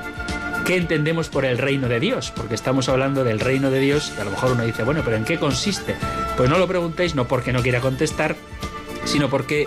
qué 0.64 0.76
entendemos 0.76 1.28
por 1.28 1.44
el 1.44 1.58
reino 1.58 1.88
de 1.88 2.00
Dios, 2.00 2.32
porque 2.34 2.54
estamos 2.54 2.88
hablando 2.88 3.22
del 3.22 3.40
reino 3.40 3.70
de 3.70 3.80
Dios 3.80 4.12
y 4.16 4.20
a 4.20 4.24
lo 4.24 4.30
mejor 4.30 4.52
uno 4.52 4.64
dice, 4.64 4.82
bueno, 4.82 5.02
pero 5.04 5.16
¿en 5.16 5.24
qué 5.24 5.38
consiste? 5.38 5.94
Pues 6.36 6.48
no 6.48 6.58
lo 6.58 6.66
preguntéis, 6.66 7.14
no 7.14 7.28
porque 7.28 7.52
no 7.52 7.62
quiera 7.62 7.80
contestar, 7.80 8.34
sino 9.04 9.28
porque 9.30 9.66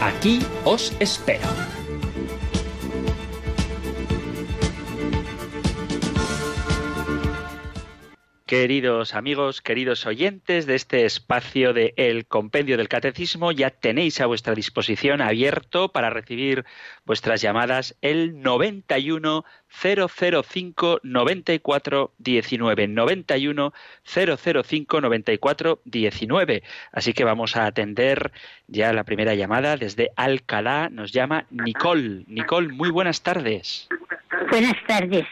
Aquí 0.02 0.44
os 0.64 0.94
espero. 1.00 1.48
Queridos 8.52 9.16
amigos, 9.16 9.62
queridos 9.62 10.06
oyentes 10.06 10.66
de 10.66 10.76
este 10.76 11.06
espacio 11.06 11.72
de 11.72 11.94
El 11.96 12.26
Compendio 12.26 12.76
del 12.76 12.90
Catecismo, 12.90 13.54
ya 13.54 13.70
tenéis 13.70 14.20
a 14.20 14.26
vuestra 14.26 14.56
disposición 14.56 15.22
abierto 15.22 15.94
para 15.94 16.10
recibir 16.10 16.66
vuestras 17.06 17.42
llamadas 17.42 17.96
el 18.02 18.42
91 18.42 19.46
005 19.70 21.00
94 21.02 22.14
19 22.18 22.88
91 22.90 23.74
005 24.04 25.00
94 25.00 25.82
19. 25.86 26.64
Así 26.92 27.14
que 27.14 27.24
vamos 27.24 27.56
a 27.56 27.68
atender 27.68 28.34
ya 28.68 28.92
la 28.92 29.06
primera 29.06 29.34
llamada 29.34 29.78
desde 29.78 30.10
Alcalá. 30.18 30.90
Nos 30.90 31.14
llama 31.14 31.46
Nicole. 31.52 32.26
Nicole, 32.28 32.68
muy 32.68 32.90
buenas 32.90 33.24
tardes. 33.24 33.88
Buenas 34.50 34.76
tardes. 34.86 35.26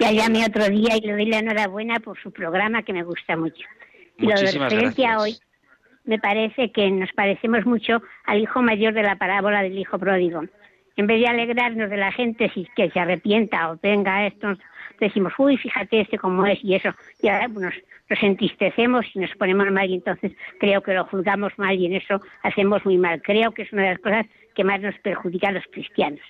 Ya 0.00 0.12
llamé 0.12 0.46
otro 0.46 0.66
día 0.70 0.96
y 0.96 1.02
le 1.02 1.12
doy 1.12 1.26
la 1.26 1.40
enhorabuena 1.40 2.00
por 2.00 2.18
su 2.18 2.32
programa 2.32 2.82
que 2.82 2.94
me 2.94 3.02
gusta 3.02 3.36
mucho. 3.36 3.68
Y 4.16 4.26
lo 4.26 4.34
de 4.34 4.50
referencia 4.50 5.10
gracias. 5.10 5.22
hoy 5.22 5.36
me 6.04 6.18
parece 6.18 6.72
que 6.72 6.90
nos 6.90 7.12
parecemos 7.12 7.66
mucho 7.66 8.02
al 8.24 8.40
hijo 8.40 8.62
mayor 8.62 8.94
de 8.94 9.02
la 9.02 9.16
parábola 9.16 9.62
del 9.62 9.78
hijo 9.78 9.98
pródigo. 9.98 10.42
En 10.96 11.06
vez 11.06 11.20
de 11.20 11.28
alegrarnos 11.28 11.90
de 11.90 11.98
la 11.98 12.12
gente 12.12 12.50
si 12.54 12.66
que 12.74 12.90
se 12.90 12.98
arrepienta 12.98 13.70
o 13.70 13.76
tenga 13.76 14.26
esto, 14.26 14.54
decimos, 14.98 15.34
uy, 15.36 15.58
fíjate 15.58 16.00
este 16.00 16.16
cómo 16.16 16.46
es 16.46 16.58
y 16.64 16.76
eso. 16.76 16.94
Y 17.20 17.28
ahora 17.28 17.48
pues, 17.48 17.60
nos, 17.66 17.74
nos 18.08 18.22
entristecemos 18.22 19.04
y 19.14 19.18
nos 19.18 19.34
ponemos 19.36 19.70
mal 19.70 19.90
y 19.90 19.94
entonces 19.94 20.32
creo 20.58 20.82
que 20.82 20.94
lo 20.94 21.04
juzgamos 21.04 21.52
mal 21.58 21.76
y 21.78 21.84
en 21.86 21.96
eso 21.96 22.22
hacemos 22.42 22.86
muy 22.86 22.96
mal. 22.96 23.20
Creo 23.20 23.52
que 23.52 23.62
es 23.62 23.72
una 23.72 23.82
de 23.82 23.90
las 23.90 23.98
cosas 23.98 24.26
que 24.54 24.64
más 24.64 24.80
nos 24.80 24.98
perjudica 25.00 25.48
a 25.48 25.52
los 25.52 25.64
cristianos. 25.70 26.20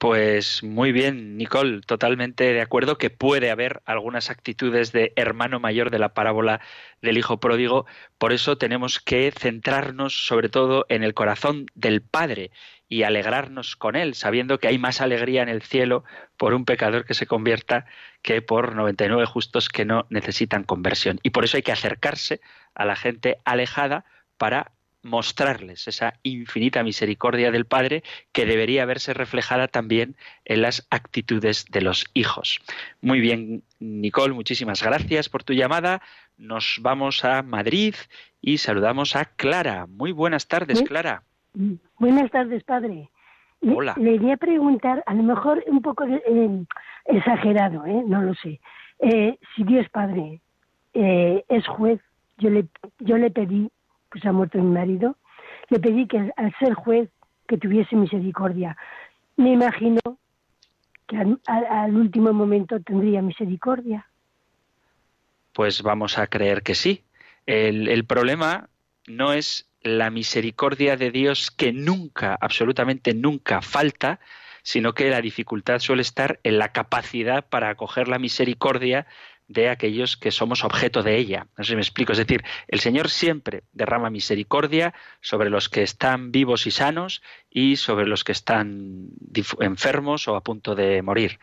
Pues 0.00 0.62
muy 0.62 0.92
bien, 0.92 1.36
Nicole, 1.36 1.82
totalmente 1.82 2.54
de 2.54 2.62
acuerdo 2.62 2.96
que 2.96 3.10
puede 3.10 3.50
haber 3.50 3.82
algunas 3.84 4.30
actitudes 4.30 4.92
de 4.92 5.12
hermano 5.14 5.60
mayor 5.60 5.90
de 5.90 5.98
la 5.98 6.14
parábola 6.14 6.62
del 7.02 7.18
hijo 7.18 7.38
pródigo, 7.38 7.84
por 8.16 8.32
eso 8.32 8.56
tenemos 8.56 8.98
que 8.98 9.30
centrarnos 9.30 10.24
sobre 10.24 10.48
todo 10.48 10.86
en 10.88 11.02
el 11.02 11.12
corazón 11.12 11.66
del 11.74 12.00
Padre 12.00 12.50
y 12.88 13.02
alegrarnos 13.02 13.76
con 13.76 13.94
él, 13.94 14.14
sabiendo 14.14 14.58
que 14.58 14.68
hay 14.68 14.78
más 14.78 15.02
alegría 15.02 15.42
en 15.42 15.50
el 15.50 15.60
cielo 15.60 16.02
por 16.38 16.54
un 16.54 16.64
pecador 16.64 17.04
que 17.04 17.12
se 17.12 17.26
convierta 17.26 17.84
que 18.22 18.40
por 18.40 18.74
99 18.74 19.26
justos 19.26 19.68
que 19.68 19.84
no 19.84 20.06
necesitan 20.08 20.64
conversión. 20.64 21.20
Y 21.22 21.28
por 21.28 21.44
eso 21.44 21.58
hay 21.58 21.62
que 21.62 21.72
acercarse 21.72 22.40
a 22.74 22.86
la 22.86 22.96
gente 22.96 23.36
alejada 23.44 24.06
para 24.38 24.72
mostrarles 25.02 25.88
esa 25.88 26.14
infinita 26.22 26.82
misericordia 26.82 27.50
del 27.50 27.64
Padre 27.64 28.02
que 28.32 28.46
debería 28.46 28.84
verse 28.84 29.14
reflejada 29.14 29.68
también 29.68 30.16
en 30.44 30.62
las 30.62 30.86
actitudes 30.90 31.66
de 31.70 31.80
los 31.80 32.06
hijos. 32.14 32.60
Muy 33.00 33.20
bien, 33.20 33.62
Nicole, 33.78 34.34
muchísimas 34.34 34.82
gracias 34.82 35.28
por 35.28 35.44
tu 35.44 35.52
llamada. 35.52 36.02
Nos 36.36 36.78
vamos 36.82 37.24
a 37.24 37.42
Madrid 37.42 37.94
y 38.40 38.58
saludamos 38.58 39.16
a 39.16 39.24
Clara. 39.24 39.86
Muy 39.86 40.12
buenas 40.12 40.48
tardes, 40.48 40.82
Clara. 40.82 41.22
Buenas 41.98 42.30
tardes, 42.30 42.62
padre. 42.64 43.10
Hola. 43.62 43.94
Le, 43.98 44.14
iría 44.14 44.34
a 44.34 44.38
preguntar, 44.38 45.02
a 45.06 45.14
lo 45.14 45.22
mejor 45.22 45.62
un 45.66 45.82
poco 45.82 46.04
eh, 46.06 46.64
exagerado, 47.04 47.84
¿eh? 47.84 48.02
no 48.06 48.22
lo 48.22 48.34
sé. 48.34 48.60
Eh, 49.00 49.38
si 49.54 49.64
Dios 49.64 49.88
Padre 49.90 50.40
eh, 50.94 51.44
es 51.48 51.66
juez, 51.66 52.00
yo 52.38 52.50
le, 52.50 52.66
yo 52.98 53.18
le 53.18 53.30
pedí, 53.30 53.70
pues 54.10 54.24
ha 54.24 54.32
muerto 54.32 54.58
mi 54.58 54.70
marido, 54.72 55.16
le 55.68 55.78
pedí 55.78 56.06
que 56.06 56.32
al 56.36 56.54
ser 56.58 56.74
juez 56.74 57.08
que 57.46 57.58
tuviese 57.58 57.96
misericordia. 57.96 58.76
Me 59.36 59.52
imagino 59.52 60.00
que 61.06 61.16
al 61.46 61.96
último 61.96 62.32
momento 62.32 62.80
tendría 62.80 63.22
misericordia. 63.22 64.06
Pues 65.52 65.82
vamos 65.82 66.18
a 66.18 66.26
creer 66.26 66.62
que 66.62 66.74
sí. 66.74 67.04
El, 67.46 67.88
el 67.88 68.04
problema 68.04 68.68
no 69.06 69.32
es 69.32 69.68
la 69.82 70.10
misericordia 70.10 70.96
de 70.96 71.10
Dios 71.10 71.50
que 71.50 71.72
nunca, 71.72 72.36
absolutamente 72.40 73.14
nunca 73.14 73.62
falta, 73.62 74.20
sino 74.62 74.92
que 74.92 75.10
la 75.10 75.20
dificultad 75.20 75.78
suele 75.78 76.02
estar 76.02 76.38
en 76.42 76.58
la 76.58 76.72
capacidad 76.72 77.46
para 77.48 77.70
acoger 77.70 78.08
la 78.08 78.18
misericordia 78.18 79.06
de 79.50 79.68
aquellos 79.68 80.16
que 80.16 80.30
somos 80.30 80.62
objeto 80.62 81.02
de 81.02 81.16
ella. 81.16 81.48
No 81.58 81.64
sé 81.64 81.70
si 81.70 81.74
me 81.74 81.82
explico. 81.82 82.12
Es 82.12 82.18
decir, 82.18 82.44
el 82.68 82.78
Señor 82.78 83.10
siempre 83.10 83.64
derrama 83.72 84.08
misericordia 84.08 84.94
sobre 85.20 85.50
los 85.50 85.68
que 85.68 85.82
están 85.82 86.30
vivos 86.30 86.68
y 86.68 86.70
sanos 86.70 87.20
y 87.50 87.74
sobre 87.74 88.06
los 88.06 88.22
que 88.22 88.30
están 88.30 89.08
enfermos 89.58 90.28
o 90.28 90.36
a 90.36 90.40
punto 90.42 90.76
de 90.76 91.02
morir. 91.02 91.40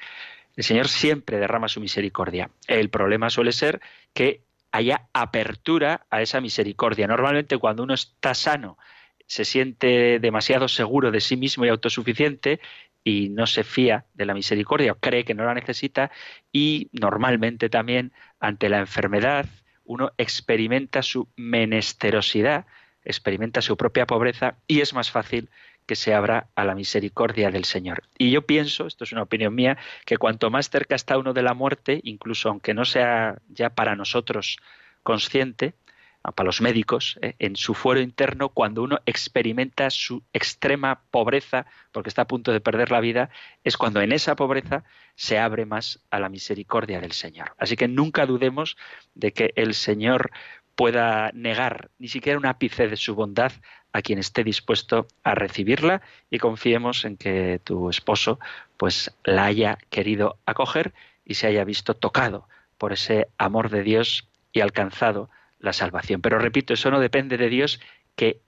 El 0.55 0.64
Señor 0.64 0.88
siempre 0.88 1.38
derrama 1.38 1.68
su 1.68 1.82
misericordia. 1.82 2.49
El 2.68 2.89
problema 2.89 3.30
suele 3.30 3.51
ser 3.51 3.82
que 4.14 4.41
haya 4.72 5.10
apertura 5.12 6.05
a 6.10 6.22
esa 6.22 6.39
misericordia. 6.39 7.08
Normalmente 7.08 7.58
cuando 7.58 7.84
uno 7.84 7.93
está 7.93 8.34
sano 8.34 8.78
se 9.26 9.43
siente 9.43 10.20
demasiado 10.20 10.70
seguro 10.70 11.12
de 11.12 11.20
sí 11.20 11.36
mismo 11.36 11.66
y 11.66 11.70
autosuficiente 11.70 12.62
y 13.08 13.30
no 13.30 13.47
se 13.47 13.64
fía 13.64 14.03
de 14.16 14.26
la 14.26 14.34
misericordia 14.34 14.91
o 14.91 14.95
cree 14.95 15.24
que 15.24 15.34
no 15.34 15.45
la 15.45 15.53
necesita 15.53 16.12
y 16.51 16.89
normalmente 16.91 17.70
también 17.70 18.12
ante 18.41 18.68
la 18.68 18.80
enfermedad 18.80 19.45
uno 19.86 20.12
experimenta 20.18 21.01
su 21.01 21.30
menesterosidad, 21.38 22.66
experimenta 23.05 23.62
su 23.62 23.78
propia 23.78 24.05
pobreza 24.05 24.55
y 24.68 24.82
es 24.82 24.93
más 24.93 25.10
fácil 25.10 25.49
que 25.86 25.95
se 25.95 26.14
abra 26.14 26.49
a 26.53 26.66
la 26.66 26.76
misericordia 26.76 27.49
del 27.49 27.64
Señor. 27.64 28.03
Y 28.18 28.30
yo 28.30 28.41
pienso, 28.41 28.88
esto 28.88 29.05
es 29.05 29.14
una 29.14 29.22
opinión 29.22 29.55
mía, 29.55 29.78
que 30.05 30.18
cuanto 30.18 30.49
más 30.49 30.70
cerca 30.70 30.95
está 30.95 31.18
uno 31.18 31.32
de 31.32 31.43
la 31.43 31.53
muerte, 31.53 32.01
incluso 32.03 32.49
aunque 32.49 32.74
no 32.74 32.84
sea 32.84 33.38
ya 33.47 33.70
para 33.70 33.95
nosotros 33.95 34.58
consciente, 35.03 35.76
para 36.22 36.45
los 36.45 36.61
médicos, 36.61 37.18
¿eh? 37.22 37.36
en 37.39 37.55
su 37.55 37.74
fuero 37.74 38.01
interno, 38.01 38.49
cuando 38.49 38.84
uno 38.84 38.99
experimenta 39.05 39.89
su 39.89 40.24
extrema 40.34 41.01
pobreza, 41.09 41.65
porque 41.91 42.09
está 42.09 42.24
a 42.24 42.28
punto 42.28 42.51
de 42.51 42.59
perder 42.59 42.91
la 42.91 42.99
vida, 42.99 43.30
es 43.63 43.78
cuando 43.78 44.01
en 44.01 44.11
esa 44.11 44.36
pobreza 44.36 44.84
se 45.15 45.39
abre 45.39 45.65
más 45.65 46.01
a 46.11 46.20
la 46.20 46.30
misericordia 46.30 46.99
del 46.99 47.13
Señor. 47.13 47.53
Así 47.57 47.76
que 47.76 47.88
nunca 47.88 48.26
dudemos 48.26 48.78
de 49.15 49.32
que 49.32 49.53
el 49.55 49.74
Señor 49.74 50.32
pueda 50.76 51.32
negar 51.34 51.89
ni 51.97 52.07
siquiera 52.07 52.38
un 52.38 52.45
ápice 52.45 52.88
de 52.88 52.97
su 52.97 53.15
bondad 53.15 53.51
a 53.93 54.03
quien 54.03 54.20
esté 54.20 54.43
dispuesto 54.43 55.07
a 55.24 55.34
recibirla 55.34 56.03
y 56.30 56.38
confiemos 56.38 57.03
en 57.03 57.18
que 57.18 57.59
tu 57.63 57.89
esposo 57.89 58.39
pues 58.78 59.11
la 59.24 59.45
haya 59.45 59.80
querido 59.89 60.38
acoger 60.45 60.93
y 61.26 61.34
se 61.34 61.47
haya 61.47 61.63
visto 61.63 61.95
tocado 61.95 62.47
por 62.78 62.93
ese 62.93 63.28
amor 63.39 63.72
de 63.72 63.82
Dios 63.82 64.28
y 64.53 64.61
alcanzado 64.61 65.32
la 65.60 65.74
salvación. 65.74 66.22
Pero 66.22 66.39
repito, 66.39 66.74
eso 66.74 66.91
no 66.91 66.99
depende 66.99 67.38
de 67.38 67.49
Dios 67.49 67.80
que 68.16 68.41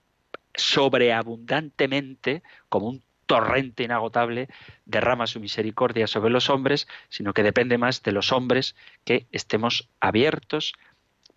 sobreabundantemente, 0.54 2.42
como 2.68 2.88
un 2.88 3.02
torrente 3.26 3.84
inagotable, 3.84 4.48
derrama 4.84 5.28
su 5.28 5.38
misericordia 5.38 6.06
sobre 6.06 6.30
los 6.30 6.50
hombres, 6.50 6.88
sino 7.08 7.32
que 7.32 7.44
depende 7.44 7.78
más 7.78 8.02
de 8.02 8.12
los 8.12 8.32
hombres 8.32 8.74
que 9.04 9.26
estemos 9.30 9.88
abiertos 10.00 10.72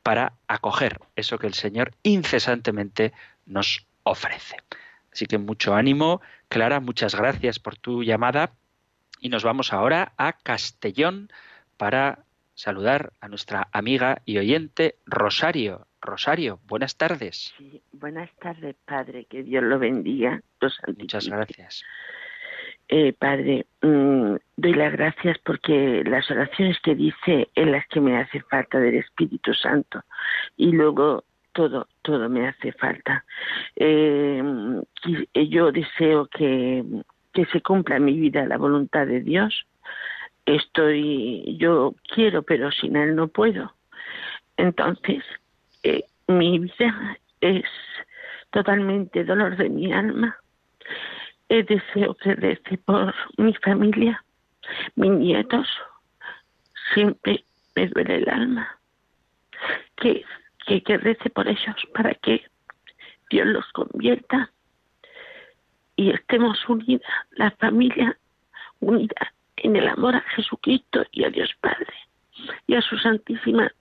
para 0.02 0.34
acoger 0.48 1.00
eso 1.16 1.38
que 1.38 1.48
el 1.48 1.54
Señor 1.54 1.92
incesantemente 2.04 3.14
nos 3.46 3.86
ofrece. 4.04 4.58
Así 5.12 5.28
que 5.28 5.38
mucho 5.38 5.76
ánimo, 5.76 6.22
Clara, 6.50 6.80
muchas 6.80 7.14
gracias 7.16 7.60
por 7.60 7.76
tu 7.76 8.04
llamada 8.04 8.54
y 9.20 9.30
nos 9.30 9.44
vamos 9.44 9.72
ahora 9.72 10.14
a 10.18 10.34
Castellón 10.34 11.32
para 11.78 12.23
saludar 12.54 13.14
a 13.22 13.28
nuestra 13.28 13.68
amiga 13.72 14.22
y 14.26 14.38
oyente 14.38 14.96
Rosario. 15.06 15.88
Rosario, 16.02 16.60
buenas 16.68 16.98
tardes. 16.98 17.54
buenas 17.94 18.30
tardes, 18.40 18.76
Padre, 18.86 19.26
que 19.26 19.44
Dios 19.44 19.64
lo 19.64 19.80
bendiga. 19.80 20.42
Muchas 20.98 21.30
gracias. 21.30 21.84
Eh, 22.90 23.14
padre, 23.14 23.66
mm, 23.82 24.36
doy 24.58 24.74
las 24.74 24.92
gracias 24.92 25.38
porque 25.40 26.04
las 26.06 26.30
oraciones 26.30 26.78
que 26.82 26.96
dice 26.96 27.50
en 27.56 27.72
las 27.72 27.88
que 27.88 28.02
me 28.02 28.18
hace 28.18 28.42
falta 28.42 28.80
del 28.80 28.96
Espíritu 28.96 29.54
Santo 29.54 30.04
y 30.58 30.74
luego 30.74 31.24
todo, 31.54 31.88
todo 32.02 32.28
me 32.30 32.48
hace 32.48 32.74
falta. 32.74 33.24
Eh, 33.76 34.44
yo 35.50 35.72
deseo 35.72 36.28
que, 36.28 36.84
que 37.32 37.46
se 37.46 37.62
cumpla 37.62 37.98
en 37.98 38.06
mi 38.06 38.20
vida 38.20 38.46
la 38.46 38.58
voluntad 38.58 39.08
de 39.08 39.22
Dios. 39.22 39.66
Estoy, 40.46 41.58
yo 41.58 41.96
quiero, 42.14 42.44
pero 42.44 42.72
sin 42.72 42.96
Él 42.96 43.16
no 43.16 43.28
puedo. 43.28 43.74
Entonces, 44.58 45.24
eh, 45.84 46.04
mi 46.28 46.60
vida 46.60 47.18
es 47.42 47.66
totalmente 48.52 49.24
dolor 49.24 49.56
de 49.58 49.70
mi 49.70 49.92
alma. 49.92 50.38
Eh, 51.50 51.64
deseo 51.64 52.16
que 52.16 52.36
rece 52.36 52.78
por 52.78 53.14
mi 53.38 53.54
familia, 53.56 54.24
mis 54.96 55.12
nietos. 55.12 55.68
Siempre 56.94 57.44
me 57.76 57.88
duele 57.88 58.16
el 58.18 58.30
alma. 58.30 58.80
Que 59.96 60.26
que, 60.66 60.82
que 60.82 61.30
por 61.34 61.48
ellos 61.48 61.76
para 61.94 62.14
que 62.16 62.44
Dios 63.30 63.48
los 63.48 63.66
convierta 63.72 64.52
y 65.96 66.12
estemos 66.12 66.68
unidas, 66.68 67.12
la 67.32 67.52
familia 67.52 68.18
unida 68.80 69.34
en 69.64 69.76
el 69.78 69.88
amor 69.88 70.16
a 70.16 70.22
Jesucristo 70.36 71.06
y 71.12 71.24
a 71.24 71.30
Dios 71.30 71.50
Padre 71.60 71.94
y 72.68 72.76
a 72.76 72.82
su 72.82 72.98
Santísima 72.98 73.72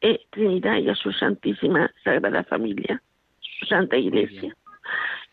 eh, 0.00 0.20
Trinidad 0.30 0.78
y 0.78 0.90
a 0.90 0.94
su 0.94 1.12
Santísima 1.12 1.90
Sagrada 2.04 2.44
Familia, 2.44 3.02
su 3.40 3.66
Santa 3.66 3.96
Iglesia. 3.96 4.54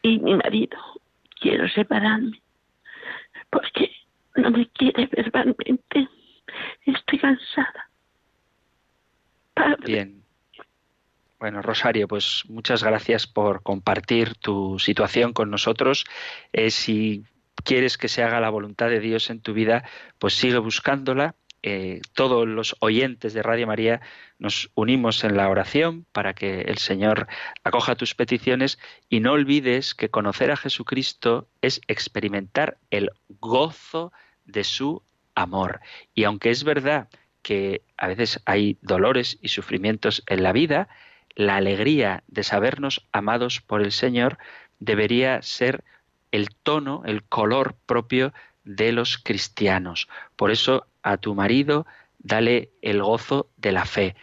Y 0.02 0.20
mi 0.20 0.36
marido, 0.36 0.78
quiero 1.40 1.68
separarme 1.70 2.42
porque 3.50 3.92
no 4.36 4.52
me 4.52 4.68
quiere 4.68 5.08
verbalmente. 5.08 6.08
Estoy 6.86 7.20
cansada. 7.20 7.90
Bien. 9.86 10.24
Bueno, 11.40 11.62
Rosario, 11.62 12.08
pues 12.08 12.44
muchas 12.50 12.84
gracias 12.84 13.28
por 13.28 13.62
compartir 13.62 14.36
tu 14.36 14.80
situación 14.80 15.34
con 15.34 15.50
nosotros. 15.50 16.06
Eh, 16.54 16.72
si 16.72 17.24
quieres 17.64 17.98
que 17.98 18.08
se 18.08 18.24
haga 18.24 18.40
la 18.40 18.50
voluntad 18.50 18.90
de 18.90 19.00
Dios 19.00 19.30
en 19.30 19.42
tu 19.42 19.54
vida, 19.54 19.84
pues 20.20 20.34
sigue 20.34 20.58
buscándola. 20.58 21.36
Eh, 21.68 22.02
todos 22.14 22.48
los 22.48 22.76
oyentes 22.80 23.34
de 23.34 23.42
Radio 23.42 23.66
María 23.66 24.00
nos 24.38 24.70
unimos 24.76 25.24
en 25.24 25.36
la 25.36 25.50
oración 25.50 26.06
para 26.12 26.36
que 26.36 26.62
el 26.62 26.78
Señor 26.78 27.28
acoja 27.64 27.96
tus 27.96 28.14
peticiones 28.14 28.78
y 29.10 29.20
no 29.20 29.32
olvides 29.32 29.96
que 29.96 30.10
conocer 30.10 30.52
a 30.52 30.58
Jesucristo 30.58 31.48
es 31.62 31.82
experimentar 31.88 32.78
el 32.92 33.10
gozo 33.40 34.14
de 34.46 34.64
su 34.64 35.02
amor. 35.34 35.82
Y 36.14 36.26
aunque 36.26 36.52
es 36.52 36.64
verdad 36.64 37.10
que 37.42 37.82
a 37.98 38.08
veces 38.08 38.42
hay 38.46 38.78
dolores 38.82 39.40
y 39.42 39.48
sufrimientos 39.48 40.24
en 40.28 40.44
la 40.44 40.52
vida, 40.52 40.88
la 41.36 41.56
alegría 41.56 42.24
de 42.28 42.44
sabernos 42.44 43.08
amados 43.12 43.62
por 43.62 43.82
el 43.82 43.92
Señor 43.92 44.38
debería 44.80 45.42
ser 45.42 45.84
el 46.36 46.50
tono, 46.50 47.04
el 47.06 47.24
color 47.24 47.76
propio 47.86 48.34
de 48.64 48.92
los 48.92 49.18
cristianos. 49.18 50.10
Por 50.36 50.52
eso 50.52 50.86
a 51.02 51.18
tu 51.18 51.34
marido 51.34 51.86
dale 52.20 52.72
el 52.82 53.02
gozo 53.02 53.50
de 53.58 53.72
la 53.72 53.86
fe. 53.86 54.16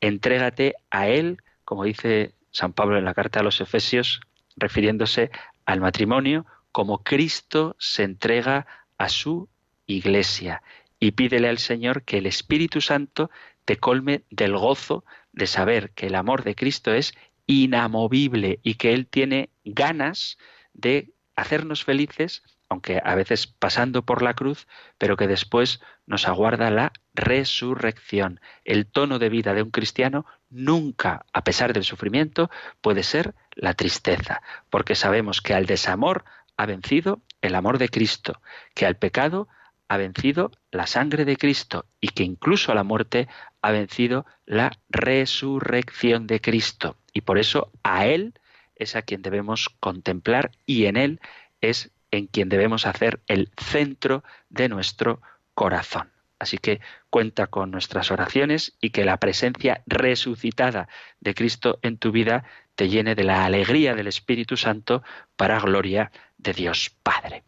Entrégate 0.00 0.74
a 0.90 1.08
él, 1.08 1.38
como 1.64 1.84
dice 1.84 2.34
San 2.50 2.72
Pablo 2.72 2.98
en 2.98 3.04
la 3.04 3.14
carta 3.14 3.40
a 3.40 3.42
los 3.44 3.60
Efesios, 3.60 4.20
refiriéndose 4.56 5.30
al 5.64 5.80
matrimonio, 5.80 6.44
como 6.72 7.02
Cristo 7.04 7.76
se 7.78 8.02
entrega 8.02 8.66
a 8.98 9.08
su 9.08 9.48
iglesia. 9.86 10.62
Y 10.98 11.12
pídele 11.12 11.48
al 11.48 11.58
Señor 11.58 12.02
que 12.02 12.18
el 12.18 12.26
Espíritu 12.26 12.80
Santo 12.80 13.30
te 13.64 13.76
colme 13.76 14.24
del 14.30 14.56
gozo 14.56 15.04
de 15.32 15.46
saber 15.46 15.90
que 15.90 16.06
el 16.06 16.16
amor 16.16 16.42
de 16.42 16.54
Cristo 16.54 16.92
es 16.92 17.14
inamovible 17.46 18.58
y 18.62 18.74
que 18.74 18.92
Él 18.92 19.06
tiene 19.06 19.50
ganas 19.64 20.38
de 20.72 21.12
hacernos 21.40 21.84
felices, 21.84 22.42
aunque 22.68 23.00
a 23.04 23.14
veces 23.14 23.46
pasando 23.46 24.02
por 24.02 24.22
la 24.22 24.34
cruz, 24.34 24.66
pero 24.98 25.16
que 25.16 25.26
después 25.26 25.80
nos 26.06 26.28
aguarda 26.28 26.70
la 26.70 26.92
resurrección. 27.14 28.40
El 28.64 28.86
tono 28.86 29.18
de 29.18 29.28
vida 29.28 29.54
de 29.54 29.62
un 29.62 29.70
cristiano 29.70 30.26
nunca, 30.50 31.26
a 31.32 31.42
pesar 31.44 31.72
del 31.72 31.84
sufrimiento, 31.84 32.50
puede 32.80 33.02
ser 33.02 33.34
la 33.54 33.74
tristeza, 33.74 34.42
porque 34.70 34.94
sabemos 34.94 35.40
que 35.40 35.54
al 35.54 35.66
desamor 35.66 36.24
ha 36.56 36.66
vencido 36.66 37.20
el 37.40 37.54
amor 37.54 37.78
de 37.78 37.88
Cristo, 37.88 38.40
que 38.74 38.86
al 38.86 38.96
pecado 38.96 39.48
ha 39.88 39.96
vencido 39.96 40.52
la 40.70 40.86
sangre 40.86 41.24
de 41.24 41.36
Cristo 41.36 41.86
y 42.00 42.08
que 42.08 42.22
incluso 42.22 42.70
a 42.70 42.76
la 42.76 42.84
muerte 42.84 43.28
ha 43.62 43.72
vencido 43.72 44.24
la 44.46 44.70
resurrección 44.88 46.28
de 46.28 46.40
Cristo. 46.40 46.96
Y 47.12 47.22
por 47.22 47.38
eso 47.38 47.72
a 47.82 48.06
Él 48.06 48.34
es 48.80 48.96
a 48.96 49.02
quien 49.02 49.22
debemos 49.22 49.68
contemplar 49.78 50.50
y 50.66 50.86
en 50.86 50.96
Él 50.96 51.20
es 51.60 51.90
en 52.10 52.26
quien 52.26 52.48
debemos 52.48 52.86
hacer 52.86 53.20
el 53.28 53.50
centro 53.56 54.24
de 54.48 54.68
nuestro 54.68 55.22
corazón. 55.54 56.10
Así 56.40 56.56
que 56.56 56.80
cuenta 57.10 57.46
con 57.48 57.70
nuestras 57.70 58.10
oraciones 58.10 58.76
y 58.80 58.90
que 58.90 59.04
la 59.04 59.18
presencia 59.18 59.82
resucitada 59.86 60.88
de 61.20 61.34
Cristo 61.34 61.78
en 61.82 61.98
tu 61.98 62.10
vida 62.12 62.44
te 62.74 62.88
llene 62.88 63.14
de 63.14 63.24
la 63.24 63.44
alegría 63.44 63.94
del 63.94 64.06
Espíritu 64.06 64.56
Santo 64.56 65.02
para 65.36 65.60
gloria 65.60 66.10
de 66.38 66.54
Dios 66.54 66.90
Padre. 67.02 67.44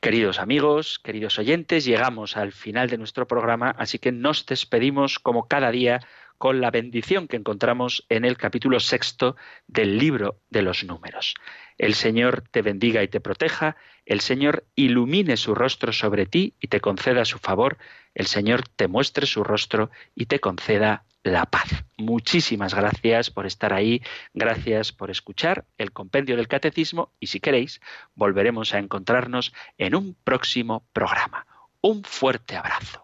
Queridos 0.00 0.38
amigos, 0.38 1.00
queridos 1.00 1.38
oyentes, 1.38 1.84
llegamos 1.84 2.36
al 2.36 2.52
final 2.52 2.88
de 2.88 2.98
nuestro 2.98 3.26
programa, 3.26 3.70
así 3.70 3.98
que 3.98 4.12
nos 4.12 4.46
despedimos 4.46 5.18
como 5.18 5.48
cada 5.48 5.70
día 5.70 6.00
con 6.38 6.60
la 6.60 6.70
bendición 6.70 7.28
que 7.28 7.36
encontramos 7.36 8.04
en 8.08 8.24
el 8.24 8.36
capítulo 8.36 8.80
sexto 8.80 9.36
del 9.66 9.98
libro 9.98 10.40
de 10.50 10.62
los 10.62 10.84
números. 10.84 11.34
El 11.78 11.94
Señor 11.94 12.44
te 12.50 12.62
bendiga 12.62 13.02
y 13.02 13.08
te 13.08 13.20
proteja, 13.20 13.76
el 14.06 14.20
Señor 14.20 14.64
ilumine 14.74 15.36
su 15.36 15.54
rostro 15.54 15.92
sobre 15.92 16.26
ti 16.26 16.54
y 16.60 16.68
te 16.68 16.80
conceda 16.80 17.24
su 17.24 17.38
favor, 17.38 17.78
el 18.14 18.26
Señor 18.26 18.68
te 18.68 18.88
muestre 18.88 19.26
su 19.26 19.42
rostro 19.42 19.90
y 20.14 20.26
te 20.26 20.40
conceda 20.40 21.04
la 21.24 21.46
paz. 21.46 21.84
Muchísimas 21.96 22.74
gracias 22.74 23.30
por 23.30 23.46
estar 23.46 23.72
ahí, 23.72 24.02
gracias 24.34 24.92
por 24.92 25.10
escuchar 25.10 25.64
el 25.78 25.92
compendio 25.92 26.36
del 26.36 26.48
catecismo 26.48 27.10
y 27.18 27.28
si 27.28 27.40
queréis, 27.40 27.80
volveremos 28.14 28.74
a 28.74 28.78
encontrarnos 28.78 29.52
en 29.78 29.94
un 29.94 30.14
próximo 30.22 30.84
programa. 30.92 31.46
Un 31.80 32.04
fuerte 32.04 32.56
abrazo. 32.56 33.03